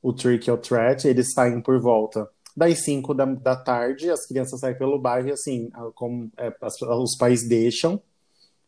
o 0.02 0.12
Trick 0.12 0.50
or 0.50 0.58
Threat. 0.58 1.06
Eles 1.08 1.32
saem 1.32 1.60
por 1.60 1.80
volta 1.80 2.28
das 2.56 2.84
5 2.84 3.14
da, 3.14 3.26
da 3.26 3.56
tarde, 3.56 4.10
as 4.10 4.26
crianças 4.26 4.60
saem 4.60 4.76
pelo 4.78 4.98
bairro 4.98 5.28
e 5.28 5.32
assim, 5.32 5.70
como 5.94 6.30
é, 6.38 6.54
as- 6.62 6.80
os 6.82 7.16
pais 7.16 7.48
deixam 7.48 8.02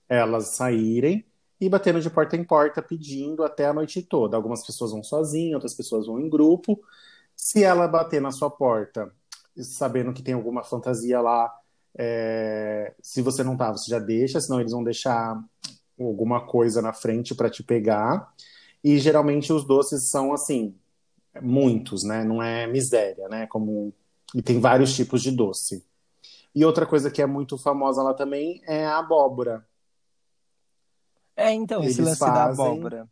elas 0.08 0.56
saírem 0.56 1.24
e 1.60 1.68
batendo 1.68 2.00
de 2.00 2.10
porta 2.10 2.36
em 2.36 2.44
porta 2.44 2.82
pedindo 2.82 3.44
até 3.44 3.66
a 3.66 3.72
noite 3.72 4.02
toda. 4.02 4.36
Algumas 4.36 4.64
pessoas 4.66 4.92
vão 4.92 5.02
sozinhas, 5.02 5.54
outras 5.54 5.74
pessoas 5.76 6.06
vão 6.06 6.20
em 6.20 6.28
grupo. 6.30 6.80
Se 7.36 7.64
ela 7.64 7.88
bater 7.88 8.20
na 8.20 8.30
sua 8.32 8.50
porta, 8.50 9.12
sabendo 9.60 10.12
que 10.12 10.22
tem 10.22 10.34
alguma 10.34 10.64
fantasia 10.64 11.20
lá, 11.20 11.52
é, 11.98 12.94
se 13.02 13.22
você 13.22 13.42
não 13.44 13.56
tá, 13.56 13.72
você 13.72 13.90
já 13.90 13.98
deixa, 13.98 14.40
senão 14.40 14.60
eles 14.60 14.72
vão 14.72 14.84
deixar 14.84 15.36
alguma 15.98 16.46
coisa 16.46 16.82
na 16.82 16.92
frente 16.92 17.34
para 17.34 17.50
te 17.50 17.62
pegar. 17.62 18.32
E 18.82 18.98
geralmente 18.98 19.52
os 19.52 19.64
doces 19.64 20.08
são 20.08 20.32
assim, 20.32 20.74
muitos, 21.40 22.04
né? 22.04 22.24
Não 22.24 22.42
é 22.42 22.66
miséria, 22.66 23.28
né? 23.28 23.46
Como 23.46 23.92
e 24.34 24.42
tem 24.42 24.60
vários 24.60 24.94
tipos 24.94 25.22
de 25.22 25.30
doce. 25.30 25.84
E 26.54 26.64
outra 26.64 26.86
coisa 26.86 27.10
que 27.10 27.22
é 27.22 27.26
muito 27.26 27.56
famosa 27.56 28.02
lá 28.02 28.12
também 28.14 28.60
é 28.66 28.84
a 28.84 28.98
abóbora. 28.98 29.66
é 31.36 31.52
então, 31.52 31.82
esse 31.82 32.00
Eles 32.00 32.20
lance 32.20 32.20
da 32.20 32.44
abóbora. 32.44 33.08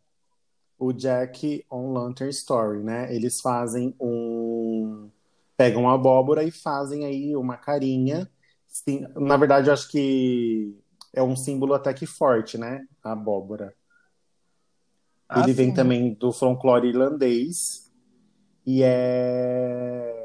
o 0.77 0.93
Jack 0.93 1.65
on 1.71 1.93
Lantern 1.93 2.29
Story, 2.29 2.83
né? 2.83 3.13
Eles 3.13 3.41
fazem 3.41 3.95
um. 3.99 5.09
Pegam 5.55 5.89
a 5.89 5.93
abóbora 5.93 6.43
e 6.43 6.51
fazem 6.51 7.05
aí 7.05 7.35
uma 7.35 7.57
carinha. 7.57 8.29
Sim, 8.67 9.07
na 9.15 9.37
verdade, 9.37 9.69
eu 9.69 9.73
acho 9.73 9.89
que 9.89 10.77
é 11.17 11.23
um 11.23 11.35
símbolo 11.35 11.73
até 11.73 11.93
que 11.93 12.05
forte, 12.05 12.57
né? 12.57 12.85
A 13.03 13.13
abóbora. 13.13 13.73
Ah, 15.27 15.41
Ele 15.41 15.51
vem 15.51 15.69
sim. 15.69 15.73
também 15.73 16.13
do 16.13 16.31
folclore 16.31 16.87
irlandês. 16.87 17.91
E 18.65 18.81
é. 18.83 20.23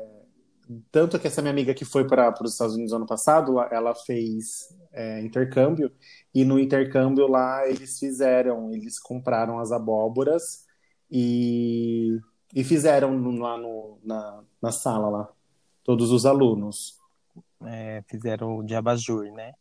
Tanto 0.90 1.18
que 1.18 1.26
essa 1.26 1.40
minha 1.40 1.53
amiga 1.53 1.74
que 1.74 1.84
foi 1.84 2.07
para 2.07 2.32
os 2.43 2.53
Estados 2.53 2.74
Unidos 2.74 2.93
ano 2.93 3.07
passado, 3.07 3.59
ela 3.70 3.95
fez 3.95 4.76
é, 4.93 5.20
intercâmbio. 5.20 5.90
E 6.34 6.45
no 6.45 6.59
intercâmbio 6.59 7.26
lá 7.26 7.66
eles 7.66 7.99
fizeram, 7.99 8.70
eles 8.72 8.99
compraram 8.99 9.59
as 9.59 9.72
abóboras 9.72 10.66
e, 11.11 12.18
e 12.55 12.62
fizeram 12.64 13.18
lá 13.38 13.57
no, 13.57 13.99
na, 14.05 14.45
na 14.61 14.72
sala 14.72 15.09
lá, 15.09 15.28
todos 15.84 16.11
os 16.11 16.26
alunos. 16.26 16.99
É, 17.64 18.03
fizeram 18.09 18.59
o 18.59 18.62
de 18.62 18.74
abajur, 18.74 19.30
né? 19.32 19.55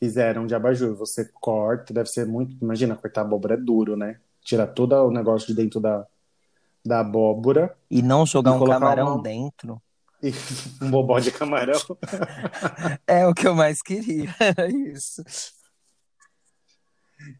Fizeram 0.00 0.46
de 0.46 0.54
abajur. 0.54 0.94
Você 0.96 1.30
corta, 1.40 1.92
deve 1.92 2.08
ser 2.08 2.26
muito. 2.26 2.56
Imagina, 2.62 2.96
cortar 2.96 3.20
abóbora 3.20 3.54
é 3.54 3.56
duro, 3.58 3.96
né? 3.96 4.18
Tirar 4.42 4.66
todo 4.68 4.94
o 4.94 5.10
negócio 5.10 5.46
de 5.48 5.54
dentro 5.54 5.78
da, 5.78 6.06
da 6.84 7.00
abóbora 7.00 7.76
E 7.90 8.00
não 8.02 8.24
jogar 8.24 8.52
e 8.52 8.54
um 8.54 8.64
camarão 8.64 9.14
uma- 9.16 9.22
dentro. 9.22 9.80
e 10.22 10.30
um 10.82 10.90
bobó 10.90 11.18
de 11.20 11.30
camarão. 11.30 11.78
É 13.06 13.26
o 13.26 13.34
que 13.34 13.46
eu 13.46 13.54
mais 13.54 13.82
queria, 13.82 14.34
isso. 14.94 15.22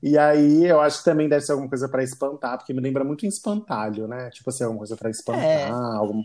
E 0.03 0.19
aí 0.19 0.67
eu 0.67 0.79
acho 0.81 0.99
que 0.99 1.05
também 1.05 1.27
deve 1.29 1.43
ser 1.45 1.53
alguma 1.53 1.69
coisa 1.71 1.89
para 1.89 2.03
espantar, 2.03 2.59
porque 2.59 2.75
me 2.75 2.81
lembra 2.83 3.03
muito 3.03 3.25
um 3.25 3.29
espantalho, 3.29 4.07
né? 4.07 4.29
Tipo 4.31 4.51
assim, 4.51 4.63
alguma 4.65 4.81
coisa 4.81 4.97
para 4.97 5.09
espantar, 5.11 5.43
É. 5.43 5.71
algum... 5.71 6.23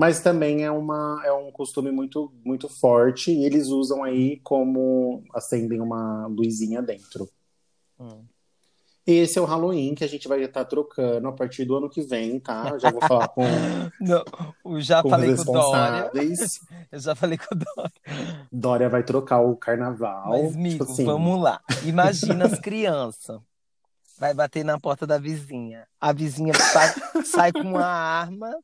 Mas 0.00 0.20
também 0.22 0.64
é 0.64 0.70
uma 0.70 1.20
é 1.26 1.30
um 1.30 1.52
costume 1.52 1.90
muito 1.90 2.32
muito 2.42 2.70
forte 2.70 3.30
e 3.30 3.44
eles 3.44 3.66
usam 3.66 4.02
aí 4.02 4.40
como 4.42 5.22
acendem 5.34 5.78
uma 5.78 6.26
luzinha 6.26 6.80
dentro. 6.80 7.28
Hum. 7.98 8.24
Esse 9.06 9.38
é 9.38 9.42
o 9.42 9.44
Halloween 9.44 9.94
que 9.94 10.02
a 10.02 10.06
gente 10.06 10.26
vai 10.26 10.42
estar 10.42 10.64
trocando 10.64 11.28
a 11.28 11.32
partir 11.32 11.66
do 11.66 11.76
ano 11.76 11.90
que 11.90 12.00
vem, 12.00 12.40
tá? 12.40 12.78
Já 12.78 12.90
vou 12.90 13.02
falar 13.02 13.28
com, 13.28 13.42
Não, 14.00 14.24
eu 14.64 14.80
já 14.80 15.02
com 15.02 15.10
falei 15.10 15.36
com 15.36 15.42
o 15.42 15.52
Dória. 15.52 16.10
Eu 16.90 16.98
já 16.98 17.14
falei 17.14 17.36
com 17.36 17.54
o 17.54 17.58
Dória. 17.58 18.48
Dória 18.50 18.88
vai 18.88 19.02
trocar 19.02 19.40
o 19.40 19.54
carnaval. 19.54 20.30
Mas, 20.30 20.46
Tipo 20.48 20.58
amigo, 20.58 20.84
assim, 20.84 21.04
vamos 21.04 21.42
lá. 21.42 21.60
Imagina 21.84 22.46
as 22.46 22.58
crianças. 22.58 23.38
Vai 24.18 24.32
bater 24.32 24.64
na 24.64 24.80
porta 24.80 25.06
da 25.06 25.18
vizinha. 25.18 25.86
A 26.00 26.10
vizinha 26.10 26.54
sai, 26.54 26.94
sai 27.22 27.52
com 27.52 27.60
uma 27.60 27.84
arma 27.84 28.56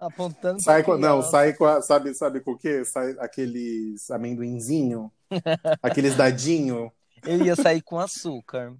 apontando 0.00 0.62
Sai 0.62 0.82
com, 0.82 0.96
não, 0.96 1.22
sai 1.22 1.52
com 1.52 1.64
a, 1.66 1.82
sabe, 1.82 2.14
sabe 2.14 2.40
com 2.40 2.52
o 2.52 2.58
quê? 2.58 2.84
Sai 2.84 3.14
aqueles 3.18 4.10
amendoinzinho, 4.10 5.12
aqueles 5.82 6.16
dadinho. 6.16 6.90
Eu 7.22 7.44
ia 7.44 7.54
sair 7.54 7.82
com 7.82 7.98
açúcar. 7.98 8.74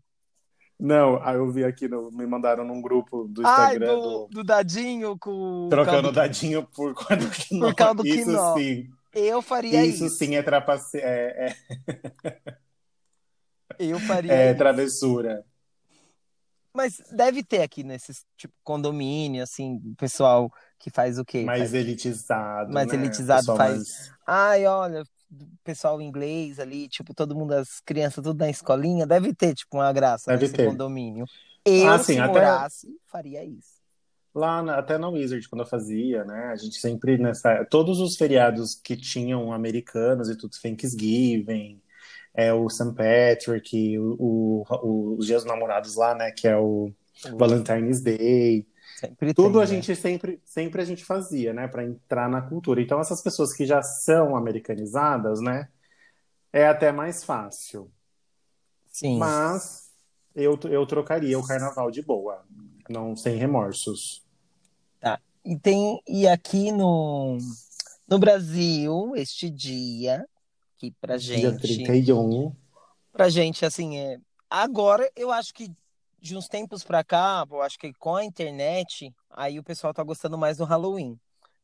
Não, 0.79 1.23
aí 1.23 1.37
eu 1.37 1.51
vi 1.53 1.63
aqui, 1.63 1.87
no- 1.89 2.11
me 2.11 2.27
mandaram 2.27 2.65
num 2.65 2.81
grupo 2.81 3.29
do 3.29 3.47
Ai, 3.47 3.75
Instagram 3.75 3.95
do, 3.97 4.01
do, 4.01 4.29
do 4.29 4.45
dadinho 4.45 5.19
com 5.19 5.69
trocando 5.69 6.05
caldo- 6.05 6.13
dadinho 6.13 6.67
por 6.75 6.95
causa 6.95 7.17
do 7.17 7.29
quinó. 7.37 7.67
Por 7.67 7.75
causa 7.75 7.95
do 7.97 8.07
Isso 8.07 8.25
quinó. 8.25 8.57
sim, 8.57 8.89
Eu 9.13 9.43
faria 9.43 9.85
isso 9.85 10.07
isso. 10.07 10.17
sim 10.17 10.37
é, 10.37 10.43
trapace... 10.43 10.97
é, 10.99 11.55
Eu 13.79 13.99
faria 14.01 14.33
é, 14.33 14.47
é 14.47 14.49
isso. 14.51 14.59
travessura. 14.59 15.45
Mas 16.73 16.99
deve 17.11 17.43
ter 17.43 17.63
aqui 17.63 17.83
nesses 17.83 18.25
tipo 18.37 18.55
condomínio, 18.63 19.43
assim, 19.43 19.77
o 19.85 19.95
pessoal 19.97 20.53
que 20.81 20.91
faz 20.91 21.19
o 21.19 21.25
quê? 21.25 21.45
Mais 21.45 21.61
Faz- 21.61 21.75
elitizado, 21.75 22.73
Mais 22.73 22.89
né? 22.89 22.95
elitizado 22.95 23.41
Pessoal 23.43 23.57
faz- 23.59 23.77
mais- 23.77 24.13
Ai, 24.27 24.67
olha, 24.67 25.03
o 25.03 25.47
pessoal 25.63 26.01
inglês 26.03 26.59
ali, 26.59 26.89
tipo, 26.89 27.15
todo 27.15 27.37
mundo, 27.37 27.53
as 27.53 27.81
crianças, 27.81 28.25
tudo 28.25 28.39
na 28.41 28.51
escolinha, 28.51 29.07
deve 29.07 29.33
ter, 29.35 29.55
tipo, 29.55 29.77
uma 29.77 29.93
graça 29.93 30.31
Deve 30.31 30.43
nesse 30.45 30.55
ter. 30.55 30.67
condomínio. 30.67 31.25
Eu, 31.65 31.89
Ah, 31.91 31.99
sim, 31.99 32.15
se 32.15 32.19
até- 32.19 32.33
morasse, 32.33 32.89
faria 33.07 33.45
isso. 33.45 33.79
Lá 34.35 34.63
na- 34.63 34.79
até 34.79 34.97
na 34.97 35.09
Wizard, 35.09 35.47
quando 35.49 35.61
eu 35.63 35.67
fazia, 35.67 36.25
né? 36.25 36.47
A 36.53 36.57
gente 36.57 36.77
sempre 36.81 37.19
nessa. 37.19 37.65
Todos 37.67 37.99
os 38.01 38.17
feriados 38.17 38.75
que 38.75 38.97
tinham 38.97 39.53
americanos 39.53 40.31
e 40.31 40.37
tudo, 40.37 40.53
Thanksgiving, 40.63 41.81
é, 42.33 42.53
o 42.53 42.69
St. 42.71 42.95
Patrick, 42.95 43.99
o, 43.99 44.17
o- 44.19 44.65
o- 44.83 45.17
os 45.19 45.27
Dias 45.27 45.43
dos 45.43 45.51
Namorados 45.53 45.97
lá, 45.97 46.15
né? 46.15 46.31
Que 46.31 46.47
é 46.49 46.57
o 46.57 46.93
Valentine's 47.37 48.01
Day. 48.01 48.67
Sempre 49.01 49.33
Tudo 49.33 49.53
tem, 49.55 49.63
a 49.63 49.65
né? 49.65 49.67
gente 49.67 49.97
sempre, 49.97 50.43
sempre 50.45 50.83
a 50.83 50.85
gente 50.85 51.05
fazia, 51.05 51.55
né, 51.55 51.67
para 51.67 51.85
entrar 51.85 52.29
na 52.29 52.43
cultura. 52.43 52.83
Então 52.83 53.01
essas 53.01 53.23
pessoas 53.23 53.55
que 53.55 53.65
já 53.65 53.83
são 53.83 54.37
americanizadas, 54.37 55.41
né, 55.41 55.69
é 56.53 56.67
até 56.67 56.93
mais 56.93 57.25
fácil. 57.25 57.91
Sim. 58.87 59.19
Mas 59.19 59.91
eu, 60.35 60.59
eu 60.65 60.85
trocaria 60.87 61.39
o 61.39 61.47
carnaval 61.47 61.91
de 61.91 62.03
boa, 62.03 62.45
não 62.89 63.17
sem 63.17 63.37
remorsos. 63.37 64.23
Tá. 65.01 65.19
E 65.45 65.59
tem 65.59 65.99
e 66.07 66.29
aqui 66.29 66.71
no 66.71 67.39
no 68.07 68.19
Brasil, 68.19 69.13
este 69.17 69.49
dia 69.49 70.27
que 70.77 70.91
pra 71.01 71.17
Dia 71.17 71.51
gente 71.51 71.61
31. 71.61 72.55
pra 73.13 73.29
gente 73.31 73.65
assim 73.65 73.99
é 73.99 74.19
agora 74.49 75.11
eu 75.15 75.31
acho 75.31 75.55
que 75.55 75.71
de 76.21 76.37
uns 76.37 76.47
tempos 76.49 76.85
pra 76.85 77.03
cá, 77.03 77.45
eu 77.51 77.63
acho 77.63 77.79
que 77.79 77.93
com 77.95 78.17
a 78.17 78.25
internet, 78.25 79.13
aí 79.31 79.59
o 79.59 79.65
pessoal 79.65 79.95
tá 79.95 80.03
gostando 80.03 80.37
mais 80.37 80.59
do 80.59 80.65
Halloween. 80.65 81.19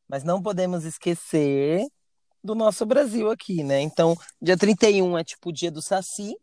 Mas 0.07 0.23
não 0.23 0.41
podemos 0.41 0.85
esquecer 0.85 1.85
do 2.43 2.55
nosso 2.55 2.85
Brasil 2.85 3.29
aqui, 3.29 3.63
né? 3.63 3.81
Então, 3.81 4.15
dia 4.41 4.57
31 4.57 5.17
é 5.17 5.23
tipo 5.23 5.49
o 5.49 5.53
dia 5.53 5.69
do 5.69 5.81
Saci, 5.81 6.35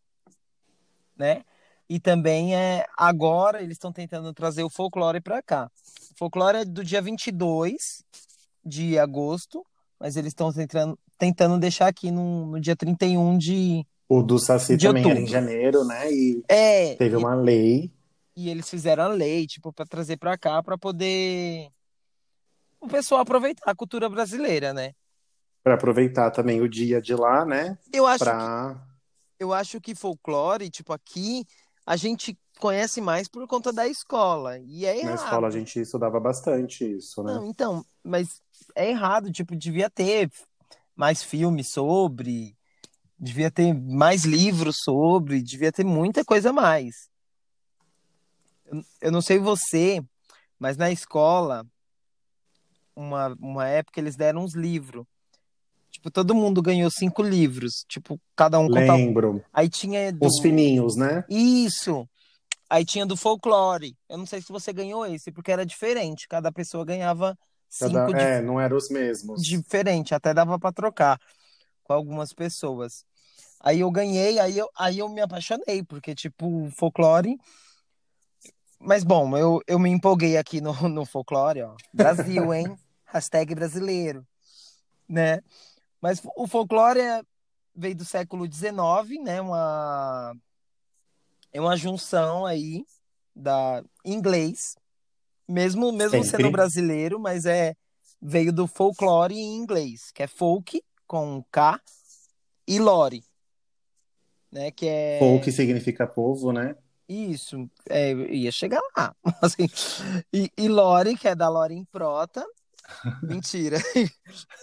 né? 1.17 1.43
E 1.89 2.01
também 2.01 2.55
é 2.57 2.85
agora 2.97 3.62
eles 3.62 3.75
estão 3.77 3.93
tentando 3.93 4.33
trazer 4.33 4.62
o 4.62 4.71
folclore 4.71 5.21
pra 5.21 5.43
cá. 5.43 5.71
O 6.12 6.19
folclore 6.19 6.59
é 6.59 6.65
do 6.65 6.83
dia 6.83 7.01
22 7.03 8.03
de 8.65 8.99
agosto, 8.99 9.65
mas 9.99 10.17
eles 10.17 10.31
estão 10.31 10.53
tentando, 10.53 10.99
tentando 11.19 11.59
deixar 11.59 11.87
aqui 11.89 12.11
no, 12.11 12.47
no 12.47 12.61
dia 12.61 12.75
31 12.77 13.37
de. 13.39 13.87
O 14.09 14.23
do 14.23 14.39
Saci 14.39 14.77
De 14.77 14.87
também 14.87 15.03
era 15.03 15.19
em 15.19 15.23
outubro. 15.23 15.33
janeiro, 15.33 15.85
né, 15.85 16.12
e 16.12 16.43
É, 16.49 16.95
teve 16.97 17.15
e, 17.15 17.19
uma 17.19 17.35
lei 17.35 17.91
e 18.37 18.49
eles 18.49 18.68
fizeram 18.68 19.05
a 19.05 19.09
lei, 19.09 19.47
tipo, 19.47 19.72
pra 19.72 19.87
trazer 19.87 20.16
pra 20.16 20.37
cá 20.37 20.62
pra 20.62 20.76
poder 20.76 21.68
o 22.80 22.89
pessoal 22.89 23.20
aproveitar 23.22 23.70
a 23.70 23.74
cultura 23.74 24.09
brasileira, 24.09 24.72
né? 24.72 24.93
para 25.62 25.74
aproveitar 25.74 26.30
também 26.30 26.61
o 26.61 26.68
dia 26.68 27.01
de 27.01 27.14
lá, 27.14 27.43
né, 27.47 27.78
Eu 27.91 28.07
acho 28.07 28.18
que, 28.18 28.30
para 28.30 28.87
eu 29.41 29.53
acho 29.53 29.80
que 29.80 29.95
folclore, 29.95 30.68
tipo, 30.68 30.93
aqui 30.93 31.47
a 31.87 31.97
gente 31.97 32.39
conhece 32.59 33.01
mais 33.01 33.28
por 33.28 33.47
conta 33.47 33.72
da 33.72 33.89
escola. 33.89 34.59
E 34.59 34.85
é 34.85 35.03
na 35.03 35.12
errado. 35.12 35.24
escola 35.24 35.49
a 35.49 35.51
gente 35.51 35.80
estudava 35.80 36.20
bastante 36.20 36.85
isso, 36.85 37.22
né? 37.22 37.32
Não, 37.32 37.47
então, 37.47 37.85
mas 38.03 38.43
é 38.74 38.91
errado, 38.91 39.32
tipo, 39.32 39.57
devia 39.57 39.89
ter 39.89 40.30
mais 40.95 41.22
filmes 41.22 41.68
sobre, 41.68 42.57
devia 43.18 43.51
ter 43.51 43.72
mais 43.72 44.24
livros 44.24 44.76
sobre, 44.82 45.43
devia 45.43 45.72
ter 45.72 45.85
muita 45.85 46.24
coisa 46.24 46.51
a 46.51 46.53
mais. 46.53 47.09
Eu, 49.01 49.12
não 49.12 49.21
sei 49.21 49.39
você, 49.39 50.03
mas 50.59 50.77
na 50.77 50.91
escola, 50.91 51.67
uma, 52.95 53.37
uma 53.41 53.69
época 53.69 54.01
eles 54.01 54.17
deram 54.17 54.43
uns 54.43 54.55
livros. 54.55 55.05
Tipo, 55.91 56.11
todo 56.11 56.35
mundo 56.35 56.61
ganhou 56.61 56.91
cinco 56.91 57.23
livros. 57.23 57.85
Tipo, 57.89 58.21
cada 58.35 58.59
um 58.59 58.67
contava. 58.69 58.97
Lembro. 58.97 59.45
Aí 59.53 59.69
tinha 59.69 60.12
do... 60.12 60.27
Os 60.27 60.41
fininhos, 60.41 60.97
né? 60.97 61.25
Isso! 61.29 62.09
Aí 62.69 62.85
tinha 62.85 63.07
do 63.07 63.17
folclore. 63.17 63.97
Eu 64.09 64.19
não 64.19 64.27
sei 64.27 64.41
se 64.41 64.51
você 64.51 64.73
ganhou 64.73 65.07
esse, 65.07 65.31
porque 65.31 65.53
era 65.53 65.65
diferente. 65.65 66.27
Cada 66.27 66.51
pessoa 66.51 66.85
ganhava 66.85 67.39
cinco 67.69 67.93
Cada... 67.93 68.12
de 68.12 68.21
É, 68.21 68.41
não 68.41 68.61
eram 68.61 68.77
os 68.77 68.89
mesmos. 68.89 69.41
diferente, 69.43 70.15
até 70.15 70.35
dava 70.35 70.59
para 70.59 70.73
trocar 70.73 71.21
com 71.85 71.93
algumas 71.93 72.33
pessoas. 72.33 73.05
Aí 73.61 73.81
eu 73.81 73.91
ganhei, 73.91 74.39
aí 74.39 74.59
eu, 74.59 74.69
aí 74.77 74.99
eu 74.99 75.09
me 75.09 75.21
apaixonei, 75.21 75.83
porque, 75.83 76.15
tipo, 76.15 76.69
folclore. 76.77 77.39
Mas 78.85 79.03
bom, 79.03 79.35
eu, 79.37 79.61
eu 79.66 79.78
me 79.78 79.89
empolguei 79.89 80.37
aqui 80.37 80.61
no, 80.61 80.72
no 80.89 81.07
folclore, 81.07 81.62
ó. 81.62 81.74
Brasil, 81.93 82.53
hein? 82.53 82.76
Hashtag 83.07 83.55
brasileiro, 83.55 84.26
né? 85.09 85.41
Mas 86.01 86.20
o 86.37 86.47
folclore 86.47 87.01
é- 87.01 87.22
veio 87.74 87.95
do 87.95 88.05
século 88.05 88.47
XIX, 88.47 89.22
né? 89.22 89.41
Uma, 89.41 90.37
é 91.51 91.61
uma 91.61 91.76
junção 91.76 92.45
aí 92.45 92.85
da 93.35 93.82
inglês, 94.05 94.76
mesmo, 95.49 95.91
mesmo 95.91 96.22
Sempre. 96.22 96.43
sendo 96.43 96.51
brasileiro, 96.51 97.18
mas 97.18 97.47
é 97.47 97.74
veio 98.20 98.53
do 98.53 98.66
folclore 98.66 99.35
em 99.35 99.57
inglês, 99.57 100.11
que 100.12 100.22
é 100.22 100.26
folk 100.26 100.82
com 101.07 101.43
K 101.51 101.80
e 102.66 102.78
lore, 102.78 103.24
né? 104.53 104.70
Que 104.70 104.87
é 104.89 105.18
Folk 105.18 105.51
significa 105.53 106.07
povo, 106.07 106.53
né? 106.53 106.76
Isso, 107.09 107.69
é, 107.89 108.13
ia 108.13 108.51
chegar 108.51 108.81
lá, 108.97 109.15
assim. 109.43 109.69
E, 110.33 110.51
e 110.57 110.69
lore, 110.69 111.17
que 111.17 111.29
é 111.29 111.35
da 111.35 111.49
Lore 111.49 111.75
em 111.75 111.85
Prota, 111.85 112.45
mentira. 113.23 113.79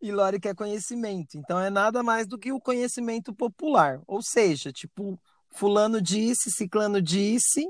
E 0.00 0.12
lore 0.12 0.38
que 0.38 0.46
é 0.46 0.54
conhecimento, 0.54 1.36
então 1.36 1.58
é 1.58 1.68
nada 1.68 2.04
mais 2.04 2.24
do 2.24 2.38
que 2.38 2.52
o 2.52 2.60
conhecimento 2.60 3.34
popular, 3.34 4.00
ou 4.06 4.22
seja, 4.22 4.70
tipo, 4.70 5.20
fulano 5.50 6.00
disse, 6.00 6.52
ciclano 6.52 7.02
disse, 7.02 7.68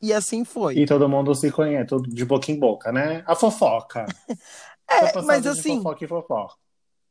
e 0.00 0.12
assim 0.12 0.44
foi. 0.44 0.78
E 0.78 0.86
todo 0.86 1.08
mundo 1.08 1.34
se 1.34 1.50
conhece, 1.50 1.88
tudo 1.88 2.08
de 2.08 2.24
boca 2.24 2.52
em 2.52 2.56
boca, 2.56 2.92
né? 2.92 3.24
A 3.26 3.34
fofoca. 3.34 4.06
É, 4.88 5.20
mas 5.22 5.44
assim, 5.44 5.78
fofoca 5.78 6.04
em 6.04 6.08
fofoca. 6.08 6.54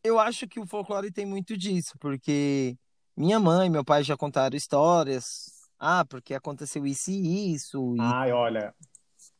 eu 0.01 0.17
acho 0.17 0.47
que 0.47 0.57
o 0.57 0.65
folclore 0.65 1.11
tem 1.11 1.25
muito 1.25 1.57
disso, 1.57 1.95
porque 1.99 2.77
minha 3.17 3.41
mãe 3.41 3.67
e 3.67 3.69
meu 3.69 3.83
pai 3.83 4.03
já 4.03 4.15
contaram 4.15 4.55
histórias. 4.55 5.56
Ah, 5.79 6.03
porque 6.05 6.33
aconteceu 6.33 6.85
isso 6.85 7.11
e 7.11 7.53
isso. 7.53 7.95
E... 7.95 7.99
Ai, 8.01 8.31
olha, 8.31 8.73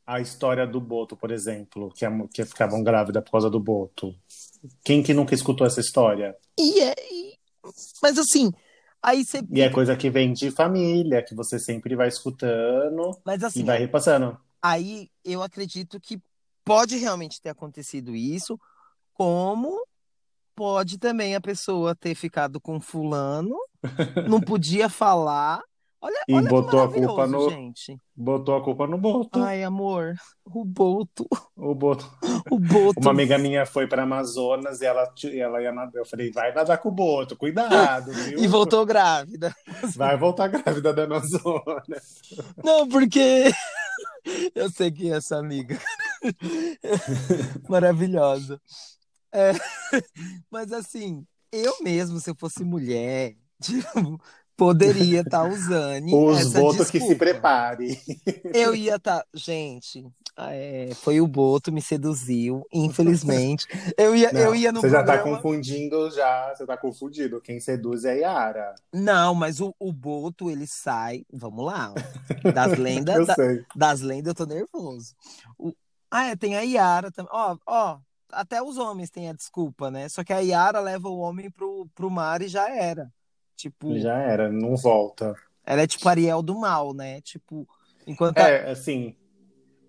a 0.06 0.20
história 0.22 0.66
do 0.68 0.80
Boto, 0.80 1.18
por 1.18 1.32
exemplo, 1.32 1.92
que, 1.94 2.06
a- 2.06 2.28
que 2.34 2.46
ficavam 2.46 2.84
grávidas 2.84 3.24
por 3.24 3.32
causa 3.32 3.50
do 3.50 3.60
Boto. 3.60 4.14
Quem 4.84 5.02
que 5.04 5.14
nunca 5.14 5.34
escutou 5.34 5.66
essa 5.66 5.80
história? 5.80 6.36
E 6.60 6.80
é. 6.82 6.94
e- 7.12 7.38
Mas 8.02 8.18
assim, 8.18 8.52
aí 9.02 9.24
você. 9.26 9.42
E 9.52 9.62
é 9.62 9.70
coisa 9.70 9.96
que 9.96 10.10
vem 10.10 10.34
de 10.34 10.52
família, 10.52 11.24
que 11.24 11.36
você 11.36 11.60
sempre 11.60 11.96
vai 11.96 12.08
escutando 12.08 13.18
Mas 13.26 13.42
e 13.42 13.46
assim, 13.46 13.64
vai 13.64 13.78
repassando. 13.80 14.38
aí 14.62 15.10
eu 15.24 15.42
acredito 15.44 16.00
que 16.00 16.20
pode 16.64 16.98
realmente 16.98 17.42
ter 17.42 17.50
acontecido 17.50 18.16
isso, 18.16 18.60
como 19.14 19.86
pode 20.56 20.98
também 20.98 21.36
a 21.36 21.42
pessoa 21.42 21.96
ter 21.96 22.16
ficado 22.16 22.60
com 22.60 22.80
fulano, 22.80 23.56
não 24.28 24.42
podia 24.42 24.90
falar. 24.90 25.62
Olha, 26.08 26.24
E 26.28 26.34
olha 26.36 26.48
botou 26.50 26.82
a 26.84 26.92
culpa 26.94 27.28
no- 27.28 27.50
gente. 27.50 27.98
Botou 28.16 28.56
a 28.56 28.64
culpa 28.64 28.88
no 28.88 28.98
Boto. 28.98 29.44
Ai, 29.44 29.62
amor, 29.64 30.16
o 30.46 30.64
Boto, 30.64 31.28
O 31.56 31.76
Boto. 31.76 32.10
o 32.50 32.58
Boto. 32.60 33.00
Uma 33.02 33.12
amiga 33.12 33.38
minha 33.38 33.66
foi 33.66 33.88
para 33.88 34.04
Amazonas 34.04 34.80
e 34.82 34.86
ela, 34.86 35.14
ela 35.34 35.62
ia 35.62 35.72
nadar. 35.74 36.00
Eu 36.00 36.06
falei, 36.06 36.32
vai 36.32 36.54
nadar 36.54 36.78
com 36.78 36.88
o 36.90 36.92
Boto, 36.94 37.36
cuidado, 37.36 38.12
viu? 38.24 38.40
E 38.40 38.48
voltou 38.48 38.86
grávida. 38.86 39.54
Vai 39.96 40.16
voltar 40.18 40.48
grávida 40.48 40.94
da 40.94 41.04
Amazonas. 41.04 42.22
Não, 42.64 42.88
porque 42.88 43.52
eu 44.56 44.70
sei 44.72 44.90
que 44.92 45.12
é 45.12 45.18
essa 45.18 45.38
amiga. 45.38 45.78
Maravilhosa. 47.68 48.62
É, 49.32 49.52
Mas 50.50 50.72
assim, 50.72 51.26
eu 51.52 51.74
mesmo, 51.82 52.20
se 52.20 52.30
eu 52.30 52.36
fosse 52.36 52.64
mulher, 52.64 53.36
tipo, 53.62 54.20
poderia 54.58 55.22
estar 55.22 55.48
usando 55.48 56.14
Os 56.14 56.40
essa 56.40 56.60
Botos 56.60 56.90
que 56.92 57.00
se 57.00 57.08
desculpa. 57.08 57.18
prepare. 57.20 58.00
Eu 58.54 58.76
ia 58.76 58.96
estar. 58.96 59.24
Gente, 59.34 60.06
é, 60.38 60.90
foi 60.96 61.22
o 61.22 61.28
Boto 61.28 61.72
me 61.72 61.82
seduziu, 61.82 62.66
infelizmente. 62.74 63.66
Eu 63.98 64.16
ia, 64.16 64.32
Não, 64.34 64.40
eu 64.42 64.56
ia 64.56 64.72
no 64.72 64.82
você 64.82 64.90
já 64.90 65.04
tá 65.04 65.14
programa. 65.14 65.38
confundindo 65.38 66.10
já, 66.12 66.54
você 66.56 66.66
tá 66.66 66.76
confundido. 66.76 67.40
Quem 67.40 67.60
seduz 67.60 68.04
é 68.04 68.20
Yara. 68.20 68.74
Não, 68.92 69.34
mas 69.36 69.62
o, 69.62 69.74
o 69.80 69.94
Boto, 69.94 70.50
ele 70.50 70.66
sai. 70.68 71.24
Vamos 71.32 71.64
lá, 71.64 71.94
das 72.54 72.76
lendas. 72.80 73.16
Eu 73.16 73.26
da- 73.26 73.36
sei. 73.36 73.64
Das 73.76 74.02
lendas 74.02 74.32
eu 74.32 74.36
tô 74.36 74.46
nervoso. 74.46 75.14
O- 75.58 75.74
Ah, 76.10 76.26
é, 76.30 76.36
tem 76.36 76.56
a 76.56 76.62
Yara 76.62 77.12
também. 77.12 77.32
Ó, 77.34 77.58
ó, 77.68 77.98
até 78.32 78.62
os 78.62 78.78
homens 78.78 79.10
têm 79.10 79.30
a 79.30 79.34
desculpa, 79.34 79.92
né? 79.92 80.10
Só 80.10 80.24
que 80.24 80.34
a 80.34 80.40
Yara 80.40 80.80
leva 80.80 81.08
o 81.10 81.18
homem 81.20 81.50
pro, 81.52 81.88
pro 81.94 82.10
mar 82.10 82.42
e 82.42 82.48
já 82.48 82.70
era. 82.70 83.12
Tipo, 83.58 84.06
Já 84.06 84.18
era, 84.20 84.50
não 84.52 84.76
volta. 84.78 85.36
ela 85.66 85.82
é 85.84 85.88
tipo 85.88 86.08
Ariel 86.10 86.42
do 86.42 86.56
mal, 86.60 86.94
né? 86.94 87.22
Tipo, 87.22 87.68
enquanto 88.06 88.42
a- 88.42 88.52
É, 88.52 88.70
assim, 88.72 89.16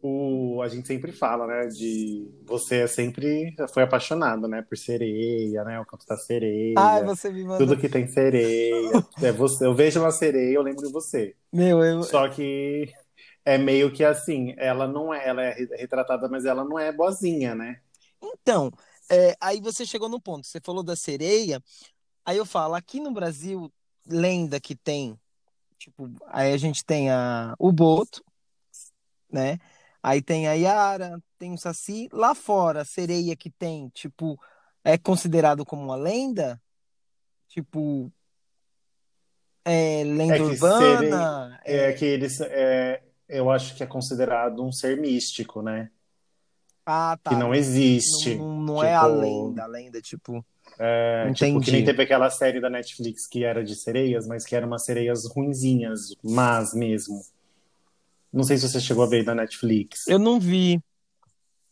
o, 0.02 0.62
a 0.62 0.68
gente 0.68 0.86
sempre 0.88 1.12
fala, 1.12 1.46
né, 1.46 1.68
de 1.68 2.30
você 2.46 2.82
é 2.82 2.86
sempre 2.88 3.54
foi 3.72 3.82
apaixonado, 3.84 4.48
né, 4.48 4.62
por 4.62 4.76
sereia, 4.78 5.64
né, 5.64 5.80
o 5.80 5.86
canto 5.86 6.06
da 6.06 6.16
sereia, 6.16 6.74
Ai, 6.74 7.02
você 7.02 7.30
me 7.32 7.44
mandou. 7.44 7.74
tudo 7.74 7.78
que 7.78 7.88
tem 7.88 8.06
sereia. 8.08 9.04
É 9.20 9.32
você, 9.32 9.66
eu 9.66 9.74
vejo 9.74 10.00
uma 10.00 10.10
sereia, 10.12 10.54
eu 10.56 10.62
lembro 10.62 10.82
de 10.86 10.92
você. 10.92 11.36
Meu, 11.52 11.82
eu. 11.84 12.02
Só 12.02 12.28
que 12.30 12.92
é 13.44 13.58
meio 13.58 13.92
que 13.92 14.04
assim, 14.04 14.54
ela 14.58 14.88
não 14.88 15.14
é, 15.14 15.26
ela 15.28 15.42
é 15.44 15.54
retratada, 15.78 16.28
mas 16.28 16.44
ela 16.46 16.64
não 16.64 16.78
é 16.78 16.92
boazinha, 16.92 17.54
né? 17.54 17.80
Então, 18.20 18.70
é, 19.10 19.36
aí 19.40 19.60
você 19.60 19.86
chegou 19.86 20.08
no 20.08 20.20
ponto. 20.20 20.46
Você 20.46 20.60
falou 20.60 20.82
da 20.82 20.96
sereia. 20.96 21.62
Aí 22.28 22.36
eu 22.36 22.44
falo, 22.44 22.74
aqui 22.74 23.00
no 23.00 23.10
Brasil, 23.10 23.72
lenda 24.06 24.60
que 24.60 24.76
tem. 24.76 25.18
Tipo, 25.78 26.10
aí 26.26 26.52
a 26.52 26.58
gente 26.58 26.84
tem 26.84 27.10
a, 27.10 27.54
o 27.58 27.72
Boto, 27.72 28.22
né? 29.32 29.58
Aí 30.02 30.20
tem 30.20 30.46
a 30.46 30.52
Yara, 30.52 31.18
tem 31.38 31.54
o 31.54 31.56
Saci. 31.56 32.06
Lá 32.12 32.34
fora, 32.34 32.82
a 32.82 32.84
sereia 32.84 33.34
que 33.34 33.48
tem, 33.48 33.88
tipo, 33.94 34.38
é 34.84 34.98
considerado 34.98 35.64
como 35.64 35.82
uma 35.82 35.96
lenda? 35.96 36.60
Tipo, 37.48 38.12
é 39.64 40.04
lenda 40.04 40.34
É 40.34 40.36
que 40.36 40.44
urbana? 40.44 40.98
sereia, 40.98 41.60
é 41.64 41.90
É... 41.90 41.92
que 41.94 42.04
eles, 42.04 42.38
é, 42.42 43.02
eu 43.26 43.50
acho 43.50 43.74
que 43.74 43.82
é 43.82 43.86
considerado 43.86 44.62
um 44.62 44.70
ser 44.70 45.00
místico, 45.00 45.62
né? 45.62 45.90
Ah, 46.84 47.16
Que 47.16 47.24
tá. 47.24 47.30
não 47.30 47.38
Não, 47.48 47.54
existe. 47.54 48.34
não, 48.34 48.60
não 48.60 48.84
é 48.84 48.94
a 48.94 49.06
Tipo, 49.06 49.18
lenda, 49.18 49.64
a 49.64 49.66
lenda, 49.66 50.02
tipo, 50.02 50.44
é, 50.78 51.32
tipo, 51.34 51.60
que 51.60 51.72
nem 51.72 51.84
teve 51.84 52.02
aquela 52.02 52.30
série 52.30 52.60
da 52.60 52.70
Netflix 52.70 53.26
que 53.26 53.44
era 53.44 53.64
de 53.64 53.74
sereias, 53.74 54.26
mas 54.26 54.44
que 54.44 54.54
eram 54.54 54.68
umas 54.68 54.84
sereias 54.84 55.26
ruinzinhas, 55.26 56.14
más 56.22 56.72
mesmo. 56.72 57.20
Não 58.32 58.44
sei 58.44 58.56
se 58.56 58.68
você 58.68 58.80
chegou 58.80 59.04
a 59.04 59.08
ver 59.08 59.24
da 59.24 59.34
Netflix. 59.34 60.06
Eu 60.06 60.18
não 60.18 60.38
vi. 60.38 60.80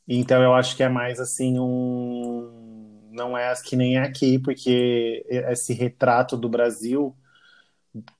Então 0.08 0.42
eu 0.42 0.54
acho 0.54 0.76
que 0.76 0.82
é 0.82 0.88
mais 0.88 1.20
assim 1.20 1.58
um. 1.58 3.10
Não 3.12 3.36
é 3.36 3.54
que 3.64 3.76
nem 3.76 3.96
aqui, 3.96 4.38
porque 4.38 5.24
esse 5.28 5.72
retrato 5.72 6.36
do 6.36 6.48
Brasil 6.48 7.14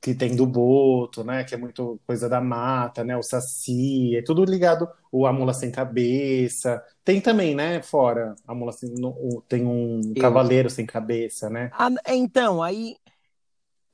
que 0.00 0.14
tem 0.14 0.34
do 0.36 0.46
Boto, 0.46 1.24
né? 1.24 1.44
Que 1.44 1.54
é 1.54 1.58
muito 1.58 2.00
coisa 2.06 2.28
da 2.28 2.40
mata, 2.40 3.04
né? 3.04 3.16
O 3.16 3.22
Saci, 3.22 4.16
é 4.16 4.22
tudo 4.22 4.44
ligado. 4.44 4.88
O 5.10 5.26
A 5.26 5.32
Mula 5.32 5.52
Sem 5.54 5.70
Cabeça. 5.70 6.82
Tem 7.04 7.20
também, 7.20 7.54
né? 7.54 7.82
Fora, 7.82 8.34
a 8.46 8.54
Mula 8.54 8.72
Sem, 8.72 8.90
no- 8.90 9.10
o- 9.10 9.42
tem 9.48 9.64
um 9.64 10.00
Eu. 10.14 10.22
Cavaleiro 10.22 10.68
Sem 10.70 10.86
Cabeça, 10.86 11.48
né? 11.50 11.70
Ah, 11.72 11.90
então, 12.08 12.62
aí, 12.62 12.96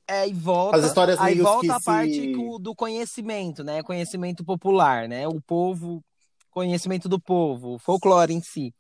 aí 0.09 0.33
As 0.33 0.43
volta, 0.43 0.87
histórias 0.87 1.18
aí 1.20 1.41
volta 1.41 1.76
a 1.76 1.80
parte 1.80 2.14
se. 2.20 2.33
co- 2.33 2.59
do 2.59 2.74
conhecimento, 2.74 3.64
né? 3.64 3.83
Conhecimento 3.83 4.45
popular, 4.45 5.09
né? 5.09 5.26
O 5.28 5.41
povo, 5.41 6.03
conhecimento 6.51 7.09
do 7.09 7.20
povo, 7.20 7.74
o 7.74 7.78
folclore 7.78 8.33
em 8.33 8.41
si. 8.41 8.74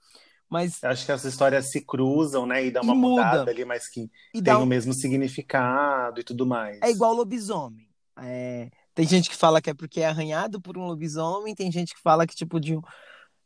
Mas 0.52 0.78
Acho 0.84 1.06
que 1.06 1.12
as 1.12 1.24
histórias 1.24 1.70
se 1.70 1.80
cruzam, 1.80 2.46
né? 2.46 2.64
E 2.66 2.70
dá 2.70 2.80
e 2.82 2.84
uma 2.84 2.94
mudada 2.94 3.38
muda. 3.38 3.50
ali, 3.50 3.64
mas 3.64 3.88
que 3.88 4.10
E 4.34 4.42
tem 4.42 4.54
dá 4.54 4.58
o 4.58 4.62
um, 4.62 4.66
mesmo 4.66 4.92
significado 4.92 6.20
e 6.20 6.24
tudo 6.24 6.44
mais. 6.46 6.80
é 6.82 6.90
igual 6.90 7.14
lobisomem. 7.14 7.88
É, 8.18 8.68
tem 8.94 9.06
gente 9.06 9.30
que 9.30 9.36
fala 9.36 9.60
que 9.62 9.70
é 9.70 9.74
porque 9.74 10.00
é 10.00 10.06
arranhado 10.06 10.60
por 10.60 10.76
um 10.76 10.86
lobisomem, 10.86 11.54
tem 11.54 11.72
gente 11.72 11.94
que 11.94 12.00
fala 12.00 12.26
que, 12.26 12.34
tipo, 12.34 12.60
de, 12.60 12.76
um- 12.76 12.82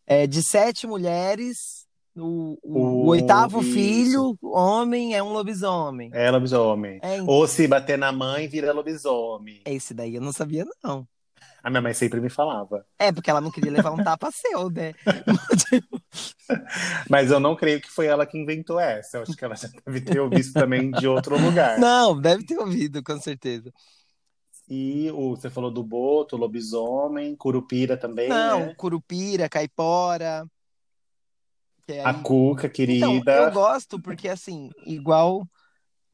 é, 0.07 0.27
de 0.27 0.43
sete 0.43 0.87
mulheres, 0.87 1.87
o, 2.17 2.59
o, 2.63 2.79
o 2.79 3.07
O, 3.07 3.09
oitavo 3.09 3.61
isso. 3.61 3.73
filho, 3.73 4.39
homem, 4.43 5.15
é 5.15 5.23
um 5.23 5.33
lobisomem. 5.33 6.11
É 6.13 6.31
lobisomem. 6.31 6.99
É, 7.03 7.23
Ou 7.23 7.47
se 7.47 7.69
bater 7.69 7.97
na 7.99 8.11
mãe, 8.11 8.49
vira 8.49 8.73
lobisomem. 8.73 9.63
esse 9.67 9.95
daí 9.95 10.15
eu 10.17 10.21
não 10.21 10.33
sabia, 10.33 10.65
não. 10.83 11.07
A 11.67 11.71
minha 11.71 11.83
mãe 11.83 11.93
sempre 11.93 12.21
me 12.21 12.31
falava. 12.31 12.87
É, 12.99 13.13
porque 13.13 13.31
ela 13.31 13.41
não 13.41 13.51
queria 13.51 13.71
levar 13.71 13.93
um 13.93 14.01
tapa 14.01 14.31
seu, 14.31 14.71
né? 14.71 14.95
Mas 17.11 17.31
eu 17.31 17.41
não 17.41 17.57
creio 17.57 17.81
que 17.81 17.91
foi 17.91 18.07
ela 18.07 18.27
que 18.27 18.39
inventou 18.39 18.79
essa. 18.79 19.17
Eu 19.19 19.23
acho 19.23 19.37
que 19.37 19.45
ela 19.45 19.57
já 19.57 19.69
deve 19.87 20.01
ter 20.01 20.21
ouvido 20.21 20.53
também 20.55 20.93
de 20.93 21.09
outro 21.09 21.37
lugar. 21.39 21.77
Não, 21.77 22.21
deve 22.21 22.45
ter 22.45 22.59
ouvido, 22.59 23.03
com 23.03 23.21
certeza. 23.21 23.73
E 24.69 25.11
o, 25.13 25.37
você 25.37 25.51
falou 25.51 25.73
do 25.73 25.83
boto, 25.83 26.37
lobisomem, 26.37 27.35
curupira 27.37 27.97
também, 27.97 28.35
Não, 28.35 28.45
né? 28.45 28.75
curupira, 28.75 29.49
caipora, 29.49 30.45
é 31.89 32.03
A 32.03 32.05
aí. 32.05 32.15
cuca, 32.15 32.71
Então, 32.87 33.23
eu 33.33 33.47
querida. 33.47 33.51
gosto 33.51 34.01
porque, 34.01 34.29
assim, 34.29 34.71
igual 34.85 35.47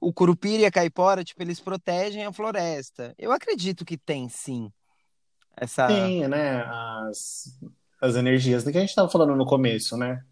o 0.00 0.12
curupira 0.12 0.64
e 0.64 0.66
a 0.66 0.72
caipora, 0.72 1.24
tipo, 1.24 1.42
eles 1.42 1.60
protegem 1.60 2.26
a 2.26 2.32
floresta. 2.32 3.14
Eu 3.18 3.32
acredito 3.32 3.84
que 3.84 3.98
tem, 3.98 4.28
sim, 4.28 4.70
essa. 5.56 5.86
Tem, 5.86 6.26
né? 6.28 6.62
As, 6.62 7.58
as 8.00 8.14
energias 8.16 8.64
que 8.64 8.70
a 8.70 8.80
gente 8.80 8.90
estava 8.90 9.08
falando 9.08 9.36
no 9.36 9.46
começo, 9.46 9.96
né? 9.96 10.24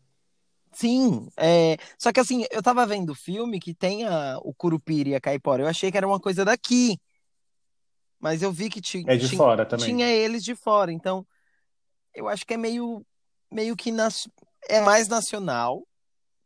Sim, 0.72 1.28
é... 1.36 1.76
só 1.98 2.12
que 2.12 2.20
assim, 2.20 2.44
eu 2.50 2.62
tava 2.62 2.86
vendo 2.86 3.10
o 3.10 3.14
filme 3.14 3.58
que 3.58 3.74
tem 3.74 4.06
a... 4.06 4.38
o 4.42 4.54
curupira 4.54 5.08
e 5.10 5.14
a 5.14 5.20
caipora. 5.20 5.62
Eu 5.62 5.68
achei 5.68 5.90
que 5.90 5.96
era 5.96 6.06
uma 6.06 6.20
coisa 6.20 6.44
daqui, 6.44 6.96
mas 8.20 8.40
eu 8.40 8.52
vi 8.52 8.70
que 8.70 8.80
ti... 8.80 9.04
É 9.06 9.16
de 9.16 9.36
fora 9.36 9.66
também. 9.66 9.86
tinha 9.86 10.06
eles 10.08 10.44
de 10.44 10.54
fora. 10.54 10.92
Então, 10.92 11.26
eu 12.14 12.28
acho 12.28 12.46
que 12.46 12.54
é 12.54 12.56
meio, 12.56 13.04
meio 13.50 13.74
que 13.74 13.90
nas... 13.90 14.28
é 14.68 14.80
mais 14.80 15.08
nacional, 15.08 15.84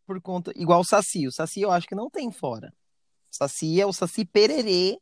por 0.06 0.20
conta. 0.20 0.52
Igual 0.56 0.80
o 0.80 0.84
Saci. 0.84 1.26
O 1.26 1.32
Saci 1.32 1.60
eu 1.60 1.70
acho 1.70 1.86
que 1.86 1.94
não 1.94 2.08
tem 2.08 2.30
fora. 2.30 2.72
O 3.30 3.36
Saci 3.36 3.80
é 3.80 3.86
o 3.86 3.92
Saci 3.92 4.24
pererê 4.24 4.98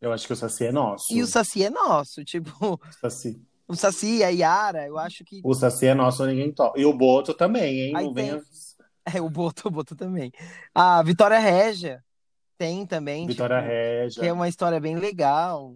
Eu 0.00 0.12
acho 0.12 0.26
que 0.26 0.32
o 0.32 0.36
Saci 0.36 0.66
é 0.66 0.72
nosso. 0.72 1.12
e 1.12 1.22
o 1.22 1.26
Saci 1.26 1.62
é 1.64 1.70
nosso. 1.70 2.24
Tipo, 2.24 2.50
O 2.74 2.80
Saci, 3.00 3.40
o 3.68 3.76
Saci, 3.76 4.22
a 4.24 4.28
Yara, 4.28 4.86
eu 4.86 4.98
acho 4.98 5.24
que. 5.24 5.40
o 5.44 5.54
Saci 5.54 5.86
é 5.86 5.94
nosso, 5.94 6.24
ninguém 6.26 6.52
toca. 6.52 6.80
E 6.80 6.84
o 6.84 6.92
boto 6.92 7.34
também, 7.34 7.80
hein? 7.80 7.96
Aí 7.96 8.04
Não 8.06 8.14
tem. 8.14 8.40
É, 9.14 9.20
o 9.20 9.30
Boto, 9.30 9.66
o 9.66 9.70
Boto 9.70 9.96
também. 9.96 10.30
A 10.74 11.02
Vitória 11.02 11.38
Régia 11.38 12.04
tem 12.58 12.86
também, 12.86 13.26
Vitória 13.26 13.56
tipo, 13.56 13.68
que 13.68 13.72
é 13.74 14.02
Régia. 14.02 14.34
uma 14.34 14.48
história 14.48 14.78
bem 14.78 14.96
legal. 14.96 15.74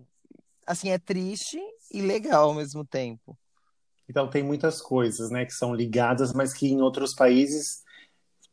Assim, 0.66 0.90
é 0.90 0.98
triste 0.98 1.58
e 1.92 2.00
legal 2.02 2.50
ao 2.50 2.54
mesmo 2.54 2.84
tempo. 2.84 3.36
Então 4.08 4.28
tem 4.28 4.42
muitas 4.42 4.80
coisas, 4.82 5.30
né, 5.30 5.46
que 5.46 5.52
são 5.54 5.74
ligadas, 5.74 6.32
mas 6.34 6.52
que 6.52 6.68
em 6.68 6.80
outros 6.82 7.14
países 7.14 7.82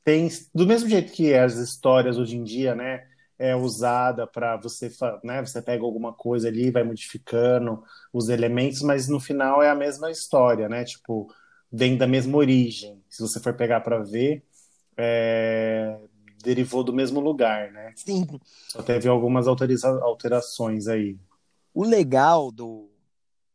tem, 0.03 0.30
do 0.55 0.65
mesmo 0.65 0.89
jeito 0.89 1.11
que 1.11 1.34
as 1.34 1.55
histórias 1.55 2.17
hoje 2.17 2.38
em 2.38 2.43
dia, 2.43 2.74
né, 2.74 3.05
é 3.41 3.55
usada 3.55 4.27
para 4.27 4.55
você, 4.55 4.91
né, 5.23 5.43
você 5.43 5.61
pega 5.61 5.83
alguma 5.83 6.13
coisa 6.13 6.47
ali, 6.47 6.69
vai 6.69 6.83
modificando 6.83 7.83
os 8.13 8.29
elementos, 8.29 8.83
mas 8.83 9.07
no 9.07 9.19
final 9.19 9.63
é 9.63 9.69
a 9.69 9.75
mesma 9.75 10.11
história, 10.11 10.69
né, 10.69 10.83
tipo, 10.83 11.27
vem 11.71 11.97
da 11.97 12.05
mesma 12.05 12.37
origem. 12.37 13.01
Se 13.09 13.21
você 13.21 13.39
for 13.39 13.55
pegar 13.55 13.81
para 13.81 13.97
ver, 13.99 14.43
é, 14.95 15.97
derivou 16.43 16.83
do 16.83 16.93
mesmo 16.93 17.19
lugar, 17.19 17.71
né? 17.71 17.93
Sim, 17.95 18.27
Só 18.69 18.83
teve 18.83 19.07
algumas 19.07 19.47
alterações 19.47 20.87
aí. 20.87 21.17
o 21.73 21.83
legal 21.83 22.51
do, 22.51 22.89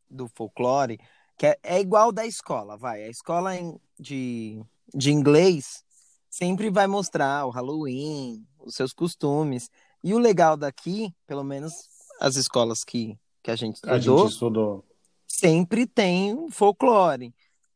do 0.09 0.27
folclore 0.27 0.99
que 1.37 1.45
é, 1.45 1.57
é 1.63 1.79
igual 1.79 2.11
da 2.11 2.25
escola, 2.25 2.75
vai. 2.75 3.03
A 3.03 3.09
escola 3.09 3.51
de, 3.97 4.59
de 4.93 5.11
inglês 5.11 5.83
sempre 6.29 6.69
vai 6.69 6.87
mostrar 6.87 7.45
o 7.45 7.51
Halloween, 7.51 8.45
os 8.67 8.75
seus 8.75 8.93
costumes. 8.93 9.69
E 10.03 10.13
o 10.13 10.19
legal 10.19 10.55
daqui, 10.57 11.13
pelo 11.25 11.43
menos 11.43 11.73
as 12.19 12.35
escolas 12.35 12.83
que, 12.83 13.17
que 13.43 13.51
a 13.51 13.55
gente 13.55 13.79
A 13.83 13.99
gente 13.99 14.05
estudou, 14.05 14.27
estudou. 14.27 14.85
sempre 15.27 15.85
tem 15.87 16.49
folclore. 16.51 17.33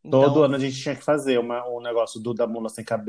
Todo 0.10 0.40
Então, 0.40 0.44
ano 0.44 0.56
a 0.56 0.60
gente 0.60 0.82
tinha 0.82 0.96
que 0.96 1.04
fazer 1.04 1.38
uma, 1.40 1.68
um 1.68 1.80
negócio 1.82 2.20
do 2.20 2.34
da 2.34 2.48
mula 2.48 2.70
sem 2.70 2.84
cada 2.84 3.00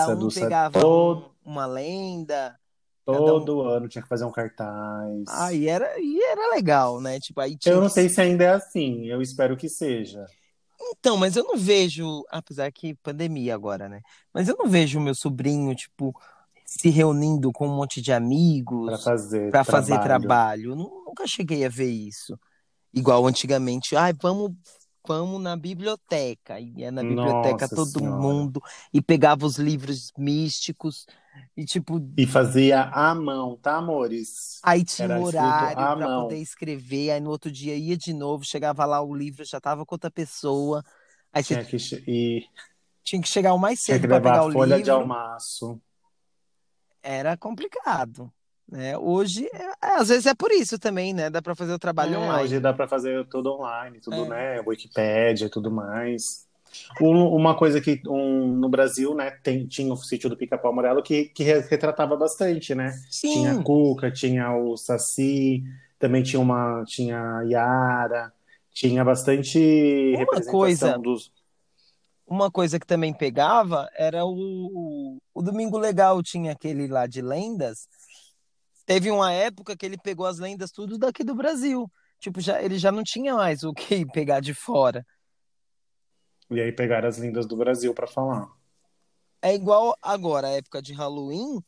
cabeça, 0.00 0.14
um 0.14 0.18
do 0.18 0.28
pegava 0.32 0.80
todo, 0.80 1.26
um- 1.44 1.50
uma 1.52 1.66
lenda, 1.66 2.58
cada 3.06 3.18
um. 3.20 3.44
todo 3.44 3.62
ano 3.62 3.88
tinha 3.88 4.02
que 4.02 4.08
fazer 4.08 4.24
um 4.24 4.32
cartaz. 4.32 5.24
Aí 5.28 5.68
era, 5.68 5.98
e 5.98 6.20
era 6.22 6.54
legal, 6.54 7.00
né? 7.00 7.18
Tipo, 7.20 7.40
aí 7.40 7.56
tinha 7.56 7.74
Eu 7.74 7.80
não 7.80 7.88
sei 7.88 8.08
se 8.08 8.20
ainda 8.20 8.44
é 8.44 8.48
assim, 8.50 9.06
eu 9.06 9.20
espero 9.22 9.56
que 9.56 9.68
seja. 9.68 10.26
Então, 10.80 11.16
mas 11.16 11.36
eu 11.36 11.44
não 11.44 11.56
vejo, 11.56 12.24
apesar 12.30 12.70
que 12.70 12.94
pandemia 12.96 13.54
agora, 13.54 13.88
né? 13.88 14.00
Mas 14.32 14.48
eu 14.48 14.56
não 14.56 14.68
vejo 14.68 14.98
o 14.98 15.02
meu 15.02 15.14
sobrinho, 15.14 15.74
tipo, 15.74 16.14
se 16.66 16.90
reunindo 16.90 17.52
com 17.52 17.68
um 17.68 17.76
monte 17.76 18.02
de 18.02 18.12
Para 18.84 18.98
amigos 18.98 18.98
fazer 18.98 19.52
para 19.52 19.64
fazer 19.64 20.00
trabalho. 20.00 20.00
trabalho. 20.00 20.72
Eu 20.72 20.76
nu- 20.76 21.04
nunca 21.06 21.26
cheguei 21.26 21.64
a 21.64 21.68
ver 21.70 21.88
isso. 21.90 22.38
Igual 22.94 23.26
antigamente, 23.26 23.96
ai, 23.96 24.12
vamos, 24.14 24.52
vamos 25.06 25.42
na 25.42 25.56
biblioteca. 25.56 26.60
E 26.60 26.80
ia 26.80 26.92
na 26.92 27.04
biblioteca 27.04 27.68
Nossa 27.68 27.74
todo 27.74 28.02
Senhora. 28.02 28.02
mundo 28.02 28.62
e 28.92 29.02
pegava 29.02 29.46
os 29.46 29.58
livros 29.58 30.12
místicos 30.18 31.06
e 31.56 31.64
tipo, 31.66 32.00
E 32.16 32.26
fazia 32.26 32.82
à 32.90 33.14
mão, 33.14 33.56
tá, 33.56 33.76
amores? 33.76 34.62
aí 34.62 34.84
tinha 34.84 35.06
Era 35.06 35.14
um 35.14 35.20
horário 35.20 35.88
para 35.90 36.08
poder 36.08 36.38
escrever, 36.38 37.10
aí 37.12 37.20
no 37.20 37.30
outro 37.30 37.50
dia 37.50 37.76
ia 37.76 37.96
de 37.96 38.12
novo, 38.12 38.44
chegava 38.44 38.84
lá 38.84 39.00
o 39.02 39.14
livro 39.14 39.44
já 39.44 39.60
tava 39.60 39.84
com 39.86 39.94
outra 39.94 40.10
pessoa. 40.10 40.82
Aí 41.32 41.42
Tinha 41.44 41.58
que, 41.58 41.66
e 42.06 42.46
tinha 43.02 43.22
que 43.22 43.28
chegar 43.28 43.54
o 43.54 43.58
mais 43.58 43.80
cedo 43.80 44.06
para 44.06 44.20
pegar 44.20 44.20
levar 44.20 44.44
o 44.44 44.50
folha 44.50 44.78
de 44.80 44.90
livro. 44.90 44.90
almaço. 44.90 45.80
Era 47.08 47.36
complicado, 47.36 48.32
né? 48.68 48.98
Hoje, 48.98 49.46
é- 49.52 49.86
é, 49.86 49.94
às 50.00 50.08
vezes 50.08 50.26
é 50.26 50.34
por 50.34 50.50
isso 50.52 50.78
também, 50.78 51.14
né? 51.14 51.30
Dá 51.30 51.40
para 51.42 51.54
fazer 51.54 51.72
o 51.72 51.78
trabalho 51.78 52.18
É, 52.18 52.18
online. 52.18 52.42
hoje 52.42 52.60
dá 52.60 52.72
para 52.74 52.86
fazer 52.86 53.26
tudo 53.28 53.52
online, 53.54 54.00
tudo, 54.00 54.24
É. 54.24 54.26
né? 54.26 54.60
Wikipédia 54.60 55.46
e 55.46 55.50
tudo 55.50 55.70
mais. 55.70 56.46
Um- 57.00 57.28
uma 57.34 57.56
coisa 57.56 57.80
que 57.80 58.00
um, 58.06 58.48
no 58.56 58.68
Brasil, 58.68 59.14
né, 59.14 59.30
tem, 59.42 59.66
tinha 59.66 59.92
o 59.92 59.96
sítio 59.96 60.28
do 60.30 60.36
Pica-Pau 60.36 60.72
Amarelo 60.72 61.02
que, 61.02 61.26
que 61.26 61.42
re- 61.44 61.60
retratava 61.60 62.16
bastante, 62.16 62.74
né? 62.74 63.02
Tinha 63.24 63.52
a 63.52 63.56
Sim, 63.56 63.62
Cuca, 63.62 64.10
tinha 64.10 64.54
o 64.56 64.76
Saci, 64.76 65.64
também 65.98 66.22
tinha 66.22 66.40
uma, 66.40 66.84
tinha 66.86 67.18
a 67.38 67.42
Yara, 67.44 68.32
tinha 68.72 69.04
bastante 69.04 69.58
uma 70.12 70.40
representação 70.40 70.42
coisa, 70.42 71.02
dos. 71.02 71.32
Uma 72.26 72.50
coisa 72.50 72.78
que 72.78 72.86
também 72.86 73.14
pegava 73.14 73.88
era 73.94 74.24
o, 74.24 75.18
o 75.32 75.42
Domingo 75.42 75.78
Legal, 75.78 76.22
tinha 76.22 76.52
aquele 76.52 76.88
lá 76.88 77.06
de 77.06 77.22
lendas. 77.22 77.88
Teve 78.84 79.10
uma 79.10 79.32
época 79.32 79.76
que 79.76 79.86
ele 79.86 79.96
pegou 79.96 80.26
as 80.26 80.38
lendas 80.38 80.70
tudo 80.70 80.98
daqui 80.98 81.22
do 81.22 81.34
Brasil. 81.34 81.90
Tipo, 82.18 82.40
já, 82.40 82.60
ele 82.62 82.78
já 82.78 82.90
não 82.90 83.02
tinha 83.02 83.34
mais 83.34 83.62
o 83.62 83.72
que 83.72 84.04
pegar 84.12 84.40
de 84.40 84.54
fora. 84.54 85.06
E 86.50 86.60
aí 86.60 86.72
pegaram 86.72 87.08
as 87.08 87.18
lindas 87.18 87.46
do 87.46 87.56
Brasil 87.56 87.92
para 87.94 88.06
falar. 88.06 88.48
É 89.42 89.54
igual 89.54 89.96
agora, 90.00 90.48
a 90.48 90.52
época 90.52 90.80
de 90.80 90.92
Halloween, 90.92 91.60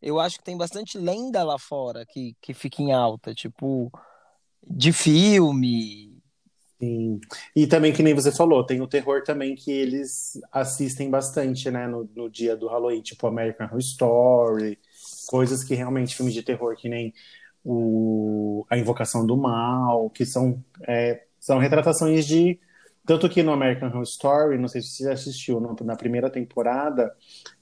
eu 0.00 0.18
acho 0.18 0.38
que 0.38 0.44
tem 0.44 0.56
bastante 0.56 0.98
lenda 0.98 1.42
lá 1.44 1.58
fora 1.58 2.04
que, 2.04 2.36
que 2.40 2.52
fica 2.52 2.82
em 2.82 2.92
alta, 2.92 3.34
tipo, 3.34 3.90
de 4.62 4.92
filme. 4.92 6.11
Sim. 6.82 7.20
E 7.54 7.64
também, 7.64 7.92
que 7.92 8.02
nem 8.02 8.12
você 8.12 8.32
falou, 8.32 8.66
tem 8.66 8.80
o 8.80 8.88
terror 8.88 9.22
também 9.22 9.54
que 9.54 9.70
eles 9.70 10.32
assistem 10.50 11.08
bastante, 11.08 11.70
né, 11.70 11.86
no, 11.86 12.10
no 12.12 12.28
dia 12.28 12.56
do 12.56 12.66
Halloween, 12.66 13.00
tipo 13.00 13.24
American 13.28 13.68
Horror 13.68 13.78
Story, 13.78 14.78
coisas 15.28 15.62
que 15.62 15.76
realmente, 15.76 16.16
filmes 16.16 16.34
de 16.34 16.42
terror, 16.42 16.74
que 16.74 16.88
nem 16.88 17.14
o, 17.64 18.66
a 18.68 18.76
Invocação 18.76 19.24
do 19.24 19.36
Mal, 19.36 20.10
que 20.10 20.26
são, 20.26 20.60
é, 20.88 21.22
são 21.38 21.60
retratações 21.60 22.26
de. 22.26 22.58
Tanto 23.06 23.28
que 23.28 23.44
no 23.44 23.52
American 23.52 23.88
Horror 23.88 24.02
Story, 24.02 24.58
não 24.58 24.66
sei 24.66 24.80
se 24.80 25.04
você 25.04 25.10
assistiu, 25.10 25.60
no, 25.60 25.76
na 25.84 25.94
primeira 25.94 26.28
temporada, 26.28 27.14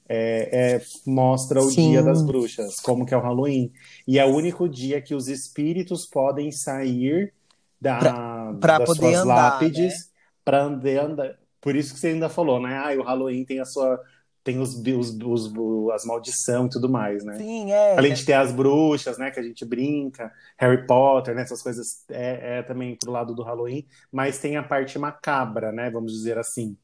é, 0.09 0.77
é, 0.77 0.83
mostra 1.07 1.61
o 1.61 1.71
Sim. 1.71 1.91
Dia 1.91 2.03
das 2.03 2.23
Bruxas, 2.23 2.81
como 2.81 3.05
que 3.05 3.13
é 3.13 3.19
o 3.19 3.21
Halloween. 3.21 3.71
E 4.09 4.19
é 4.19 4.25
o 4.25 4.35
único 4.35 4.67
dia 4.67 5.03
que 5.03 5.15
os 5.15 5.29
espíritos 5.29 6.07
podem 6.07 6.51
sair 6.51 7.35
da, 7.81 8.53
pra 8.61 8.79
das 8.79 8.87
poder 8.89 9.01
suas 9.01 9.15
andar, 9.17 9.35
lápides 9.35 10.11
para 10.45 10.63
andar. 10.63 11.39
Por 11.61 11.75
isso 11.77 11.95
que 11.95 12.01
você 12.01 12.09
ainda 12.09 12.29
falou, 12.29 12.61
né? 12.61 12.77
Ah, 12.77 12.99
o 12.99 13.03
Halloween 13.03 13.45
tem 13.45 13.61
a 13.61 13.65
sua. 13.65 14.01
Tem 14.43 14.59
os, 14.59 14.75
os, 14.75 15.11
os, 15.23 15.91
as 15.91 16.05
maldição 16.07 16.67
e 16.67 16.71
tudo 16.71 16.89
mais, 16.89 17.23
né? 17.23 17.37
Sim, 17.37 17.73
é. 17.73 17.99
Além 17.99 18.15
de 18.15 18.25
ter 18.25 18.33
as 18.33 18.51
bruxas, 18.51 19.19
né? 19.19 19.31
Que 19.31 19.39
a 19.39 19.43
gente 19.43 19.65
brinca, 19.67 20.33
Harry 20.57 20.87
Potter, 20.87 21.35
né? 21.35 21.43
Essas 21.43 21.63
coisas 21.63 22.05
é, 22.11 22.59
é 22.59 22.63
também 22.63 22.97
pro 22.97 23.13
lado 23.13 23.35
do 23.35 23.43
Halloween, 23.43 23.87
mas 24.11 24.39
tem 24.39 24.57
a 24.57 24.63
parte 24.63 24.99
macabra, 24.99 25.71
né? 25.71 25.91
Vamos 25.91 26.13
dizer 26.13 26.39
assim. 26.39 26.77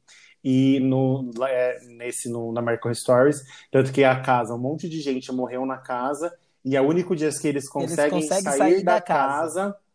E 0.43 0.79
no, 0.81 1.31
é, 1.47 1.79
nesse, 1.87 2.29
no, 2.29 2.53
na 2.53 2.61
American 2.61 2.93
Stories, 2.93 3.43
tanto 3.71 3.91
que 3.91 4.03
a 4.03 4.21
casa, 4.21 4.53
um 4.53 4.59
monte 4.59 4.87
de 4.87 5.01
gente 5.01 5.31
morreu 5.31 5.65
na 5.65 5.77
casa, 5.77 6.31
e 6.63 6.75
é 6.75 6.81
o 6.81 6.87
único 6.87 7.15
dia 7.15 7.29
que 7.31 7.47
eles 7.47 7.67
conseguem, 7.67 8.21
conseguem 8.21 8.43
sair, 8.43 8.57
sair 8.57 8.83
da, 8.83 8.93
da 8.95 9.01
casa. 9.01 9.61
casa 9.61 9.86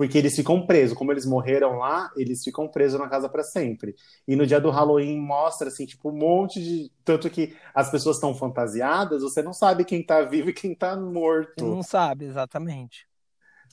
porque 0.00 0.16
eles 0.16 0.34
ficam 0.34 0.66
presos. 0.66 0.96
Como 0.96 1.12
eles 1.12 1.26
morreram 1.26 1.76
lá, 1.76 2.10
eles 2.16 2.42
ficam 2.42 2.66
presos 2.66 2.98
na 2.98 3.06
casa 3.06 3.28
para 3.28 3.42
sempre. 3.42 3.94
E 4.26 4.34
no 4.34 4.46
dia 4.46 4.58
do 4.58 4.70
Halloween 4.70 5.20
mostra 5.20 5.68
assim, 5.68 5.84
tipo, 5.84 6.08
um 6.08 6.16
monte 6.16 6.58
de 6.58 6.90
tanto 7.04 7.28
que 7.28 7.54
as 7.74 7.90
pessoas 7.90 8.16
estão 8.16 8.34
fantasiadas, 8.34 9.20
você 9.20 9.42
não 9.42 9.52
sabe 9.52 9.84
quem 9.84 10.02
tá 10.02 10.22
vivo 10.22 10.48
e 10.48 10.54
quem 10.54 10.74
tá 10.74 10.96
morto. 10.96 11.66
Não 11.66 11.82
sabe, 11.82 12.24
exatamente. 12.24 13.06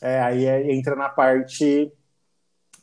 É, 0.01 0.19
aí 0.19 0.43
é- 0.43 0.69
entra 0.75 0.97
na 0.97 1.07
parte, 1.07 1.89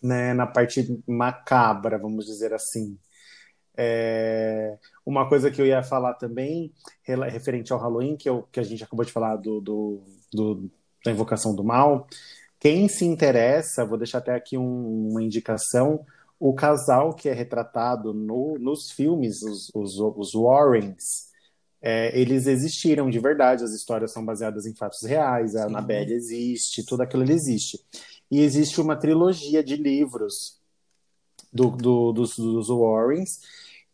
né, 0.02 0.32
na 0.32 0.46
parte 0.46 0.98
macabra, 1.06 1.98
vamos 1.98 2.24
dizer 2.24 2.54
assim. 2.54 2.98
É, 3.76 4.78
uma 5.04 5.28
coisa 5.28 5.50
que 5.50 5.60
eu 5.60 5.66
ia 5.66 5.82
falar 5.82 6.14
também, 6.14 6.72
referente 7.30 7.74
ao 7.74 7.78
Halloween, 7.78 8.16
que, 8.16 8.26
eu, 8.26 8.44
que 8.50 8.58
a 8.58 8.62
gente 8.62 8.82
acabou 8.82 9.04
de 9.04 9.12
falar 9.12 9.36
do, 9.36 9.60
do, 9.60 10.02
do- 10.32 10.70
da 11.04 11.10
Invocação 11.12 11.54
do 11.54 11.62
Mal, 11.62 12.06
quem 12.64 12.88
se 12.88 13.04
interessa, 13.04 13.84
vou 13.84 13.98
deixar 13.98 14.18
até 14.18 14.34
aqui 14.34 14.56
um- 14.56 15.08
uma 15.10 15.22
indicação, 15.22 16.00
o 16.40 16.54
casal 16.54 17.12
que 17.12 17.28
é 17.28 17.32
retratado 17.34 18.14
no- 18.14 18.56
nos 18.58 18.90
filmes, 18.90 19.42
os, 19.42 19.68
os, 19.74 20.00
os 20.00 20.34
Warrens, 20.34 21.28
é, 21.82 22.18
eles 22.18 22.46
existiram 22.46 23.10
de 23.10 23.18
verdade, 23.18 23.62
as 23.62 23.74
histórias 23.74 24.12
são 24.12 24.24
baseadas 24.24 24.64
em 24.64 24.74
fatos 24.74 25.02
reais, 25.02 25.54
a 25.54 25.64
Sim. 25.64 25.66
Annabelle 25.66 26.14
existe, 26.14 26.86
tudo 26.86 27.02
aquilo 27.02 27.30
existe. 27.30 27.78
E 28.30 28.40
existe 28.40 28.80
uma 28.80 28.96
trilogia 28.96 29.62
de 29.62 29.76
livros 29.76 30.58
do, 31.52 31.68
do- 31.68 32.12
dos, 32.12 32.34
dos 32.34 32.70
Warrens, 32.70 33.40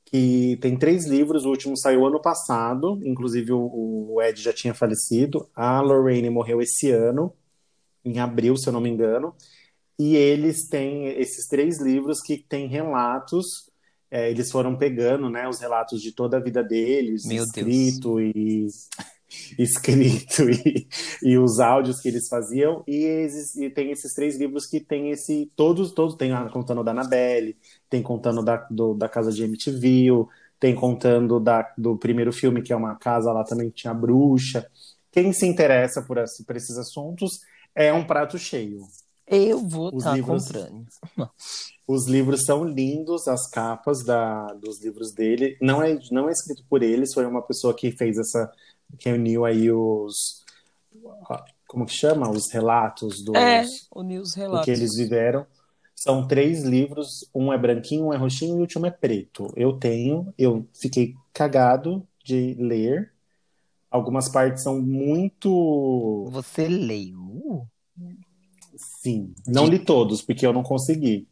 que 0.05 0.57
tem 0.61 0.77
três 0.79 1.07
livros, 1.07 1.45
o 1.45 1.49
último 1.51 1.77
saiu 1.77 2.07
ano 2.07 2.23
passado, 2.23 3.01
inclusive 3.05 3.51
o, 3.53 4.13
o 4.13 4.23
Ed 4.23 4.41
já 4.41 4.53
tinha 4.53 4.75
falecido, 4.75 5.49
a 5.57 5.81
Lorraine 5.81 6.31
morreu 6.31 6.63
esse 6.63 6.93
ano, 6.93 7.33
em 8.05 8.19
abril, 8.19 8.57
se 8.57 8.69
eu 8.69 8.73
não 8.73 8.81
me 8.81 8.89
engano, 8.91 9.35
e 9.99 10.17
eles 10.17 10.69
têm 10.69 11.07
esses 11.09 11.47
três 11.47 11.81
livros 11.81 12.21
que 12.21 12.39
têm 12.39 12.67
relatos, 12.69 13.47
é, 14.11 14.31
eles 14.31 14.51
foram 14.51 14.77
pegando, 14.77 15.29
né, 15.31 15.49
os 15.49 15.61
relatos 15.61 16.01
de 16.03 16.13
toda 16.13 16.39
a 16.39 16.41
vida 16.41 16.63
deles, 16.65 17.25
Meu 17.27 17.45
Deus. 17.45 17.49
escrito 17.49 18.21
e 18.21 18.67
escrito 19.59 20.51
e, 20.51 20.89
e 21.23 21.39
os 21.39 21.61
áudios 21.61 22.01
que 22.01 22.09
eles 22.09 22.27
faziam 22.29 22.83
e, 22.87 23.05
esses- 23.05 23.55
e 23.57 23.71
tem 23.71 23.91
esses 23.93 24.13
três 24.15 24.37
livros 24.37 24.67
que 24.67 24.81
tem 24.81 25.11
esse 25.11 25.51
todos 25.55 25.93
todos 25.93 26.17
tem 26.17 26.33
contando 26.53 26.83
da 26.83 26.91
Annabelle 26.91 27.57
tem 27.89 28.03
contando 28.03 28.43
da, 28.43 28.57
do- 28.71 28.95
da 28.95 29.09
casa 29.09 29.31
de 29.31 29.45
Amityville 29.45 30.27
tem 30.59 30.75
contando 30.75 31.39
da, 31.39 31.73
do 31.79 31.97
primeiro 31.97 32.33
filme 32.33 32.61
que 32.63 32.73
é 32.73 32.77
uma 32.77 32.97
casa 32.97 33.33
lá 33.33 33.45
também 33.45 33.69
que 33.71 33.77
tinha 33.77 33.95
bruxa 33.95 34.69
quem 35.13 35.33
se 35.33 35.47
interessa 35.47 36.03
por, 36.03 36.19
por 36.47 36.57
esses 36.57 36.77
assuntos 36.77 37.41
é 37.85 37.93
um 37.93 38.05
prato 38.05 38.39
cheio 38.39 38.81
Eu 39.27 39.61
vou 39.67 39.89
Os 39.95 39.99
estar 40.03 40.15
livros- 40.15 40.47
comprando. 40.47 40.87
os 41.87 42.07
livros 42.09 42.45
são 42.45 42.65
lindos, 42.65 43.27
as 43.29 43.49
capas 43.49 44.05
da, 44.05 44.47
dos 44.55 44.83
livros 44.83 45.13
dele. 45.13 45.57
Não 45.61 45.83
é, 45.83 45.99
não 46.11 46.29
é 46.29 46.33
escrito 46.33 46.65
por 46.69 46.83
eles, 46.83 47.13
foi 47.15 47.25
uma 47.27 47.43
pessoa 47.43 47.75
que 47.75 47.91
fez 47.93 48.19
essa. 48.19 48.51
que 48.99 49.09
reuniu 49.09 49.45
aí 49.45 49.71
os. 49.71 50.45
Como 51.67 51.87
que 51.87 51.93
chama? 51.93 52.29
Os 52.29 52.51
relatos 52.53 53.23
dos, 53.23 53.35
É, 53.37 53.65
o 53.95 54.03
News 54.03 54.31
do 54.31 54.35
que 54.35 54.41
Relatos. 54.41 54.69
eles 54.69 54.97
viveram. 54.97 55.47
São 55.95 56.27
três 56.27 56.63
livros, 56.65 57.29
um 57.35 57.53
é 57.53 57.59
branquinho, 57.59 58.07
um 58.07 58.13
é 58.13 58.17
roxinho 58.17 58.55
e 58.55 58.59
o 58.59 58.61
último 58.63 58.87
é 58.87 58.91
preto. 58.91 59.53
Eu 59.55 59.75
tenho, 59.79 60.33
eu 60.39 60.67
fiquei 60.75 61.15
cagado 61.33 62.07
de 62.25 62.55
ler. 62.59 63.13
Algumas 63.91 64.29
partes 64.29 64.63
são 64.63 64.81
muito. 64.81 66.29
Você 66.31 66.69
leu? 66.69 67.67
Sim, 68.77 69.35
não 69.47 69.67
li 69.67 69.79
todos, 69.79 70.23
porque 70.23 70.47
eu 70.47 70.53
não 70.53 70.63
consegui. 70.63 71.27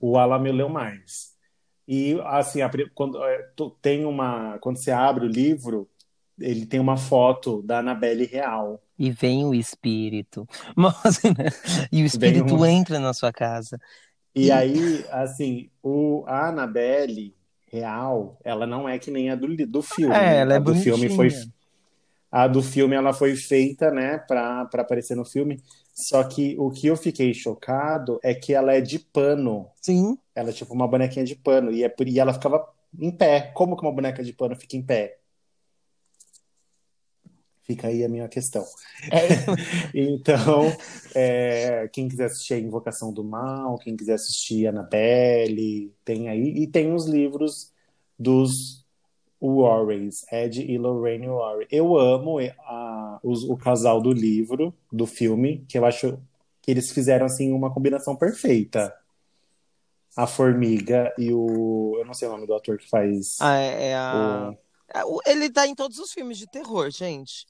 O 0.00 0.16
Alan 0.16 0.38
me 0.38 0.52
leu 0.52 0.68
mais. 0.68 1.36
E, 1.86 2.18
assim, 2.24 2.60
a 2.60 2.70
quando, 2.94 3.22
é, 3.24 3.50
tem 3.80 4.04
uma, 4.04 4.58
quando 4.58 4.76
você 4.76 4.90
abre 4.90 5.24
o 5.24 5.28
livro, 5.28 5.88
ele 6.38 6.66
tem 6.66 6.78
uma 6.78 6.96
foto 6.96 7.62
da 7.62 7.80
Annabelle 7.80 8.26
real. 8.26 8.82
E 8.98 9.10
vem 9.10 9.44
o 9.44 9.54
espírito. 9.54 10.46
Mas, 10.76 11.22
né? 11.22 11.50
E 11.90 12.02
o 12.02 12.06
espírito 12.06 12.54
um- 12.54 12.66
entra 12.66 12.98
na 12.98 13.12
sua 13.12 13.32
casa. 13.32 13.80
E 14.34 14.46
E- 14.46 14.50
aí, 14.52 15.04
assim, 15.10 15.70
o, 15.82 16.24
a 16.26 16.48
Annabelle 16.48 17.34
real, 17.70 18.38
ela 18.44 18.66
não 18.66 18.88
é 18.88 18.98
que 18.98 19.10
nem 19.10 19.30
a 19.30 19.34
do, 19.34 19.54
do 19.66 19.82
filme. 19.82 20.14
É, 20.14 20.38
ela 20.38 20.54
é 20.54 20.56
a 20.56 20.60
do 20.60 20.74
filme 20.74 21.08
foi, 21.10 21.28
a 22.30 22.46
do 22.46 22.62
filme 22.62 22.94
ela 22.94 23.12
foi 23.12 23.36
feita, 23.36 23.90
né, 23.90 24.18
pra, 24.18 24.64
pra 24.66 24.82
aparecer 24.82 25.16
no 25.16 25.24
filme. 25.24 25.62
Só 25.92 26.22
que 26.22 26.54
o 26.58 26.70
que 26.70 26.86
eu 26.86 26.96
fiquei 26.96 27.34
chocado 27.34 28.20
é 28.22 28.32
que 28.32 28.54
ela 28.54 28.72
é 28.72 28.80
de 28.80 28.98
pano. 29.00 29.68
Sim. 29.82 30.16
Ela 30.34 30.50
é 30.50 30.52
tipo 30.52 30.72
uma 30.72 30.86
bonequinha 30.86 31.24
de 31.24 31.34
pano. 31.34 31.72
E, 31.72 31.82
é 31.82 31.88
por... 31.88 32.06
e 32.06 32.20
ela 32.20 32.32
ficava 32.32 32.64
em 32.96 33.10
pé. 33.10 33.50
Como 33.52 33.76
que 33.76 33.82
uma 33.82 33.92
boneca 33.92 34.22
de 34.22 34.32
pano 34.32 34.54
fica 34.54 34.76
em 34.76 34.82
pé? 34.82 35.17
Fica 37.68 37.88
aí 37.88 38.02
a 38.02 38.08
minha 38.08 38.26
questão. 38.28 38.64
É, 39.12 39.28
Então, 39.94 40.74
é, 41.14 41.86
quem 41.92 42.08
quiser 42.08 42.24
assistir 42.24 42.54
a 42.54 42.58
Invocação 42.58 43.12
do 43.12 43.22
Mal, 43.22 43.76
quem 43.78 43.94
quiser 43.94 44.14
assistir 44.14 44.66
Annabelle, 44.66 45.92
tem 46.02 46.30
aí. 46.30 46.48
E 46.62 46.66
tem 46.66 46.94
os 46.94 47.04
livros 47.06 47.70
dos 48.18 48.84
Warrens, 49.40 50.24
Ed 50.32 50.62
e 50.62 50.78
Lorraine 50.78 51.28
Warren. 51.28 51.66
Eu 51.70 51.96
amo 51.98 52.38
a- 52.40 53.20
os- 53.22 53.44
o 53.44 53.56
casal 53.56 54.00
do 54.00 54.12
livro, 54.12 54.74
do 54.90 55.06
filme, 55.06 55.64
que 55.68 55.76
eu 55.78 55.84
acho 55.84 56.18
que 56.62 56.70
eles 56.70 56.90
fizeram 56.90 57.26
assim 57.26 57.52
uma 57.52 57.72
combinação 57.72 58.16
perfeita. 58.16 58.94
A 60.16 60.26
formiga 60.26 61.12
e 61.18 61.32
o. 61.32 61.94
Eu 61.98 62.04
não 62.04 62.14
sei 62.14 62.26
o 62.26 62.32
nome 62.32 62.46
do 62.46 62.54
ator 62.54 62.76
que 62.78 62.88
faz. 62.88 63.36
Ah, 63.40 63.56
é, 63.56 63.90
é 63.90 63.94
a... 63.94 64.52
é, 64.94 65.04
o- 65.04 65.20
Ele 65.24 65.48
tá 65.48 65.64
em 65.66 65.74
todos 65.76 65.98
os 66.00 66.12
filmes 66.12 66.36
de 66.38 66.50
terror, 66.50 66.90
gente. 66.90 67.46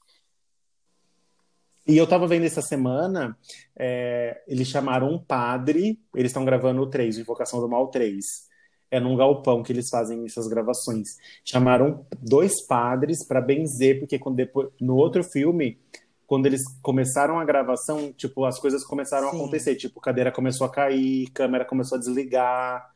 E 1.89 1.97
eu 1.97 2.07
tava 2.07 2.27
vendo 2.27 2.45
essa 2.45 2.61
semana, 2.61 3.35
é, 3.75 4.43
eles 4.47 4.69
chamaram 4.69 5.11
um 5.11 5.19
padre, 5.19 5.99
eles 6.15 6.29
estão 6.31 6.45
gravando 6.45 6.83
o 6.83 6.87
3, 6.87 7.17
o 7.17 7.21
Invocação 7.23 7.61
do 7.61 7.69
Mal 7.69 7.89
3. 7.89 8.47
É 8.91 9.01
num 9.01 9.17
galpão 9.17 9.63
que 9.63 9.73
eles 9.73 9.89
fazem 9.89 10.23
essas 10.27 10.49
gravações. 10.49 11.09
Chamaram 11.43 12.07
dois 12.21 12.67
padres 12.67 13.27
para 13.27 13.41
benzer, 13.41 14.01
porque 14.01 14.19
quando 14.19 14.37
depois, 14.37 14.69
no 14.79 14.97
outro 14.97 15.25
filme, 15.25 15.79
quando 16.27 16.45
eles 16.45 16.61
começaram 16.83 17.39
a 17.41 17.45
gravação, 17.45 18.13
tipo, 18.13 18.45
as 18.45 18.59
coisas 18.59 18.85
começaram 18.85 19.29
a 19.29 19.31
Sim. 19.31 19.39
acontecer. 19.39 19.75
Tipo, 19.77 19.99
cadeira 19.99 20.31
começou 20.31 20.67
a 20.67 20.71
cair, 20.71 21.31
câmera 21.31 21.65
começou 21.65 21.97
a 21.97 21.99
desligar, 21.99 22.87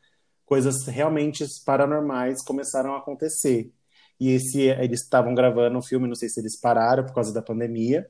coisas 0.45 0.85
realmente 0.85 1.43
paranormais 1.65 2.43
começaram 2.43 2.93
a 2.93 2.99
acontecer. 2.99 3.71
E 4.19 4.29
esse, 4.29 4.61
eles 4.61 5.01
estavam 5.01 5.33
gravando 5.33 5.79
o 5.79 5.81
filme, 5.81 6.07
não 6.07 6.15
sei 6.15 6.29
se 6.29 6.39
eles 6.39 6.59
pararam 6.59 7.03
por 7.03 7.13
causa 7.15 7.33
da 7.33 7.41
pandemia. 7.41 8.07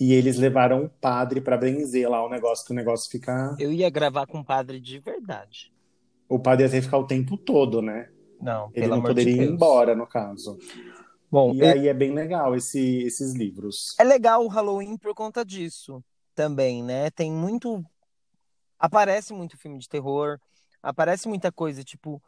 E 0.00 0.12
eles 0.12 0.36
levaram 0.38 0.82
um 0.84 0.88
padre 0.88 1.40
para 1.40 1.56
benzer 1.56 2.08
lá 2.10 2.24
o 2.24 2.28
negócio, 2.28 2.64
que 2.66 2.72
o 2.72 2.76
negócio 2.76 3.10
fica. 3.10 3.54
Eu 3.58 3.72
ia 3.72 3.88
gravar 3.88 4.26
com 4.26 4.38
um 4.38 4.44
padre 4.44 4.80
de 4.80 4.98
verdade. 4.98 5.72
o 6.28 6.38
padre 6.38 6.64
ia 6.64 6.70
ter 6.70 6.78
que 6.78 6.84
ficar 6.86 6.98
o 6.98 7.06
tempo 7.06 7.36
todo, 7.36 7.80
né? 7.80 8.10
Não, 8.40 8.70
Ele 8.74 8.88
não 8.88 9.00
poderia 9.02 9.32
de 9.32 9.40
ir 9.42 9.48
embora, 9.52 9.94
no 9.94 10.06
caso. 10.06 10.58
Bom, 11.30 11.52
E 11.54 11.62
é, 11.62 11.72
aí 11.72 11.88
é 11.88 11.94
bem 11.94 12.12
legal 12.12 12.54
esse- 12.56 13.02
esses 13.04 13.34
livros. 13.34 13.94
é 13.98 14.04
legal 14.04 14.44
o 14.44 14.48
Halloween 14.48 14.96
por 14.96 15.14
conta 15.14 15.44
disso 15.44 16.02
também, 16.34 16.82
né? 16.82 17.10
Tem 17.10 17.30
muito. 17.30 17.84
Aparece 18.78 19.32
muito 19.32 19.56
filme 19.56 19.78
de 19.78 19.88
terror, 19.88 20.38
aparece 20.82 21.28
muita 21.28 21.52
coisa, 21.52 21.84
tipo. 21.84 22.20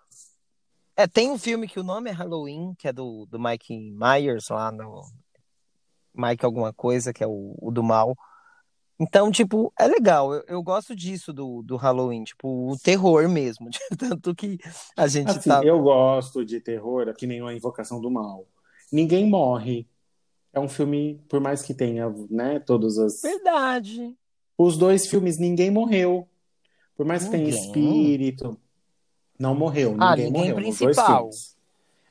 É, 0.96 1.06
tem 1.06 1.30
um 1.30 1.38
filme 1.38 1.68
que 1.68 1.78
o 1.80 1.84
nome 1.84 2.08
é 2.08 2.12
Halloween, 2.12 2.74
que 2.78 2.88
é 2.88 2.92
do, 2.92 3.26
do 3.26 3.38
Mike 3.38 3.76
Myers 3.92 4.48
lá 4.48 4.70
no. 4.72 5.02
Mike 6.16 6.44
alguma 6.44 6.72
coisa, 6.72 7.12
que 7.12 7.22
é 7.22 7.26
o, 7.26 7.54
o 7.60 7.70
do 7.70 7.82
mal. 7.82 8.16
Então, 8.98 9.30
tipo, 9.30 9.72
é 9.78 9.86
legal. 9.86 10.32
Eu, 10.34 10.44
eu 10.48 10.62
gosto 10.62 10.96
disso 10.96 11.32
do, 11.32 11.62
do 11.62 11.76
Halloween, 11.76 12.24
tipo, 12.24 12.48
o 12.72 12.78
terror 12.78 13.28
mesmo. 13.28 13.68
Tanto 13.98 14.34
que 14.34 14.58
a 14.96 15.06
gente 15.06 15.30
Assim, 15.30 15.50
tá. 15.50 15.62
eu 15.62 15.80
gosto 15.82 16.44
de 16.44 16.60
terror, 16.60 17.12
que 17.14 17.26
nem 17.26 17.46
a 17.46 17.52
Invocação 17.52 18.00
do 18.00 18.10
Mal. 18.10 18.46
Ninguém 18.90 19.28
morre. 19.28 19.86
É 20.52 20.58
um 20.60 20.68
filme, 20.68 21.20
por 21.28 21.38
mais 21.40 21.60
que 21.60 21.74
tenha, 21.74 22.08
né, 22.30 22.58
todos 22.60 22.98
as... 22.98 23.20
Verdade. 23.20 24.16
Os 24.56 24.78
dois 24.78 25.06
filmes, 25.06 25.38
ninguém 25.38 25.70
morreu. 25.70 26.26
Por 26.96 27.04
mais 27.04 27.24
que 27.24 27.30
tenha 27.30 27.44
Ninguém? 27.44 27.62
espírito, 27.66 28.58
não 29.38 29.54
morreu. 29.54 29.94
Ah, 30.00 30.16
Ninguém 30.16 30.26
ninguém 30.32 30.52
morreu 30.52 30.66
nos 30.68 30.78
dois 30.78 30.96
principal. 30.96 31.16
filmes. 31.18 31.56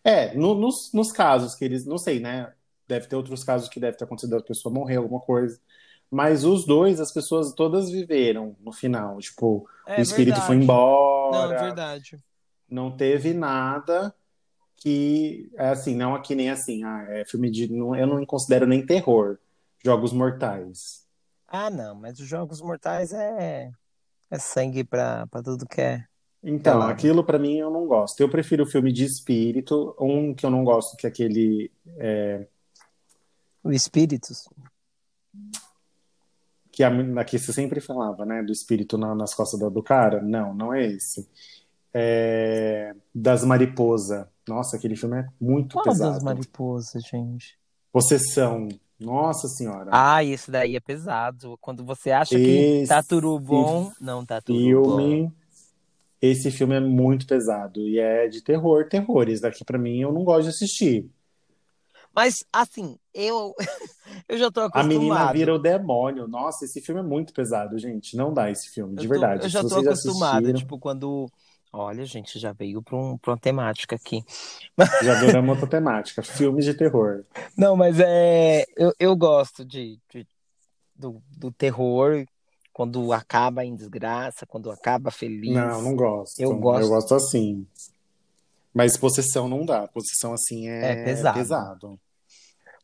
É, 0.03 0.35
no- 0.35 0.53
nos, 0.53 0.93
nos 0.93 1.11
casos 1.11 1.55
que 1.55 1.65
eles, 1.65 1.83
não 1.87 1.97
sei, 1.97 2.19
né? 2.19 2.53
Deve 2.87 3.07
ter 3.07 3.15
outros 3.15 3.43
casos 3.43 3.67
que 3.69 3.79
deve 3.79 3.97
ter 3.97 4.03
acontecido, 4.03 4.35
a 4.37 4.41
pessoa 4.43 4.73
morreu, 4.73 5.03
alguma 5.03 5.21
coisa. 5.21 5.59
Mas 6.09 6.43
os 6.45 6.65
dois, 6.65 6.99
as 6.99 7.11
pessoas 7.11 7.53
todas 7.53 7.89
viveram 7.89 8.55
no 8.61 8.71
final. 8.71 9.17
Tipo, 9.19 9.67
É 9.87 9.99
o 9.99 10.01
espírito 10.01 10.39
foi 10.41 10.57
verdade. 10.57 10.57
Não, 10.57 10.63
embora. 10.63 11.55
é 11.55 11.63
verdade. 11.63 12.19
não 12.69 12.91
teve 12.95 13.33
nada 13.33 14.13
que 14.77 15.49
é 15.55 15.69
assim, 15.69 15.95
não 15.95 16.13
aqui 16.13 16.35
nem 16.35 16.49
assim, 16.49 16.83
ah, 16.83 17.05
é 17.09 17.25
filme 17.25 17.49
de, 17.49 17.71
não, 17.71 17.95
eu 17.95 18.05
não 18.05 18.25
considero 18.25 18.67
nem 18.67 18.85
terror, 18.85 19.39
Jogos 19.83 20.13
Mortais. 20.13 21.05
Ah, 21.47 21.69
não, 21.69 21.95
mas 21.95 22.19
os 22.19 22.27
Jogos 22.27 22.61
Mortais 22.61 23.13
é, 23.13 23.71
é 24.29 24.37
sangue 24.39 24.83
pra, 24.83 25.25
pra 25.27 25.41
tudo 25.41 25.65
que 25.65 25.81
é. 25.81 26.03
Então, 26.43 26.81
aquilo 26.83 27.23
pra 27.23 27.39
mim 27.39 27.57
eu 27.57 27.71
não 27.71 27.87
gosto. 27.87 28.19
Eu 28.19 28.29
prefiro 28.29 28.63
o 28.63 28.67
filme 28.67 28.91
de 28.91 29.03
espírito, 29.05 29.95
um 29.99 30.33
que 30.33 30.45
eu 30.45 30.51
não 30.51 30.63
gosto 30.63 30.95
que 30.97 31.07
é 31.07 31.09
aquele 31.09 31.71
O 31.85 32.54
Espíritos. 33.71 34.47
que 36.71 36.83
a, 36.83 37.23
que 37.23 37.39
você 37.39 37.53
sempre 37.53 37.79
falava, 37.79 38.25
né, 38.25 38.43
do 38.43 38.51
espírito 38.51 38.97
na- 38.97 39.15
nas 39.15 39.33
costas 39.33 39.59
do, 39.59 39.69
do 39.69 39.81
cara. 39.81 40.21
Não, 40.21 40.53
não 40.53 40.73
é 40.73 40.85
esse. 40.85 41.25
É, 41.93 42.93
das 43.13 43.45
mariposa. 43.45 44.29
Nossa, 44.47 44.75
aquele 44.75 44.95
filme 44.97 45.19
é 45.21 45.27
muito 45.39 45.73
Qual 45.73 45.85
das 45.85 45.97
pesado. 45.97 46.25
mariposas, 46.25 47.01
gente? 47.03 47.57
Possessão. 47.93 48.67
Nossa 48.99 49.47
senhora. 49.47 49.89
Ah, 49.93 50.21
esse 50.23 50.51
daí 50.51 50.75
é 50.75 50.79
pesado. 50.81 51.57
Quando 51.61 51.83
você 51.85 52.11
acha 52.11 52.35
que 52.35 52.81
Esse 52.81 52.89
tá 52.89 53.01
tudo 53.01 53.39
bom, 53.39 53.91
não 53.99 54.25
tá 54.25 54.41
tudo 54.41 54.57
bom. 54.59 54.97
filme. 54.97 55.33
Esse 56.21 56.49
filme 56.51 56.75
é 56.75 56.79
muito 56.81 57.25
pesado 57.27 57.79
e 57.87 57.99
é 57.99 58.27
de 58.27 58.41
terror, 58.41 58.87
terrores. 58.89 59.39
Daqui 59.41 59.63
pra 59.63 59.77
mim 59.77 59.99
eu 60.01 60.11
não 60.11 60.23
gosto 60.23 60.43
de 60.43 60.49
assistir. 60.49 61.09
Mas, 62.15 62.35
assim, 62.53 62.97
eu, 63.13 63.53
eu 64.29 64.37
já 64.37 64.49
tô 64.49 64.61
A 64.73 64.83
menina 64.83 65.13
acostumado. 65.15 65.33
vira 65.33 65.53
o 65.53 65.59
demônio. 65.59 66.27
Nossa, 66.27 66.63
esse 66.65 66.79
filme 66.81 67.01
é 67.01 67.03
muito 67.03 67.33
pesado, 67.33 67.77
gente. 67.77 68.15
Não 68.15 68.33
dá 68.33 68.49
esse 68.49 68.69
filme, 68.69 68.95
de 68.95 69.03
Eu 69.05 69.09
tô- 69.09 69.19
verdade. 69.19 69.43
eu 69.43 69.49
já 69.49 69.61
Se 69.61 69.67
tô 69.69 69.75
vocês 69.75 69.87
acostumado. 69.87 70.33
assistiram, 70.35 70.59
Tipo, 70.59 70.79
quando. 70.79 71.29
Olha, 71.77 72.05
gente, 72.05 72.39
já 72.39 72.53
veio 72.53 72.81
pra, 72.81 72.95
um, 72.95 73.17
pra 73.17 73.31
uma 73.31 73.37
temática 73.37 73.97
aqui. 73.97 74.23
já 75.03 75.17
adoramos 75.19 75.49
outra 75.51 75.67
temática. 75.67 76.23
Filmes 76.23 76.63
de 76.63 76.73
terror. 76.73 77.25
Não, 77.57 77.75
mas 77.75 77.99
é. 77.99 78.63
Eu, 78.77 78.93
eu 78.97 79.13
gosto 79.15 79.65
de, 79.65 79.99
de- 80.09 80.25
do, 80.95 81.21
do 81.37 81.51
terror 81.51 82.25
quando 82.71 83.11
acaba 83.11 83.65
em 83.65 83.75
desgraça, 83.75 84.45
quando 84.45 84.71
acaba 84.71 85.11
feliz. 85.11 85.53
Não, 85.53 85.81
não 85.81 85.95
gosto. 85.97 86.39
Eu 86.39 86.55
gosto. 86.57 86.81
Eu 86.83 86.87
gosto 86.89 87.13
assim. 87.15 87.67
Mas 88.73 88.95
possessão 88.97 89.47
não 89.49 89.65
dá. 89.65 89.85
Possessão 89.87 90.33
assim 90.33 90.69
é, 90.69 90.91
É 91.01 91.03
pesado. 91.03 91.37
pesado. 91.37 91.99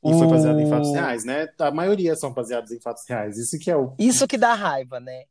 E 0.03 0.13
foi 0.13 0.27
baseado 0.27 0.59
em 0.59 0.67
fatos 0.67 0.91
reais, 0.91 1.23
né? 1.23 1.47
A 1.59 1.71
maioria 1.71 2.15
são 2.15 2.33
baseados 2.33 2.71
em 2.71 2.79
fatos 2.79 3.03
reais. 3.07 3.37
Isso 3.37 3.59
que 3.59 3.69
é 3.69 3.77
o 3.77 3.93
Isso 3.99 4.27
que 4.27 4.37
dá 4.37 4.53
raiva, 4.53 4.99
né? 4.99 5.25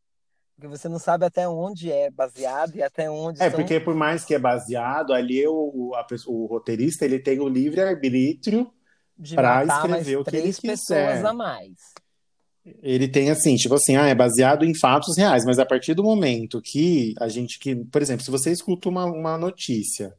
Porque 0.54 0.68
você 0.68 0.88
não 0.88 0.98
sabe 0.98 1.24
até 1.24 1.48
onde 1.48 1.90
é 1.90 2.10
baseado 2.10 2.76
e 2.76 2.82
até 2.82 3.10
onde 3.10 3.42
É, 3.42 3.48
são... 3.50 3.58
porque 3.58 3.80
por 3.80 3.94
mais 3.94 4.24
que 4.24 4.34
é 4.34 4.38
baseado, 4.38 5.12
ali 5.12 5.44
o, 5.46 5.92
a 5.94 6.06
o 6.26 6.46
roteirista 6.46 7.04
ele 7.04 7.18
tem 7.18 7.40
o 7.40 7.48
pra 9.34 9.64
matar 9.64 9.88
mais 9.88 10.02
escrever 10.06 10.16
o 10.18 10.24
que 10.24 10.36
ele 10.36 10.52
quiser. 10.52 10.70
pessoas 10.70 11.24
a 11.24 11.32
mais. 11.32 11.72
ele 12.82 13.08
tem 13.08 13.30
assim, 13.30 13.56
tipo 13.56 13.74
assim, 13.74 13.96
ah, 13.96 14.06
é 14.06 14.14
baseado 14.14 14.64
em 14.64 14.74
fatos 14.78 15.16
reais, 15.16 15.44
mas 15.44 15.58
a 15.58 15.66
partir 15.66 15.94
do 15.94 16.04
momento 16.04 16.60
que 16.62 17.14
a 17.18 17.28
gente 17.28 17.58
que, 17.58 17.74
por 17.74 18.02
exemplo, 18.02 18.22
se 18.22 18.30
você 18.30 18.52
escuta 18.52 18.88
uma, 18.88 19.06
uma 19.06 19.38
notícia 19.38 20.14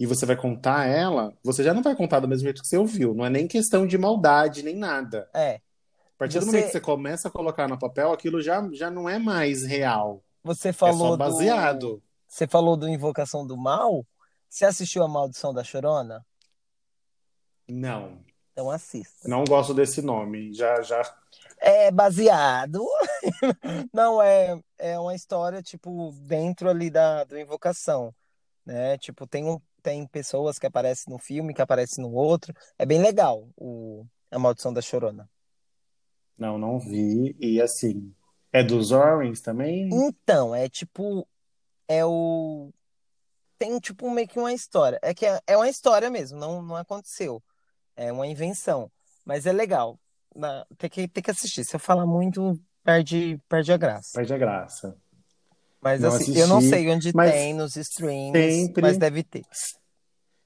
e 0.00 0.06
você 0.06 0.24
vai 0.26 0.34
contar 0.34 0.86
ela, 0.86 1.32
você 1.44 1.62
já 1.62 1.72
não 1.74 1.82
vai 1.82 1.94
contar 1.94 2.18
do 2.20 2.26
mesmo 2.26 2.44
jeito 2.44 2.62
que 2.62 2.66
você 2.68 2.76
ouviu, 2.78 3.14
não 3.14 3.24
é 3.24 3.30
nem 3.30 3.46
questão 3.46 3.86
de 3.86 3.96
maldade, 3.98 4.62
nem 4.64 4.74
nada. 4.74 5.28
É. 5.34 5.56
A 5.56 6.18
partir 6.18 6.38
do 6.40 6.46
Você- 6.46 6.50
momento 6.50 6.66
que 6.66 6.72
você 6.72 6.80
começa 6.80 7.28
a 7.28 7.30
colocar 7.30 7.68
no 7.68 7.78
papel, 7.78 8.10
aquilo 8.12 8.40
já, 8.42 8.66
já 8.72 8.90
não 8.90 9.08
é 9.08 9.18
mais 9.18 9.62
real, 9.64 10.24
Você 10.42 10.70
é 10.70 10.72
falou 10.72 10.98
só 11.10 11.10
do... 11.12 11.16
baseado. 11.18 12.02
Você 12.26 12.46
falou 12.48 12.76
do 12.76 12.88
Invocação 12.88 13.46
do 13.46 13.56
Mal? 13.56 14.04
Você 14.48 14.64
assistiu 14.64 15.02
a 15.04 15.08
Maldição 15.08 15.52
da 15.52 15.62
Chorona? 15.62 16.24
Não, 17.68 18.18
Então 18.52 18.70
assista. 18.70 19.28
não 19.28 19.44
gosto 19.44 19.72
desse 19.72 20.02
nome, 20.02 20.52
já, 20.52 20.80
já 20.82 21.02
É 21.60 21.90
baseado. 21.90 22.84
Não, 23.92 24.20
é, 24.22 24.58
é 24.78 24.98
uma 24.98 25.14
história, 25.14 25.62
tipo, 25.62 26.10
dentro 26.22 26.68
ali 26.70 26.90
da 26.90 27.22
do 27.24 27.38
Invocação, 27.38 28.14
né? 28.64 28.96
Tipo, 28.98 29.26
tem, 29.26 29.44
um, 29.44 29.60
tem 29.80 30.06
pessoas 30.06 30.58
que 30.58 30.66
aparecem 30.66 31.12
no 31.12 31.18
filme, 31.18 31.54
que 31.54 31.62
aparecem 31.62 32.04
no 32.04 32.12
outro. 32.12 32.54
É 32.78 32.86
bem 32.86 33.00
legal 33.00 33.48
o, 33.56 34.06
a 34.30 34.38
Maldição 34.38 34.72
da 34.72 34.80
Chorona. 34.80 35.28
Não, 36.38 36.56
não 36.58 36.78
vi. 36.78 37.36
E 37.38 37.60
assim, 37.60 38.14
é 38.52 38.62
dos 38.62 38.90
Warrens 38.90 39.40
também? 39.40 39.88
Então, 39.92 40.54
é 40.54 40.68
tipo, 40.68 41.26
é 41.88 42.04
o... 42.04 42.70
Tem, 43.58 43.78
tipo, 43.78 44.10
meio 44.10 44.26
que 44.26 44.38
uma 44.38 44.52
história. 44.52 44.98
É 45.02 45.12
que 45.12 45.26
é, 45.26 45.38
é 45.46 45.56
uma 45.56 45.68
história 45.68 46.08
mesmo, 46.08 46.38
não, 46.38 46.62
não 46.62 46.76
aconteceu. 46.76 47.42
É 47.94 48.10
uma 48.10 48.26
invenção. 48.26 48.90
Mas 49.24 49.44
é 49.44 49.52
legal. 49.52 49.98
Na- 50.34 50.64
tem 50.78 50.88
que, 50.88 51.08
tem 51.08 51.22
que 51.22 51.30
assistir. 51.30 51.64
Se 51.64 51.76
eu 51.76 51.80
falar 51.80 52.06
muito, 52.06 52.58
perde, 52.82 53.38
perde 53.48 53.72
a 53.72 53.76
graça. 53.76 54.12
Perde 54.14 54.32
a 54.32 54.38
graça. 54.38 54.96
Mas 55.82 56.00
Não 56.02 56.12
assim, 56.12 56.36
eu 56.36 56.46
não 56.46 56.58
assisti, 56.58 56.70
sei 56.70 56.90
onde 56.90 57.12
tem 57.12 57.54
nos 57.54 57.76
streams, 57.76 58.66
sempre- 58.66 58.82
mas 58.82 58.98
deve 58.98 59.22
ter. 59.22 59.42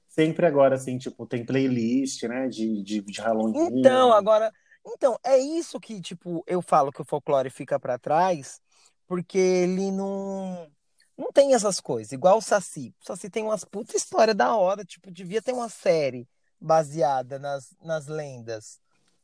Sempre 0.07 0.45
agora, 0.45 0.75
assim, 0.75 0.97
tipo, 0.97 1.25
tem 1.27 1.45
playlist, 1.45 2.23
né, 2.23 2.47
de, 2.47 2.81
de, 2.83 3.01
de 3.01 3.21
Halloween. 3.21 3.67
Então, 3.67 4.13
agora, 4.13 4.49
então, 4.85 5.19
é 5.25 5.37
isso 5.37 5.77
que, 5.79 5.99
tipo, 5.99 6.41
eu 6.47 6.61
falo 6.61 6.91
que 6.91 7.01
o 7.01 7.05
folclore 7.05 7.49
fica 7.49 7.77
pra 7.77 7.99
trás, 7.99 8.61
porque 9.07 9.37
ele 9.37 9.91
não 9.91 10.71
não 11.17 11.31
tem 11.31 11.53
essas 11.53 11.79
coisas, 11.79 12.11
igual 12.11 12.37
o 12.37 12.41
Saci. 12.41 12.93
O 13.01 13.05
Saci 13.05 13.29
tem 13.29 13.43
umas 13.43 13.63
puta 13.63 13.95
história 13.95 14.33
da 14.33 14.55
hora, 14.55 14.83
tipo, 14.83 15.09
devia 15.09 15.41
ter 15.41 15.53
uma 15.53 15.69
série 15.69 16.27
baseada 16.59 17.39
nas, 17.39 17.73
nas 17.81 18.07
lendas. 18.07 18.79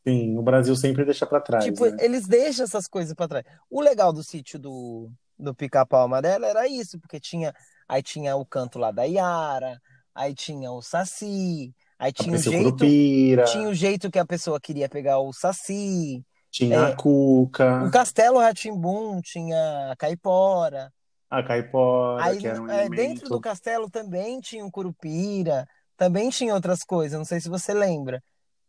Sim, 0.07 0.37
o 0.37 0.41
Brasil 0.41 0.75
sempre 0.75 1.03
deixa 1.05 1.25
pra 1.25 1.39
trás, 1.41 1.65
Tipo, 1.65 1.85
né? 1.85 1.97
eles 1.99 2.27
deixam 2.27 2.63
essas 2.63 2.87
coisas 2.87 3.13
pra 3.13 3.27
trás. 3.27 3.45
O 3.69 3.81
legal 3.81 4.11
do 4.13 4.23
sítio 4.23 4.57
do, 4.57 5.11
do 5.41 5.53
Pica-Pau 5.55 6.03
Amarelo 6.03 6.45
era 6.45 6.67
isso, 6.67 6.99
porque 6.99 7.19
tinha, 7.19 7.53
aí 7.87 8.01
tinha 8.03 8.35
o 8.35 8.45
canto 8.45 8.77
lá 8.79 8.91
da 8.91 9.03
Yara, 9.03 9.79
aí 10.13 10.33
tinha 10.35 10.71
o 10.71 10.81
Saci, 10.81 11.73
aí 11.99 12.11
tinha 12.13 12.35
o 12.35 12.39
jeito, 12.39 12.63
Curupira, 12.63 13.43
tinha 13.45 13.67
o 13.67 13.73
jeito 13.73 14.11
que 14.11 14.19
a 14.19 14.25
pessoa 14.25 14.59
queria 14.59 14.87
pegar 14.87 15.19
o 15.19 15.33
Saci. 15.33 16.23
tinha 16.51 16.75
é, 16.77 16.91
a 16.91 16.95
Cuca, 16.95 17.83
O 17.85 17.91
Castelo 17.91 18.39
Rá-Tim-Bum 18.39 19.19
tinha 19.21 19.91
a 19.91 19.95
Caipora. 19.95 20.91
a 21.29 21.41
Caipora, 21.43 22.23
Aí 22.23 22.37
que 22.37 22.47
era 22.47 22.61
um 22.61 22.69
é, 22.69 22.85
elemento. 22.85 22.95
dentro 22.95 23.29
do 23.29 23.39
castelo 23.41 23.89
também 23.89 24.39
tinha 24.39 24.63
um 24.65 24.69
Curupira, 24.71 25.65
também 25.97 26.29
tinha 26.29 26.53
outras 26.53 26.83
coisas, 26.83 27.17
não 27.17 27.25
sei 27.25 27.39
se 27.39 27.47
você 27.49 27.73
lembra. 27.73 28.21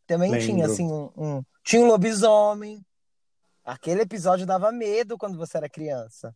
Também 0.06 0.30
tinha 0.38 0.66
Lembro. 0.66 0.72
assim 0.72 0.84
um, 0.92 1.10
um- 1.16 1.42
tinha 1.64 1.80
um 1.82 1.86
lobisomem. 1.86 2.80
Aquele 3.64 4.02
episódio 4.02 4.44
dava 4.44 4.72
medo 4.72 5.16
quando 5.16 5.38
você 5.38 5.56
era 5.56 5.68
criança. 5.68 6.34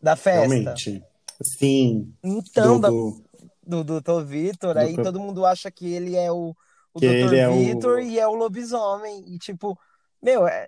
Da 0.00 0.16
festa. 0.16 0.46
Realmente. 0.54 1.02
Sim, 1.42 2.14
Então, 2.22 2.80
do, 2.80 3.22
do- 3.66 3.84
do 3.84 4.00
Dr. 4.00 4.22
Vitor, 4.24 4.74
do 4.74 4.80
aí 4.80 4.94
todo 4.96 5.20
mundo 5.20 5.44
acha 5.44 5.70
que 5.70 5.92
ele 5.92 6.16
é 6.16 6.30
o, 6.32 6.54
o 6.94 7.00
Que 7.00 7.08
Dr. 7.26 7.34
é 7.34 7.48
o- 7.48 7.52
Vitor 7.58 8.00
e 8.00 8.18
é 8.18 8.26
o 8.26 8.34
lobisomem. 8.34 9.22
E 9.34 9.38
tipo, 9.38 9.78
meu, 10.22 10.46
é, 10.48 10.66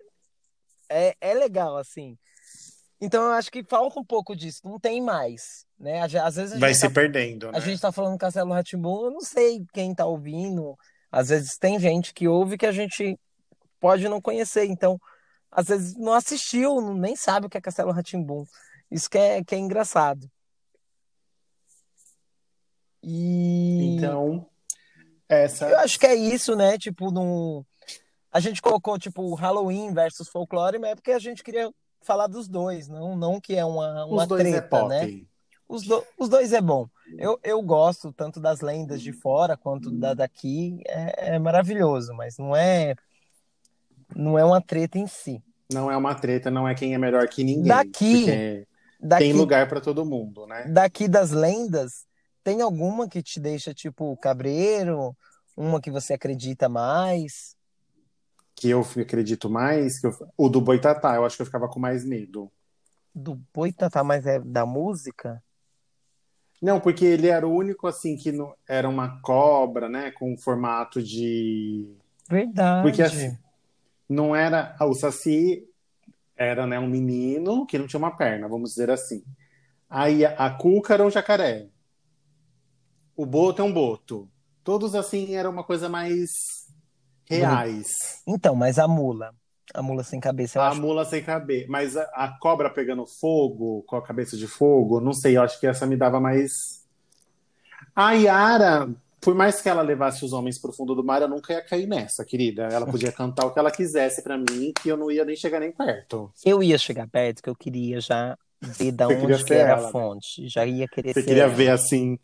é, 0.91 1.15
é 1.21 1.35
legal 1.35 1.77
assim. 1.77 2.19
Então 3.01 3.23
eu 3.25 3.31
acho 3.33 3.51
que 3.51 3.63
falta 3.63 3.99
um 4.01 4.05
pouco 4.05 4.35
disso, 4.35 4.61
não 4.65 4.79
tem 4.79 5.01
mais, 5.01 5.65
né? 5.79 6.03
Às 6.03 6.35
vezes 6.35 6.55
a 6.55 6.59
Vai 6.59 6.71
gente 6.71 6.81
se 6.81 6.89
tá, 6.89 6.93
perdendo, 6.95 7.49
a 7.49 7.53
né? 7.53 7.61
gente 7.61 7.81
tá 7.81 7.93
falando 7.93 8.19
Castelo 8.19 8.53
rá 8.53 8.63
eu 8.73 9.11
não 9.11 9.21
sei 9.21 9.65
quem 9.73 9.95
tá 9.95 10.05
ouvindo. 10.05 10.77
Às 11.11 11.29
vezes 11.29 11.57
tem 11.57 11.79
gente 11.79 12.13
que 12.13 12.27
ouve 12.27 12.59
que 12.59 12.67
a 12.67 12.73
gente 12.73 13.17
pode 13.81 14.09
não 14.09 14.21
conhecer, 14.21 14.65
então 14.67 15.01
às 15.51 15.69
vezes 15.69 15.97
não 15.97 16.13
assistiu, 16.13 16.93
nem 16.95 17.15
sabe 17.17 17.47
o 17.47 17.49
que 17.49 17.57
é 17.57 17.61
Castelo 17.61 17.93
rá 17.93 18.03
Isso 18.91 19.09
que 19.09 19.19
é, 19.19 19.45
que 19.45 19.55
é 19.55 19.59
engraçado. 19.59 20.29
E 23.03 23.95
Então, 23.97 24.47
eu 25.29 25.37
essa. 25.37 25.67
acho 25.81 25.99
que 25.99 26.07
é 26.07 26.15
isso, 26.15 26.57
né? 26.57 26.77
Tipo, 26.79 27.11
num... 27.11 27.65
a 28.33 28.41
gente 28.41 28.61
colocou 28.61 28.99
tipo 28.99 29.35
Halloween 29.35 29.93
versus 29.93 30.29
folclore, 30.29 30.79
mas 30.79 30.91
é 30.91 30.95
porque 30.95 31.13
a 31.13 31.19
gente 31.19 31.43
queria 31.45 31.71
falar 32.03 32.27
dos 32.27 32.49
dois, 32.49 32.89
não, 32.89 33.17
não 33.17 33.41
que 33.41 33.55
é 33.55 33.65
uma, 33.65 34.05
Os 34.07 34.13
uma 34.13 34.27
dois 34.27 34.47
é 34.47 34.61
treta, 34.61 34.89
né? 34.89 35.01
pop. 35.01 35.29
Os, 35.69 35.83
do- 35.83 36.05
os 36.19 36.29
dois 36.31 36.53
é 36.55 36.63
bom. 36.63 36.89
Eu, 37.19 37.39
eu 37.43 37.61
gosto 37.61 38.11
tanto 38.13 38.41
das 38.41 38.61
lendas 38.63 39.03
de 39.03 39.13
fora 39.13 39.55
quanto 39.57 39.91
da 39.91 40.15
daqui. 40.15 40.83
É, 40.87 41.35
é 41.35 41.39
maravilhoso, 41.39 42.15
mas 42.15 42.39
não 42.39 42.57
é 42.57 42.95
não 44.17 44.39
é 44.39 44.45
uma 44.45 44.63
treta 44.63 44.99
em 44.99 45.07
si. 45.07 45.43
Não 45.71 45.91
é 45.91 45.97
uma 45.97 46.15
treta, 46.15 46.51
não 46.51 46.67
é 46.67 46.75
quem 46.75 46.95
é 46.95 46.99
melhor 46.99 47.29
que 47.29 47.45
ninguém. 47.45 47.65
Daqui, 47.69 48.13
Porque 48.25 48.67
daqui, 48.99 49.25
tem 49.25 49.33
lugar 49.33 49.69
pra 49.69 49.81
todo 49.81 50.05
mundo, 50.05 50.47
né? 50.47 50.65
daqui 50.69 51.09
das 51.09 51.31
lendas, 51.31 52.07
tem 52.43 52.61
alguma 52.63 53.09
que 53.09 53.23
te 53.23 53.39
deixa 53.41 53.73
tipo 53.75 54.17
cabreiro, 54.17 55.17
uma 55.57 55.81
que 55.81 55.91
você 55.91 56.15
acredita 56.15 56.69
mais? 56.69 57.57
Que 58.55 58.71
eu 58.71 58.81
acredito 58.81 59.49
mais, 59.49 60.01
que 60.01 60.07
eu- 60.07 60.17
o 60.37 60.49
do 60.49 60.61
Boitatá, 60.61 61.15
eu 61.15 61.25
acho 61.25 61.37
que 61.37 61.43
eu 61.43 61.47
ficava 61.47 61.69
com 61.69 61.79
mais 61.79 62.05
medo. 62.05 62.51
Do 63.15 63.41
Boitatá, 63.55 64.03
mas 64.03 64.27
é 64.27 64.41
da 64.41 64.65
música? 64.67 65.43
Não, 66.61 66.81
porque 66.81 67.05
ele 67.05 67.29
era 67.29 67.47
o 67.47 67.55
único, 67.55 67.87
assim, 67.87 68.17
que 68.17 68.33
não, 68.33 68.53
era 68.69 68.89
uma 68.89 69.21
cobra, 69.21 69.89
né? 69.89 70.11
Com 70.11 70.37
formato 70.37 71.01
de. 71.03 71.87
Porque 72.83 73.01
assim, 73.03 73.17
Verdade. 73.29 73.39
não 74.09 74.35
era. 74.35 74.75
ah, 74.79 74.87
O 74.87 74.95
Saci 74.95 75.68
era, 76.39 76.67
né, 76.67 76.79
um 76.79 76.89
menino 76.89 77.67
que 77.67 77.79
não 77.79 77.87
tinha 77.87 77.99
uma 77.99 78.17
perna, 78.17 78.49
vamos 78.49 78.71
dizer 78.71 78.91
assim. 78.91 79.23
Aí 79.91 80.25
a, 80.25 80.31
a 80.47 80.51
Cuca 80.51 80.95
era 80.95 81.05
um 81.07 81.11
jacaré. 81.11 81.69
O 83.17 83.27
Boto 83.27 83.61
é 83.61 83.65
um 83.65 83.73
boto. 83.73 84.31
Todos, 84.65 84.95
assim, 84.95 85.35
eram 85.35 85.51
uma 85.51 85.65
coisa 85.65 85.89
mais 85.89 86.31
reais. 87.29 87.93
Então, 88.27 88.55
mas 88.55 88.79
a 88.79 88.87
mula, 88.87 89.35
a 89.75 89.83
mula 89.83 90.05
sem 90.05 90.21
cabeça, 90.21 90.59
eu 90.59 90.63
A 90.63 90.63
acho. 90.63 90.81
mula 90.81 91.05
sem 91.07 91.23
cabeça. 91.25 91.67
Mas 91.71 91.97
a, 91.97 92.03
a 92.15 92.39
cobra 92.39 92.69
pegando 92.71 93.07
fogo, 93.07 93.83
com 93.85 93.97
a 93.97 94.03
cabeça 94.03 94.37
de 94.37 94.47
fogo, 94.47 95.01
não 95.01 95.13
sei, 95.13 95.37
eu 95.37 95.43
acho 95.43 95.59
que 95.61 95.67
essa 95.67 95.87
me 95.87 95.97
dava 95.97 96.21
mais. 96.21 96.53
A 97.95 98.13
Yara, 98.15 98.89
por 99.21 99.35
mais 99.35 99.61
que 99.61 99.69
ela 99.69 99.83
levasse 99.83 100.25
os 100.25 100.33
homens 100.33 100.59
pro 100.61 100.73
fundo 100.73 100.95
do 100.95 101.05
mar, 101.05 101.23
eu 101.23 101.29
nunca 101.29 101.53
ia 101.53 101.63
cair 101.63 101.87
nessa, 101.87 102.25
querida. 102.25 102.65
Ela 102.65 102.87
podia 102.87 103.13
cantar 103.13 103.47
o 103.47 103.53
que 103.53 103.59
ela 103.59 103.71
quisesse 103.71 104.23
pra 104.23 104.39
mim, 104.39 104.73
que 104.81 104.89
eu 104.89 104.97
não 104.97 105.11
ia 105.11 105.25
nem 105.25 105.37
chegar 105.37 105.61
nem 105.61 105.73
perto. 105.73 106.33
Eu 106.45 106.63
ia 106.63 106.79
chegar 106.79 107.09
perto, 107.09 107.43
que 107.43 107.51
eu 107.51 107.57
queria 107.57 108.01
já 108.01 108.37
ver 108.63 108.93
da 108.93 109.09
Você 109.11 109.27
onde 109.27 109.45
que 109.45 109.55
era 109.55 109.73
ela, 109.73 109.89
a 109.89 109.93
né? 109.93 109.93
fonte. 109.93 110.49
Já 110.49 110.65
ia 110.67 110.87
querer 110.89 111.15
Você 111.15 111.23
queria 111.23 111.43
ela. 111.45 111.53
ver, 111.55 111.71
assim, 111.71 112.19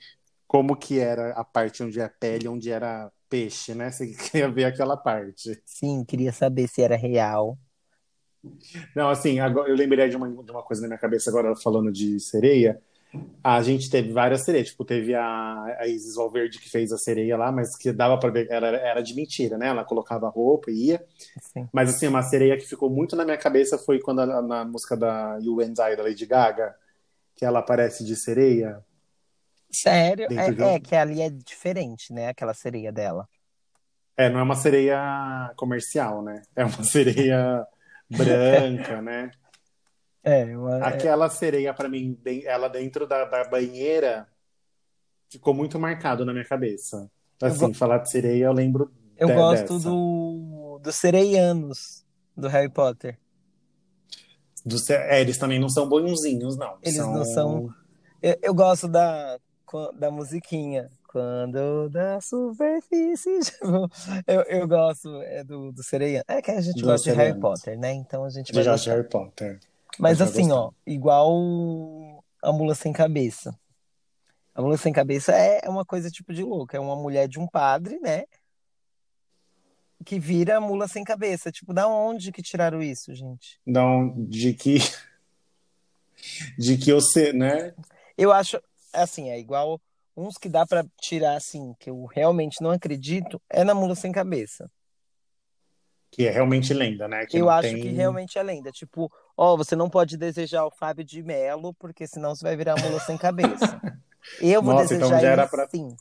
como 0.47 0.76
que 0.76 0.99
era 0.99 1.32
a 1.32 1.45
parte 1.45 1.82
onde 1.82 2.01
é 2.01 2.09
pele, 2.09 2.49
onde 2.49 2.70
era 2.70 3.11
peixe, 3.28 3.74
né? 3.74 3.90
Você 3.90 4.07
queria 4.14 4.49
ver 4.51 4.64
aquela 4.64 4.97
parte. 4.97 5.61
Sim, 5.64 6.05
queria 6.05 6.32
saber 6.32 6.68
se 6.68 6.82
era 6.82 6.97
real. 6.97 7.59
Não, 8.95 9.09
assim, 9.09 9.40
agora, 9.40 9.68
eu 9.70 9.76
lembrei 9.76 10.09
de 10.09 10.16
uma, 10.16 10.28
de 10.45 10.51
uma 10.51 10.62
coisa 10.62 10.82
na 10.82 10.88
minha 10.88 10.99
cabeça 10.99 11.30
agora, 11.30 11.55
falando 11.57 11.90
de 11.90 12.20
sereia. 12.20 12.80
A 13.43 13.62
gente 13.62 13.91
teve 13.91 14.11
várias 14.12 14.43
sereias, 14.43 14.69
tipo, 14.69 14.85
teve 14.85 15.15
a, 15.15 15.65
a 15.81 15.87
Isis 15.87 16.15
Valverde 16.17 16.59
que 16.59 16.71
fez 16.71 16.93
a 16.93 16.99
sereia 16.99 17.37
lá, 17.37 17.53
mas 17.53 17.77
que 17.77 17.93
dava 17.93 18.19
pra 18.19 18.31
ver, 18.31 18.47
era, 18.51 18.69
era 18.69 19.03
de 19.03 19.15
mentira, 19.15 19.59
né? 19.59 19.69
Ela 19.69 19.85
colocava 19.85 20.29
roupa 20.29 20.71
e 20.71 20.87
ia. 20.89 21.05
Assim. 21.37 21.69
Mas, 21.73 21.91
assim, 21.95 22.07
uma 22.09 22.23
sereia 22.23 22.57
que 22.57 22.67
ficou 22.67 22.91
muito 22.91 23.17
na 23.17 23.25
minha 23.25 23.39
cabeça 23.39 23.79
foi 23.79 24.01
quando 24.01 24.23
ela- 24.23 24.43
na 24.43 24.65
música 24.65 24.97
da 24.97 25.39
You 25.43 25.61
and 25.61 25.75
I, 25.93 25.97
da 25.97 26.03
Lady 26.05 26.27
Gaga, 26.27 26.75
que 27.37 27.45
ela 27.45 27.61
aparece 27.61 28.05
de 28.05 28.17
sereia 28.17 28.83
Sério? 29.71 30.29
de 30.31 30.39
É, 30.39 30.65
um... 30.65 30.75
é 30.77 30.81
que 30.81 30.95
ali 30.95 31.21
é 31.21 31.29
diferente, 31.29 32.12
né? 32.12 32.29
Aquela 32.29 32.55
sereia 32.55 32.93
dela. 32.93 33.29
É, 34.17 34.31
não 34.31 34.39
é 34.39 34.43
uma 34.43 34.55
sereia 34.55 35.53
comercial, 35.57 36.23
né? 36.23 36.43
É 36.55 36.65
uma 36.65 36.83
sereia 36.85 37.67
branca, 38.09 39.03
né? 39.03 39.31
É, 40.25 40.57
uma- 40.57 40.79
é- 40.79 40.89
Aquela 40.89 41.29
sereia, 41.29 41.72
pra 41.75 41.89
mim, 41.89 42.18
de- 42.25 42.47
ela 42.47 42.68
dentro 42.68 43.07
da, 43.07 43.25
da 43.27 43.45
banheira, 43.45 44.27
ficou 45.29 45.53
muito 45.55 45.79
marcado 45.79 46.25
na 46.25 46.33
minha 46.33 46.45
cabeça. 46.45 47.11
Assim, 47.43 47.68
go- 47.68 47.75
falar 47.75 47.99
de 47.99 48.11
sereia, 48.11 48.47
eu 48.47 48.53
lembro 48.53 48.91
eu 49.18 49.29
de- 49.29 49.35
gosto 49.35 49.75
dessa. 49.75 49.89
do 49.91 50.81
dos 50.83 50.97
sereianos 50.97 52.05
do 52.37 52.49
Harry 52.49 52.70
Potter. 52.70 53.18
Do 54.64 54.77
é, 54.91 55.20
eles 55.20 55.37
também 55.37 55.59
não 55.59 55.68
são 55.68 55.87
bonzinhos, 55.89 56.57
não. 56.57 56.79
Eles 56.83 56.97
não 56.99 57.25
são. 57.25 57.35
São. 57.35 57.75
Eu, 58.22 58.37
eu 58.43 58.55
gosto 58.55 58.89
da, 58.89 59.39
da 59.99 60.11
musiquinha. 60.11 60.91
Quando 61.07 61.89
da 61.91 62.20
superfície. 62.20 63.39
tipo, 63.45 63.89
Eu, 64.27 64.41
eu 64.43 64.66
gosto 64.66 65.22
é, 65.22 65.45
do, 65.45 65.70
do 65.70 65.81
sereiano. 65.83 66.25
É 66.27 66.43
que 66.43 66.51
a 66.51 66.61
gente 66.61 66.75
Dos 66.75 66.83
gosta 66.83 67.11
de 67.12 67.16
Harry. 67.16 67.39
Potter, 67.39 67.79
né? 67.79 67.93
Então 67.93 68.25
a 68.25 68.31
gente 68.31 68.47
De 68.51 68.53
vai 68.53 68.64
gostar. 68.64 68.91
Harry 68.97 69.09
Potter. 69.09 69.61
Mas 69.99 70.20
assim, 70.20 70.49
gostar. 70.49 70.61
ó, 70.61 70.72
igual 70.86 72.24
a 72.42 72.53
mula 72.53 72.74
sem 72.74 72.92
cabeça. 72.92 73.59
A 74.55 74.62
mula 74.62 74.76
sem 74.76 74.92
cabeça 74.92 75.32
é 75.32 75.68
uma 75.68 75.84
coisa 75.84 76.11
tipo 76.11 76.32
de 76.32 76.42
louco. 76.42 76.76
É 76.76 76.80
uma 76.80 76.97
mulher 76.97 77.26
de 77.26 77.38
um 77.40 77.47
padre, 77.47 77.99
né? 77.99 78.24
Que 80.05 80.18
vira 80.18 80.61
mula 80.61 80.86
sem 80.86 81.03
cabeça. 81.03 81.51
Tipo, 81.51 81.72
da 81.72 81.88
onde 81.88 82.30
que 82.30 82.42
tiraram 82.42 82.82
isso, 82.82 83.14
gente? 83.14 83.61
Não, 83.66 84.14
de 84.26 84.55
que. 84.55 84.78
De 86.59 86.78
que 86.78 86.88
eu 86.90 87.03
sei, 87.03 87.34
né? 87.34 87.74
Eu 88.16 88.32
acho, 88.32 88.59
assim, 88.95 89.28
é 89.28 89.38
igual 89.38 89.78
uns 90.16 90.38
que 90.38 90.49
dá 90.49 90.64
pra 90.64 90.86
tirar, 90.99 91.36
assim, 91.36 91.74
que 91.78 91.90
eu 91.90 92.07
realmente 92.07 92.62
não 92.62 92.70
acredito, 92.70 93.42
é 93.51 93.62
na 93.62 93.74
mula 93.74 93.95
sem 93.95 94.11
cabeça. 94.11 94.70
Que 96.15 96.29
é 96.29 96.31
realmente 96.31 96.73
lenda, 96.73 97.09
né? 97.09 97.27
Que 97.27 97.39
Eu 97.39 97.47
não 97.47 97.51
acho 97.51 97.75
que 97.75 97.83
tem. 97.83 97.93
realmente 97.93 98.39
é 98.39 98.43
lenda. 98.45 98.71
Tipo, 98.71 99.11
ó, 99.37 99.57
você 99.57 99.75
não 99.75 99.91
pode 99.91 100.17
desejar 100.17 100.65
o 100.65 100.71
Fábio 100.71 101.05
de 101.05 101.21
Melo, 101.25 101.75
porque 101.75 102.07
senão 102.07 102.37
você 102.37 102.45
vai 102.45 102.57
virar 102.57 102.77
mula 102.81 103.01
sem 103.01 103.19
cabeça. 103.19 103.81
Eu 104.41 104.62
vou 104.62 104.75
Nossa, 104.75 104.95
então 104.95 105.11
desejar 105.11 105.21
já 105.21 105.33
ele 105.33 105.33
era 105.33 105.49
pra, 105.49 105.69
sim. 105.69 105.97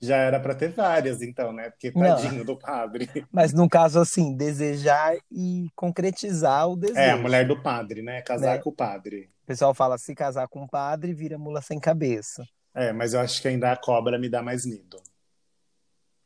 já 0.00 0.16
era 0.16 0.40
pra 0.40 0.54
ter 0.56 0.70
várias, 0.72 1.22
então, 1.22 1.52
né? 1.52 1.70
Porque 1.70 1.92
Não, 1.94 2.16
tadinho 2.16 2.44
do 2.44 2.58
padre. 2.58 3.08
mas 3.30 3.52
no 3.52 3.68
caso, 3.68 4.00
assim, 4.00 4.36
desejar 4.36 5.16
e 5.30 5.68
concretizar 5.76 6.68
o 6.68 6.76
É, 6.94 7.10
a 7.12 7.16
mulher 7.16 7.44
desejo, 7.44 7.56
do 7.56 7.62
padre, 7.62 8.02
né? 8.02 8.20
Casar 8.22 8.56
né? 8.56 8.58
com 8.58 8.70
o 8.70 8.74
padre. 8.74 9.30
O 9.44 9.46
pessoal 9.46 9.72
fala, 9.74 9.96
se 9.96 10.12
casar 10.12 10.48
com 10.48 10.62
um 10.64 10.68
padre, 10.68 11.14
vira 11.14 11.38
mula 11.38 11.62
sem 11.62 11.78
cabeça. 11.78 12.44
É, 12.74 12.92
mas 12.92 13.14
eu 13.14 13.20
acho 13.20 13.40
que 13.40 13.48
ainda 13.48 13.70
a 13.70 13.76
cobra 13.76 14.18
me 14.18 14.28
dá 14.28 14.42
mais 14.42 14.66
medo. 14.66 15.00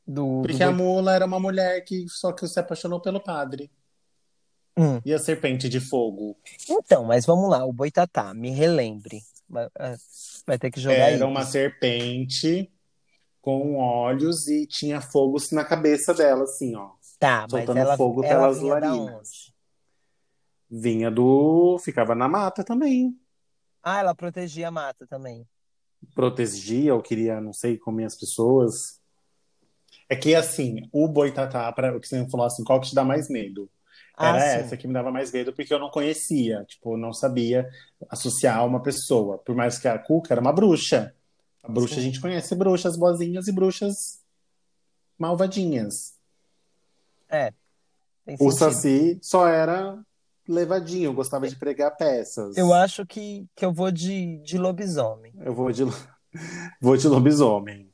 Do, 0.07 0.43
do 0.43 0.43
Porque 0.43 0.63
a 0.63 0.71
boi... 0.71 0.77
mula 0.77 1.15
era 1.15 1.27
uma 1.27 1.41
mulher 1.41 1.81
que 1.83 2.07
só 2.09 2.33
que 2.33 2.47
se 2.47 2.61
apaixonou 2.61 3.01
pelo 3.01 3.21
padre. 3.21 3.71
Hum. 4.79 5.01
E 5.05 5.13
a 5.13 5.19
serpente 5.19 5.69
de 5.69 5.81
fogo? 5.81 6.37
Então, 6.69 7.05
mas 7.05 7.25
vamos 7.25 7.49
lá, 7.49 7.65
o 7.65 7.73
boitatá, 7.73 8.35
me 8.35 8.51
relembre. 8.51 9.23
Vai, 9.49 9.69
vai 10.47 10.59
ter 10.59 10.71
que 10.71 10.81
jogar 10.81 11.07
aí. 11.07 11.15
Era 11.15 11.27
uma 11.27 11.45
serpente 11.45 12.71
com 13.41 13.77
olhos 13.77 14.49
e 14.49 14.67
tinha 14.67 15.01
fogo 15.01 15.39
na 15.53 15.65
cabeça 15.65 16.13
dela, 16.13 16.45
assim, 16.45 16.75
ó. 16.77 16.91
Tá, 17.19 17.47
mas 17.51 17.65
Soltando 17.65 17.79
ela, 17.79 17.97
fogo 17.97 18.25
ela 18.25 18.53
pelas 18.53 18.59
vinha 18.59 18.93
onde? 18.93 19.55
Vinha 20.69 21.11
do. 21.11 21.79
Ficava 21.79 22.15
na 22.15 22.29
mata 22.29 22.63
também. 22.65 23.17
Ah, 23.83 24.01
ela 24.01 24.15
protegia 24.15 24.69
a 24.69 24.71
mata 24.71 25.07
também. 25.07 25.47
Protegia 26.15 26.95
ou 26.95 27.01
queria, 27.01 27.41
não 27.41 27.53
sei, 27.53 27.79
comer 27.79 28.05
as 28.05 28.17
pessoas. 28.17 29.01
É 30.09 30.15
que, 30.17 30.35
assim, 30.35 30.89
o 30.93 31.09
boitatá, 31.09 31.71
para 31.73 31.97
o 31.97 32.01
que 32.01 32.07
você 32.07 32.29
falou 32.31 32.47
assim, 32.47 32.63
qual 32.65 32.81
que 32.81 32.89
te 32.89 32.95
dá 32.95 33.05
mais 33.05 33.29
medo? 33.29 33.69
Ah, 34.17 34.29
Era 34.29 34.41
sim. 34.41 34.59
essa 34.61 34.77
que 34.77 34.87
me 34.87 34.95
dava 34.95 35.11
mais 35.11 35.31
medo, 35.33 35.53
porque 35.53 35.73
eu 35.75 35.79
não 35.79 35.91
conhecia, 35.91 36.65
tipo, 36.65 36.97
não 36.97 37.13
sabia 37.13 37.69
associar 38.09 38.59
a 38.59 38.65
uma 38.65 38.81
pessoa. 38.83 39.39
Por 39.39 39.55
mais 39.55 39.79
que 39.79 39.89
a 39.89 39.99
Cuca 39.99 40.33
era 40.33 40.41
uma 40.41 40.53
bruxa. 40.53 41.15
A 41.63 41.69
bruxa, 41.71 41.95
a 41.95 41.97
Sim. 41.97 42.03
gente 42.03 42.21
conhece 42.21 42.55
bruxas 42.55 42.97
boazinhas 42.97 43.49
e 43.49 43.53
bruxas 43.53 44.21
malvadinhas. 45.19 46.15
É, 47.29 47.53
O. 48.39 48.53
Saci 48.53 49.19
só 49.23 49.49
era 49.49 49.99
levadinho, 50.49 51.13
gostava 51.13 51.49
de 51.49 51.57
pregar 51.57 51.97
peças. 51.97 52.57
Eu 52.57 52.73
acho 52.73 53.05
que, 53.05 53.47
que 53.55 53.65
eu 53.65 53.73
vou 53.73 53.91
de, 53.91 54.39
de 54.39 54.57
lobisomem. 54.57 55.35
Eu 55.41 55.53
vou 55.53 55.73
de, 55.73 55.83
vou 56.81 56.97
de 56.97 57.09
lobisomem. 57.09 57.91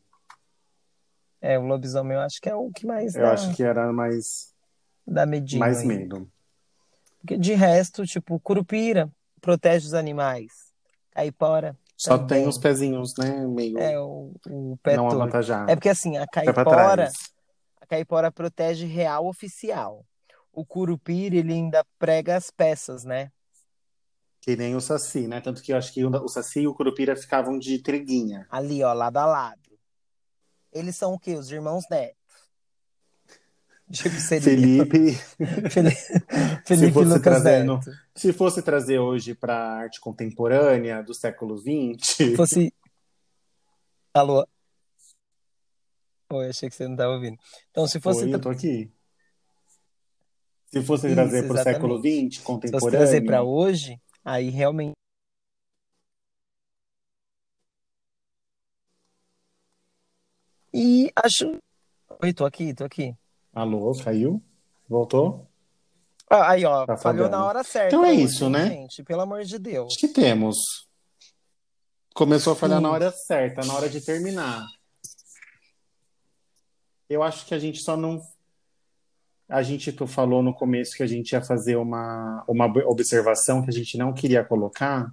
É, 1.43 1.59
o 1.59 1.62
lobisomem 1.66 2.16
eu 2.16 2.20
acho 2.20 2.40
que 2.40 2.49
é 2.49 2.55
o 2.55 2.70
que 2.70 2.86
mais 2.86 3.16
Eu 3.16 3.22
dá, 3.22 3.32
acho 3.32 3.53
que 3.55 3.64
era 3.64 3.93
mais, 3.93 4.55
dá 5.05 5.26
medinho 5.26 5.59
mais 5.61 5.80
aí. 5.80 5.86
medo. 5.86 6.30
Porque 7.20 7.36
de 7.36 7.53
resto, 7.55 8.07
tipo, 8.07 8.38
curupira. 8.38 9.11
protege 9.40 9.86
os 9.86 9.95
animais. 9.95 10.53
Caipora. 11.11 11.76
Só 11.97 12.16
também. 12.16 12.40
tem 12.43 12.49
os 12.49 12.59
pezinhos, 12.59 13.12
né? 13.18 13.47
Meio 13.47 13.78
É, 13.78 13.99
o, 14.01 14.32
o 14.49 14.78
pé 14.82 14.97
não 14.97 15.09
torto. 15.09 15.22
avantajado. 15.22 15.70
É 15.70 15.74
porque 15.74 15.88
assim, 15.88 16.16
a 16.16 16.26
caipora, 16.26 17.11
a 17.80 17.86
caipora 17.86 18.30
protege 18.32 18.86
real 18.86 19.26
oficial. 19.26 20.05
O 20.53 20.64
curupira, 20.64 21.34
ele 21.36 21.53
ainda 21.53 21.84
prega 21.99 22.36
as 22.36 22.51
peças, 22.51 23.05
né? 23.05 23.30
Que 24.40 24.57
nem 24.57 24.74
o 24.74 24.80
Saci, 24.80 25.28
né? 25.28 25.40
Tanto 25.40 25.62
que 25.62 25.72
eu 25.72 25.76
acho 25.76 25.93
que 25.93 26.05
o 26.05 26.28
Saci 26.28 26.61
e 26.62 26.66
o 26.66 26.74
Curupira 26.74 27.14
ficavam 27.14 27.57
de 27.59 27.80
triguinha. 27.80 28.47
Ali, 28.51 28.82
ó, 28.82 28.93
lado 28.93 29.16
a 29.18 29.26
lado. 29.26 29.61
Eles 30.72 30.96
são 30.96 31.12
o 31.14 31.18
quê? 31.18 31.34
Os 31.34 31.50
irmãos 31.50 31.84
Neto. 31.90 32.16
Seria 33.92 34.40
Felipe, 34.40 35.12
Felipe, 35.70 35.96
Felipe 36.66 36.92
fosse 36.92 37.08
Lucas 37.08 37.22
trazendo- 37.22 37.74
Neto. 37.76 37.90
se 38.16 38.32
fosse 38.32 38.62
trazer 38.62 38.98
hoje 38.98 39.34
para 39.34 39.54
arte 39.54 40.00
contemporânea 40.00 41.02
do 41.02 41.12
século 41.12 41.58
XX, 41.58 42.34
fosse. 42.36 42.72
Alô? 44.14 44.46
Oi, 46.32 46.48
achei 46.48 46.70
que 46.70 46.74
você 46.74 46.84
não 46.84 46.92
estava 46.94 47.12
ouvindo. 47.12 47.36
Então, 47.70 47.86
se 47.86 48.00
fosse, 48.00 48.24
Oi, 48.24 48.34
eu 48.34 48.40
tô 48.40 48.48
aqui. 48.48 48.90
Se 50.70 50.82
fosse 50.82 51.12
trazer 51.12 51.46
para 51.46 51.60
o 51.60 51.62
século. 51.62 51.98
XX, 51.98 52.06
se 52.06 52.30
fosse 52.30 52.42
contemporâneo, 52.42 52.90
trazer 52.98 53.20
para 53.26 53.42
hoje, 53.42 54.00
aí 54.24 54.48
realmente. 54.48 54.94
E 60.72 61.10
acho. 61.16 61.58
Oi, 62.22 62.32
tô 62.32 62.44
aqui, 62.44 62.74
tô 62.74 62.84
aqui. 62.84 63.14
alô, 63.54 63.92
caiu? 64.02 64.42
Voltou? 64.88 65.46
Ah, 66.28 66.52
aí, 66.52 66.64
ó, 66.64 66.86
Tá 66.86 66.96
falhou 66.96 67.28
na 67.28 67.44
hora 67.44 67.62
certa. 67.62 67.88
Então 67.88 68.04
é 68.04 68.12
isso, 68.14 68.48
né? 68.48 68.68
Gente, 68.68 69.02
pelo 69.02 69.20
amor 69.22 69.44
de 69.44 69.58
Deus. 69.58 69.88
Acho 69.92 69.98
que 70.00 70.08
temos. 70.08 70.56
Começou 72.14 72.52
a 72.54 72.56
falhar 72.56 72.78
Sim. 72.78 72.82
na 72.84 72.90
hora 72.90 73.10
certa, 73.12 73.66
na 73.66 73.74
hora 73.74 73.88
de 73.88 74.00
terminar. 74.00 74.64
Eu 77.08 77.22
acho 77.22 77.44
que 77.46 77.54
a 77.54 77.58
gente 77.58 77.80
só 77.82 77.96
não. 77.96 78.20
A 79.48 79.62
gente 79.62 79.92
tu 79.92 80.06
falou 80.06 80.42
no 80.42 80.54
começo 80.54 80.96
que 80.96 81.02
a 81.02 81.06
gente 81.06 81.32
ia 81.32 81.42
fazer 81.42 81.76
uma, 81.76 82.42
uma 82.48 82.66
observação 82.86 83.62
que 83.62 83.68
a 83.68 83.72
gente 83.72 83.98
não 83.98 84.14
queria 84.14 84.42
colocar. 84.42 85.12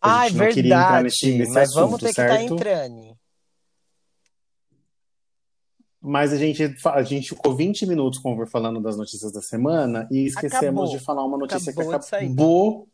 A 0.00 0.20
Ah, 0.20 0.26
é 0.26 0.30
verdade. 0.30 1.04
nesse, 1.04 1.38
nesse 1.38 1.52
Mas 1.52 1.72
vamos 1.72 1.94
assunto, 1.94 2.00
ter 2.00 2.14
que 2.14 2.20
estar 2.20 2.36
certo? 2.38 2.54
entrando. 2.54 3.18
Mas 6.00 6.32
a 6.32 6.36
gente, 6.36 6.62
a 6.84 7.02
gente 7.02 7.30
ficou 7.30 7.56
20 7.56 7.86
minutos 7.86 8.20
falando 8.50 8.80
das 8.80 8.96
notícias 8.96 9.32
da 9.32 9.42
semana 9.42 10.08
e 10.10 10.26
esquecemos 10.26 10.90
Acabou. 10.90 10.98
de 10.98 11.04
falar 11.04 11.24
uma 11.24 11.38
notícia 11.38 11.72
Acabou 11.72 11.92
que 11.92 11.98
de 11.98 12.06
sair. 12.06 12.24
acabou 12.26 12.88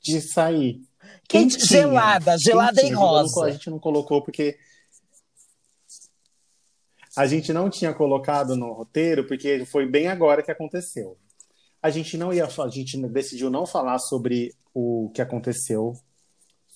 de 0.00 0.20
sair. 0.20 0.80
Quente, 1.28 1.56
Quentinha, 1.58 1.80
gelada, 1.82 2.36
gelada 2.38 2.72
quentinha. 2.80 2.92
em 2.92 2.96
rosa. 2.96 3.44
A 3.44 3.50
gente 3.50 3.68
não 3.70 3.78
colocou 3.78 4.22
porque 4.22 4.58
a 7.16 7.26
gente 7.26 7.52
não 7.52 7.68
tinha 7.68 7.92
colocado 7.92 8.56
no 8.56 8.72
roteiro 8.72 9.26
porque 9.26 9.64
foi 9.66 9.86
bem 9.86 10.08
agora 10.08 10.42
que 10.42 10.50
aconteceu. 10.50 11.18
A 11.82 11.90
gente 11.90 12.16
não 12.16 12.32
ia, 12.32 12.46
a 12.46 12.68
gente 12.68 12.96
decidiu 13.08 13.50
não 13.50 13.66
falar 13.66 13.98
sobre 13.98 14.54
o 14.74 15.10
que 15.14 15.20
aconteceu 15.20 15.94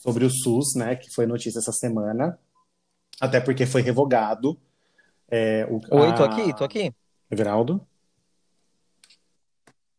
sobre 0.02 0.24
o 0.24 0.30
SUS, 0.30 0.74
né, 0.74 0.96
que 0.96 1.08
foi 1.14 1.26
notícia 1.26 1.60
essa 1.60 1.70
semana, 1.70 2.36
até 3.20 3.40
porque 3.40 3.64
foi 3.64 3.82
revogado. 3.82 4.58
É, 5.34 5.64
o, 5.64 5.76
Oi, 5.96 6.14
tô 6.14 6.22
a- 6.22 6.26
aqui, 6.26 6.52
tô 6.52 6.62
aqui. 6.62 6.92
Everaldo? 7.30 7.80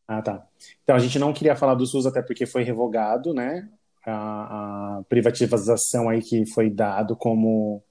Ah, 0.07 0.21
tá. 0.21 0.47
Então, 0.83 0.95
a 0.95 0.99
gente 0.99 1.17
não 1.17 1.33
queria 1.33 1.55
falar 1.55 1.73
do 1.73 1.87
SUS 1.87 2.05
até 2.05 2.21
porque 2.21 2.45
foi 2.45 2.61
revogado, 2.61 3.33
né? 3.33 3.67
A, 4.05 4.99
a 4.99 5.03
privatização 5.09 6.07
aí 6.07 6.21
que 6.21 6.45
foi 6.45 6.69
dado 6.69 7.15
como 7.15 7.81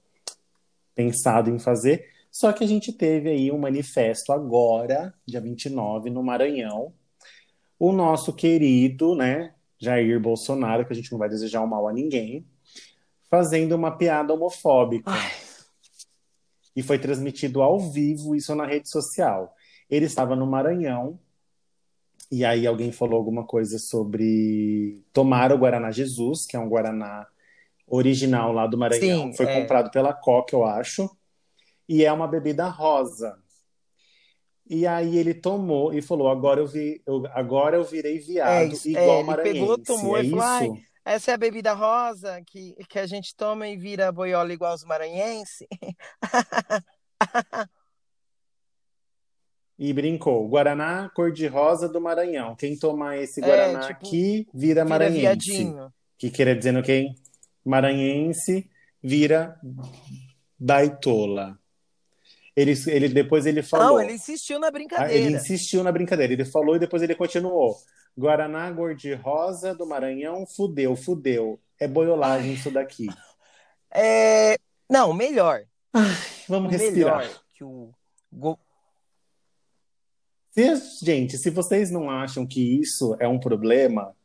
pensado 0.95 1.49
em 1.49 1.59
fazer. 1.59 2.07
Só 2.31 2.53
que 2.53 2.63
a 2.63 2.67
gente 2.67 2.93
teve 2.93 3.29
aí 3.29 3.51
um 3.51 3.57
manifesto 3.59 4.31
agora, 4.31 5.13
dia 5.27 5.41
29, 5.41 6.09
no 6.09 6.23
Maranhão. 6.23 6.93
O 7.77 7.91
nosso 7.91 8.31
querido, 8.33 9.15
né, 9.15 9.53
Jair 9.77 10.17
Bolsonaro, 10.19 10.85
que 10.85 10.93
a 10.93 10.95
gente 10.95 11.11
não 11.11 11.19
vai 11.19 11.27
desejar 11.27 11.61
o 11.61 11.67
mal 11.67 11.87
a 11.89 11.93
ninguém, 11.93 12.45
fazendo 13.29 13.75
uma 13.75 13.91
piada 13.97 14.33
homofóbica. 14.33 15.11
E 16.75 16.81
foi 16.81 16.97
transmitido 16.97 17.61
ao 17.61 17.79
vivo 17.79 18.35
isso 18.35 18.55
na 18.55 18.65
rede 18.65 18.89
social. 18.89 19.53
Ele 19.89 20.05
estava 20.05 20.35
no 20.35 20.47
Maranhão, 20.47 21.19
e 22.31 22.43
aí 22.43 22.65
alguém 22.65 22.91
falou 22.91 23.17
alguma 23.17 23.45
coisa 23.45 23.77
sobre 23.77 25.03
tomar 25.13 25.51
o 25.51 25.57
Guaraná 25.57 25.91
Jesus, 25.91 26.45
que 26.45 26.55
é 26.55 26.59
um 26.59 26.67
Guaraná 26.67 27.27
original 27.87 28.51
lá 28.51 28.65
do 28.65 28.77
Maranhão. 28.77 29.27
Sim, 29.27 29.37
foi 29.37 29.45
é. 29.45 29.61
comprado 29.61 29.91
pela 29.91 30.13
Coca, 30.13 30.55
eu 30.55 30.65
acho. 30.65 31.09
E 31.87 32.03
é 32.03 32.11
uma 32.11 32.27
bebida 32.27 32.67
rosa. 32.67 33.37
E 34.67 34.87
aí 34.87 35.17
ele 35.17 35.33
tomou 35.33 35.93
e 35.93 36.01
falou: 36.01 36.29
agora 36.29 36.59
eu 36.59 36.65
vi, 36.65 37.01
eu- 37.05 37.27
agora 37.31 37.75
eu 37.75 37.83
virei 37.83 38.17
viado, 38.17 38.49
É 38.49 38.63
é, 38.63 38.89
igual 38.89 39.17
ele 39.17 39.27
maranhense. 39.27 39.59
pegou, 39.59 39.77
tomou 39.77 40.17
é 40.17 40.23
e 40.23 40.29
falou, 40.29 40.45
isso? 40.71 40.83
Essa 41.05 41.31
é 41.31 41.33
a 41.33 41.37
bebida 41.37 41.73
rosa 41.73 42.41
que, 42.47 42.73
que 42.87 42.97
a 42.97 43.05
gente 43.05 43.35
toma 43.35 43.67
e 43.67 43.75
vira 43.75 44.11
boiola 44.11 44.53
igual 44.53 44.73
os 44.73 44.83
maranhenses. 44.85 45.67
E 49.77 49.91
brincou. 49.91 50.47
Guaraná 50.47 51.09
cor-de-rosa 51.15 51.89
do 51.89 51.99
Maranhão. 51.99 52.55
Quem 52.55 52.77
tomar 52.77 53.17
esse 53.17 53.43
É, 53.43 53.45
Guaraná 53.45 53.79
tipo, 53.87 53.91
aqui 54.05 54.47
vira 54.53 54.83
Vira 54.83 54.85
maranhense. 54.85 55.19
viadinho. 55.21 55.93
Que 56.17 56.29
quer 56.29 56.55
dizendo 56.55 56.83
quem? 56.83 57.15
Maranhense 57.65 58.69
vira 59.01 59.59
baitola. 60.59 61.57
Ele, 62.55 62.73
ele, 62.87 63.09
depois 63.09 63.45
ele 63.45 63.63
falou. 63.63 63.87
Não, 63.97 64.01
ele 64.01 64.13
insistiu 64.13 64.59
na 64.59 64.67
Ah, 64.67 64.71
brincadeira. 64.71 65.13
Ele 65.13 65.35
insistiu 65.35 65.83
na 65.83 65.91
brincadeira. 65.91 66.33
Ele 66.33 66.45
falou 66.45 66.75
e 66.75 66.79
depois 66.79 67.01
ele 67.01 67.15
continuou. 67.15 67.75
Guaraná 68.17 68.71
cor-de-rosa 68.71 69.73
do 69.73 69.87
Maranhão, 69.87 70.45
fudeu, 70.45 70.95
fudeu. 70.95 71.59
É 71.79 71.87
boiolagem 71.87 72.53
isso 72.53 72.69
daqui. 72.71 73.07
É, 73.95 74.57
Não, 74.89 75.13
melhor. 75.13 75.61
Vamos 76.49 76.71
respirar. 76.71 77.19
Melhor 77.19 77.39
que 77.53 77.63
o 77.63 77.91
go- 78.31 78.57
Se- 80.51 81.05
gente, 81.05 81.37
se 81.37 81.51
vocês 81.51 81.91
não 81.91 82.09
acham 82.09 82.45
que 82.45 82.79
isso 82.79 83.15
é 83.19 83.27
um 83.27 83.39
problema, 83.39 84.15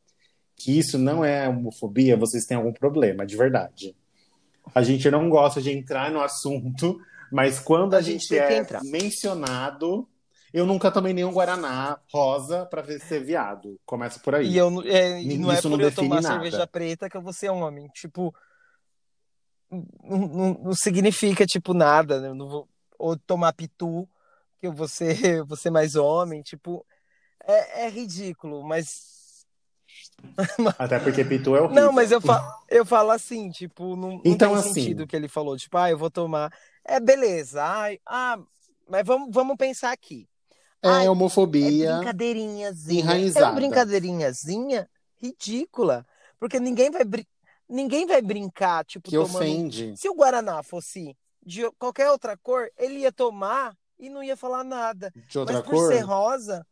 que 0.57 0.79
isso 0.79 0.99
não 0.99 1.23
é 1.25 1.47
homofobia, 1.49 2.17
vocês 2.17 2.45
têm 2.47 2.57
algum 2.57 2.73
problema, 2.73 3.27
de 3.27 3.37
verdade. 3.37 3.95
A 4.75 4.83
gente 4.83 5.11
não 5.11 5.29
gosta 5.29 5.61
de 5.61 5.71
entrar 5.71 6.11
no 6.11 6.21
assunto, 6.23 6.99
mas 7.33 7.59
quando 7.61 7.95
a, 7.95 7.99
A 7.99 8.01
gente 8.01 8.27
gente, 8.29 8.39
é 8.39 8.65
mencionado, 8.85 10.09
eu 10.53 10.65
nunca 10.67 10.91
tomei 10.91 11.13
nenhum 11.13 11.33
Guaraná 11.33 11.99
rosa 12.13 12.65
pra 12.67 12.81
ver 12.83 13.01
ser 13.01 13.23
viado. 13.23 13.79
Começa 13.85 14.19
por 14.21 14.35
aí. 14.35 14.49
E, 14.49 14.57
eu, 14.57 14.83
é, 14.83 15.21
e 15.23 15.37
não 15.39 15.51
é 15.53 15.55
Isso 15.59 15.69
não 15.69 15.77
por 15.77 15.85
eu 15.85 15.95
tomar 15.95 16.21
nada. 16.23 16.35
cerveja 16.35 16.67
preta 16.67 17.09
que 17.11 17.17
eu 17.17 17.23
vou 17.23 17.33
ser 17.33 17.51
homem. 17.51 17.89
Tipo, 17.89 18.35
não, 19.71 20.19
não- 20.29 20.55
não 20.65 20.75
significa, 20.75 21.45
tipo, 21.45 21.75
nada. 21.75 22.21
né? 22.21 22.29
Eu 22.29 22.35
não 22.35 22.49
vou, 22.49 22.69
ou 22.99 23.17
tomar 23.17 23.53
pitu, 23.53 24.09
que 24.61 24.67
eu 24.67 24.73
vou 24.73 24.89
ser, 24.89 25.43
vou 25.47 25.57
ser 25.57 25.71
mais 25.71 25.95
homem. 25.97 26.43
Tipo, 26.43 26.85
é, 27.45 27.85
é 27.87 27.91
ridículo, 27.91 28.63
mas. 28.63 29.47
Até 30.79 30.99
porque 30.99 31.25
pitu 31.25 31.55
é 31.57 31.61
horrível. 31.61 31.83
Não, 31.85 31.93
mas 31.93 32.11
eu 32.11 32.21
falo, 32.21 32.47
eu 32.69 32.85
falo 32.85 33.11
assim, 33.11 33.51
tipo, 33.51 33.97
não, 33.97 34.13
não 34.13 34.23
Então, 34.25 34.51
tem 34.53 34.59
assim- 34.61 34.73
sentido 34.75 35.03
o 35.03 35.07
que 35.07 35.17
ele 35.17 35.29
falou. 35.29 35.57
Tipo, 35.57 35.77
ah, 35.79 35.91
eu 35.91 35.99
vou 35.99 36.11
tomar. 36.11 36.53
É 36.89 36.99
beleza. 36.99 37.63
Ai, 37.63 38.01
ah, 38.07 38.39
mas 38.89 39.05
vamos, 39.07 39.29
vamos 39.31 39.57
pensar 39.57 39.93
aqui. 39.93 40.27
É 40.83 40.89
Ai, 40.89 41.07
É 41.07 41.11
homofobia. 41.11 41.97
brincadeirinhazinha. 41.97 42.99
É 43.01 43.03
enraizada. 43.03 43.47
uma 43.47 43.53
brincadeirinhazinha 43.55 44.89
ridícula. 45.17 46.07
Porque 46.41 46.59
ninguém 46.59 46.91
vai, 46.91 47.05
brin- 47.05 47.27
ninguém 47.69 48.07
vai 48.07 48.23
brincar, 48.23 48.87
tipo, 48.87 49.11
que 49.11 49.17
tomando. 49.17 49.37
ofende. 49.37 49.95
Se 49.99 50.09
o 50.09 50.15
Guaraná 50.15 50.63
fosse 50.63 51.15
de 51.45 51.71
qualquer 51.73 52.11
outra 52.11 52.37
cor, 52.39 52.71
ele 52.79 53.01
ia 53.01 53.13
tomar 53.13 53.77
e 53.99 54.09
não 54.09 54.23
ia 54.23 54.37
falar 54.37 54.65
nada. 54.65 55.13
De 55.29 55.39
outra 55.39 55.57
Mas 55.57 55.65
por 55.65 55.75
cor? 55.75 55.93
ser 55.93 56.01
rosa. 56.01 56.67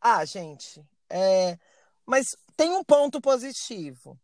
Ah, 0.00 0.24
gente. 0.24 0.80
É... 1.10 1.58
Mas 2.06 2.36
tem 2.56 2.70
um 2.70 2.84
ponto 2.84 3.20
positivo. 3.20 4.16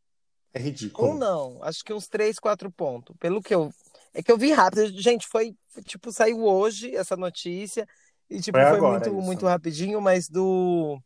É 0.54 0.58
ridículo. 0.60 1.08
Ou 1.08 1.14
não, 1.14 1.58
acho 1.62 1.84
que 1.84 1.92
uns 1.92 2.06
três, 2.06 2.38
quatro 2.38 2.70
pontos. 2.70 3.14
Pelo 3.18 3.42
que 3.42 3.54
eu. 3.54 3.70
É 4.14 4.22
que 4.22 4.30
eu 4.30 4.38
vi 4.38 4.52
rápido. 4.52 4.86
Gente, 5.00 5.26
foi. 5.26 5.54
Tipo, 5.84 6.12
saiu 6.12 6.44
hoje 6.44 6.94
essa 6.94 7.16
notícia. 7.16 7.86
E, 8.30 8.40
tipo, 8.40 8.56
Foi 8.56 8.78
foi 8.78 8.80
muito, 8.80 9.08
isso. 9.08 9.20
muito 9.20 9.46
rapidinho, 9.46 10.00
mas 10.00 10.28
do. 10.28 10.98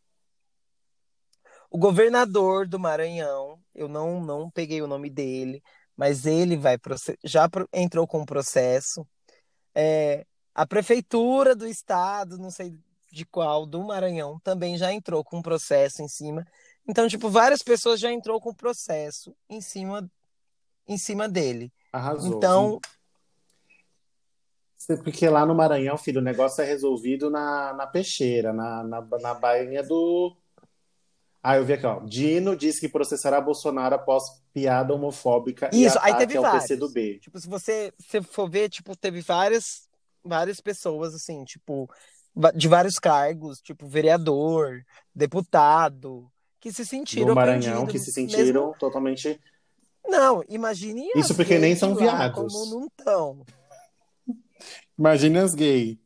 O 1.70 1.78
governador 1.78 2.66
do 2.66 2.78
Maranhão, 2.78 3.58
eu 3.74 3.88
não, 3.88 4.22
não 4.22 4.50
peguei 4.50 4.80
o 4.80 4.86
nome 4.86 5.10
dele, 5.10 5.62
mas 5.96 6.24
ele 6.24 6.56
vai 6.56 6.78
já 7.24 7.48
entrou 7.72 8.06
com 8.06 8.20
um 8.20 8.24
processo. 8.24 9.06
É, 9.74 10.24
a 10.54 10.66
prefeitura 10.66 11.54
do 11.54 11.66
estado, 11.66 12.38
não 12.38 12.50
sei 12.50 12.74
de 13.12 13.24
qual, 13.26 13.66
do 13.66 13.82
Maranhão, 13.84 14.38
também 14.40 14.78
já 14.78 14.92
entrou 14.92 15.22
com 15.22 15.38
um 15.38 15.42
processo 15.42 16.02
em 16.02 16.08
cima. 16.08 16.44
Então, 16.89 17.06
tipo, 17.06 17.28
várias 17.28 17.62
pessoas 17.62 18.01
já 18.01 18.10
entrou 18.10 18.40
com 18.40 18.48
o 18.51 18.55
processo 18.55 19.36
em 19.48 19.60
cima, 19.60 20.10
em 20.86 20.97
cima 20.97 21.28
dele. 21.28 21.70
Arrasou. 21.93 22.36
Então, 22.36 22.81
Porque 25.05 25.28
lá 25.28 25.44
no 25.44 25.55
Maranhão, 25.55 25.98
filho, 25.98 26.20
o 26.20 26.24
negócio 26.24 26.62
é 26.62 26.65
resolvido 26.65 27.28
na, 27.28 27.74
na 27.74 27.86
peixeira, 27.86 28.52
na, 28.55 28.82
na, 28.82 29.01
na 29.20 29.35
bainha 29.35 29.82
do. 29.82 30.35
Ah, 31.43 31.56
eu 31.56 31.65
vi 31.65 31.74
aqui, 31.74 31.86
ó. 31.86 32.01
Dino 32.01 32.56
disse 32.56 32.81
que 32.81 32.89
processará 32.89 33.40
Bolsonaro 33.40 33.94
após 33.94 34.24
piada 34.52 34.94
homofóbica 34.94 35.70
e 35.73 35.85
Isso, 35.85 35.98
aí 35.98 36.12
ataque 36.12 36.27
teve 36.27 36.36
ao 36.39 36.43
vários. 36.43 36.65
PCdoB. 36.65 37.19
tipo, 37.20 37.39
se 37.39 37.48
você 37.48 37.93
se 37.98 38.23
for 38.23 38.48
ver, 38.48 38.69
tipo, 38.70 38.97
teve 38.97 39.20
várias, 39.20 39.89
várias 40.24 40.60
pessoas, 40.60 41.15
assim, 41.15 41.44
tipo, 41.44 41.89
de 42.55 42.66
vários 42.66 42.98
cargos, 42.98 43.60
tipo, 43.60 43.86
vereador, 43.86 44.82
deputado, 45.15 46.31
que 46.60 46.72
se 46.72 46.85
sentiram 46.85 47.28
No 47.28 47.35
Maranhão, 47.35 47.86
que 47.86 47.98
se 47.98 48.10
sentiram 48.12 48.66
mesmo- 48.68 48.74
totalmente. 48.78 49.40
Não, 50.06 50.43
imagine 50.48 51.10
Isso 51.14 51.35
porque 51.35 51.59
nem 51.59 51.76
são 51.76 51.94
viados. 51.94 52.52
Como 52.52 52.80
não 52.80 52.89
tão. 52.97 53.44
Imagina 54.98 55.43
as 55.44 55.55
gay. 55.55 55.98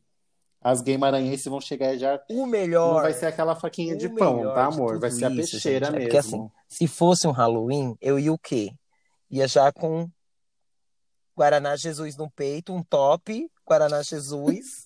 As 0.61 0.81
gay 0.81 0.97
maranhenses 0.97 1.45
vão 1.45 1.59
chegar 1.59 1.97
já. 1.97 2.21
O 2.29 2.37
Não 2.41 2.45
melhor. 2.45 3.01
vai 3.01 3.13
ser 3.13 3.25
aquela 3.25 3.55
faquinha 3.55 3.95
de 3.97 4.07
pão, 4.09 4.43
tá, 4.53 4.65
amor? 4.65 4.99
Vai 4.99 5.11
ser 5.11 5.25
a 5.25 5.29
peixeira 5.29 5.87
gente, 5.87 5.95
é 5.95 5.99
mesmo. 5.99 6.01
porque, 6.03 6.17
assim, 6.17 6.49
se 6.69 6.87
fosse 6.87 7.27
um 7.27 7.31
Halloween, 7.31 7.97
eu 7.99 8.17
ia 8.17 8.31
o 8.31 8.37
quê? 8.37 8.71
Ia 9.29 9.47
já 9.47 9.71
com 9.73 10.07
Guaraná 11.35 11.75
Jesus 11.75 12.15
no 12.15 12.29
peito, 12.31 12.73
um 12.73 12.81
top, 12.83 13.49
Guaraná 13.67 14.01
Jesus, 14.03 14.85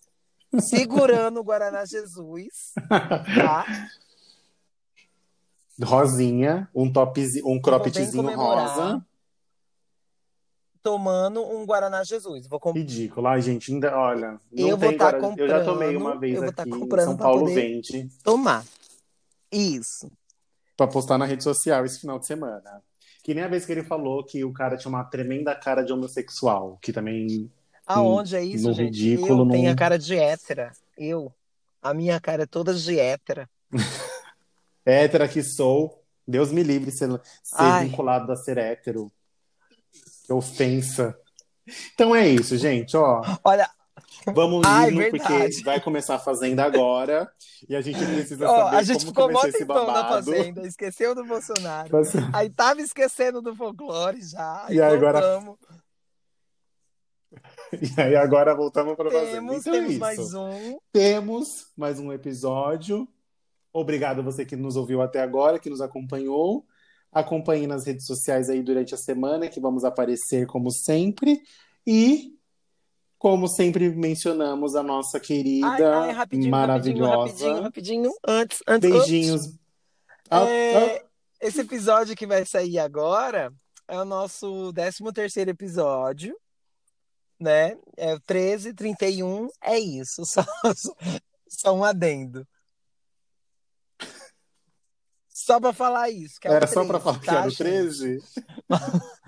segurando 0.62 1.40
o 1.40 1.44
Guaraná 1.44 1.86
Jesus, 1.86 2.48
tá? 2.90 3.66
Rosinha, 5.84 6.70
um 6.74 6.92
topzinho, 6.92 7.48
um 7.48 7.62
croppedzinho 7.62 8.36
rosa. 8.36 9.06
Tomando 10.82 11.42
um 11.44 11.66
Guaraná 11.66 12.04
Jesus. 12.04 12.48
Vou 12.48 12.60
com... 12.60 12.72
Ridículo. 12.72 13.28
Ai, 13.28 13.42
gente, 13.42 13.74
ainda, 13.74 13.98
olha, 13.98 14.40
Eu 14.56 14.78
vou 14.78 14.90
tem 14.90 14.98
tá 14.98 15.12
Guarani- 15.12 15.36
Eu 15.40 15.48
já 15.48 15.64
tomei 15.64 15.94
comprando, 15.94 16.02
uma 16.14 16.20
vez 16.20 16.36
eu 16.36 16.44
vou 16.44 16.54
tá 16.54 16.64
aqui 16.64 16.72
em 16.72 16.80
comprando 16.80 17.06
São 17.06 17.18
Paulo 17.18 17.46
Vende 17.48 18.10
tomar. 18.24 18.64
Isso. 19.52 20.10
pra 20.78 20.88
postar 20.88 21.18
na 21.18 21.26
rede 21.26 21.44
social 21.44 21.86
esse 21.86 22.00
final 22.00 22.18
de 22.20 22.26
semana. 22.26 22.82
Que 23.24 23.34
nem 23.34 23.44
a 23.44 23.48
vez 23.50 23.66
que 23.66 23.72
ele 23.74 23.84
falou 23.84 24.24
que 24.24 24.46
o 24.46 24.54
cara 24.54 24.78
tinha 24.78 24.90
uma 24.90 25.04
tremenda 25.04 25.54
cara 25.54 25.82
de 25.84 25.92
homossexual, 25.92 26.78
que 26.82 26.94
também 26.94 27.52
Aonde 27.86 28.36
é 28.38 28.44
isso, 28.44 28.68
no 28.68 28.74
gente? 28.74 28.86
ridículo, 28.86 29.44
eu 29.46 29.52
tenho 29.52 29.66
num- 29.66 29.72
a 29.72 29.76
cara 29.76 29.98
de 30.00 30.16
hétera. 30.18 30.72
Eu. 30.98 31.34
A 31.82 31.94
minha 31.94 32.20
cara 32.22 32.44
é 32.44 32.46
toda 32.46 32.74
de 32.74 32.98
hétera. 33.00 33.50
hétera 34.92 35.28
que 35.28 35.44
sou, 35.44 36.04
Deus 36.28 36.52
me 36.52 36.64
livre 36.64 36.92
ser, 36.92 37.10
ser 37.44 37.80
vinculado 37.84 38.32
a 38.32 38.36
ser 38.36 38.58
hétero. 38.58 39.12
Que 40.26 40.34
ofensa. 40.34 41.18
Então 41.94 42.16
é 42.16 42.28
isso, 42.28 42.58
gente, 42.58 42.96
ó. 42.96 43.22
Olha, 43.44 43.70
Vamos 44.34 44.66
indo, 44.90 45.10
porque 45.10 45.62
vai 45.64 45.80
começar 45.82 46.16
a 46.16 46.20
Fazenda 46.20 46.64
agora. 46.64 47.30
E 47.68 47.76
a 47.76 47.82
gente 47.82 47.98
precisa 47.98 48.46
ó, 48.50 48.66
saber 48.66 48.76
a 48.78 48.84
gente 48.84 49.00
como 49.00 49.10
ficou 49.10 49.24
começou 49.28 49.50
esse 49.50 49.58
tempão 49.60 49.88
na 49.88 49.94
babado. 49.94 50.26
fazenda, 50.32 50.68
esqueceu 50.68 51.16
do 51.16 51.26
Bolsonaro. 51.26 51.90
Aí 52.34 52.50
tava 52.50 52.82
esquecendo 52.82 53.42
do 53.42 53.56
folclore 53.56 54.22
já. 54.22 54.66
E 54.70 54.82
aí 54.82 54.94
agora- 54.96 55.22
voltamos. 55.22 55.58
E 57.98 58.02
aí 58.02 58.16
agora 58.16 58.56
voltamos 58.56 58.96
para 58.96 59.12
Fazenda. 59.12 59.32
Temos, 59.32 59.58
Então 59.58 59.74
é 59.74 59.78
temos 59.78 59.92
isso. 59.92 60.00
mais 60.00 60.34
um. 60.34 60.78
Temos 60.92 61.68
mais 61.76 62.00
um 62.00 62.12
episódio. 62.14 63.08
Obrigado 63.74 64.20
a 64.20 64.24
você 64.24 64.46
que 64.46 64.56
nos 64.56 64.76
ouviu 64.76 65.02
até 65.02 65.22
agora, 65.22 65.60
que 65.60 65.70
nos 65.70 65.82
acompanhou. 65.82 66.66
Acompanhe 67.12 67.68
nas 67.68 67.86
redes 67.86 68.06
sociais 68.06 68.50
aí 68.50 68.62
durante 68.62 68.94
a 68.94 68.98
semana, 68.98 69.48
que 69.48 69.60
vamos 69.60 69.84
aparecer 69.84 70.46
como 70.48 70.72
sempre. 70.72 71.42
E, 71.86 72.36
como 73.18 73.48
sempre 73.48 73.90
mencionamos, 73.90 74.76
a 74.76 74.84
nossa 74.84 75.20
querida, 75.20 75.68
Ai, 75.68 75.84
ai, 76.10 76.12
rapidinho, 76.12 76.52
maravilhosa. 76.52 77.18
rapidinho, 77.18 77.62
rapidinho, 77.62 78.10
rapidinho. 78.10 78.14
Antes, 78.28 78.60
antes. 78.68 78.90
Beijinhos. 78.90 79.46
antes, 79.46 79.60
Ah, 80.30 80.44
é, 80.44 80.98
ah, 80.98 81.06
Esse 81.40 81.62
episódio 81.62 82.16
que 82.16 82.28
vai 82.28 82.46
sair 82.46 82.80
agora 82.80 83.54
é 83.88 83.98
o 84.00 84.06
nosso 84.06 84.74
13 84.74 85.04
terceiro 85.14 85.50
episódio, 85.52 86.36
né? 87.40 87.78
É 87.96 88.14
o 88.14 88.20
13, 88.20 88.74
31, 88.74 89.48
é 89.62 89.80
isso. 89.80 90.24
Só, 90.28 90.44
só, 90.76 90.94
só 91.48 91.74
um 91.74 91.84
adendo. 91.84 92.46
Só 95.46 95.60
pra 95.60 95.72
falar 95.72 96.10
isso. 96.10 96.40
que 96.42 96.48
o 96.50 96.52
Era 96.52 96.66
só 96.66 96.84
13, 96.84 96.88
para 96.88 97.00
falar 97.00 97.20
que 97.20 97.26
tá, 97.28 97.34
era 97.38 97.48
o 97.48 97.50
gente? 97.52 97.58
13? 97.60 98.24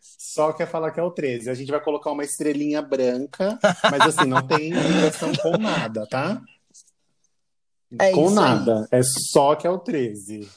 Só 0.00 0.52
quer 0.52 0.66
falar 0.66 0.92
que 0.92 1.00
é 1.00 1.02
o 1.02 1.10
13. 1.10 1.50
A 1.50 1.54
gente 1.54 1.70
vai 1.70 1.82
colocar 1.82 2.10
uma 2.12 2.22
estrelinha 2.24 2.80
branca, 2.80 3.58
mas 3.90 4.00
assim, 4.02 4.26
não 4.28 4.46
tem 4.46 4.70
ligação 4.70 5.32
com 5.42 5.58
nada, 5.58 6.06
tá? 6.06 6.40
É 7.98 8.12
com 8.12 8.26
isso 8.26 8.28
aí. 8.28 8.34
nada. 8.34 8.88
É 8.92 9.00
só 9.02 9.54
que 9.56 9.66
é 9.66 9.70
o 9.70 9.78
13. 9.78 10.48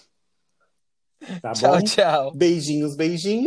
Tá 1.42 1.52
Tchau, 1.54 1.72
bom? 1.74 1.82
tchau. 1.84 2.32
Beijinhos, 2.36 2.96
beijinhos. 2.96 3.44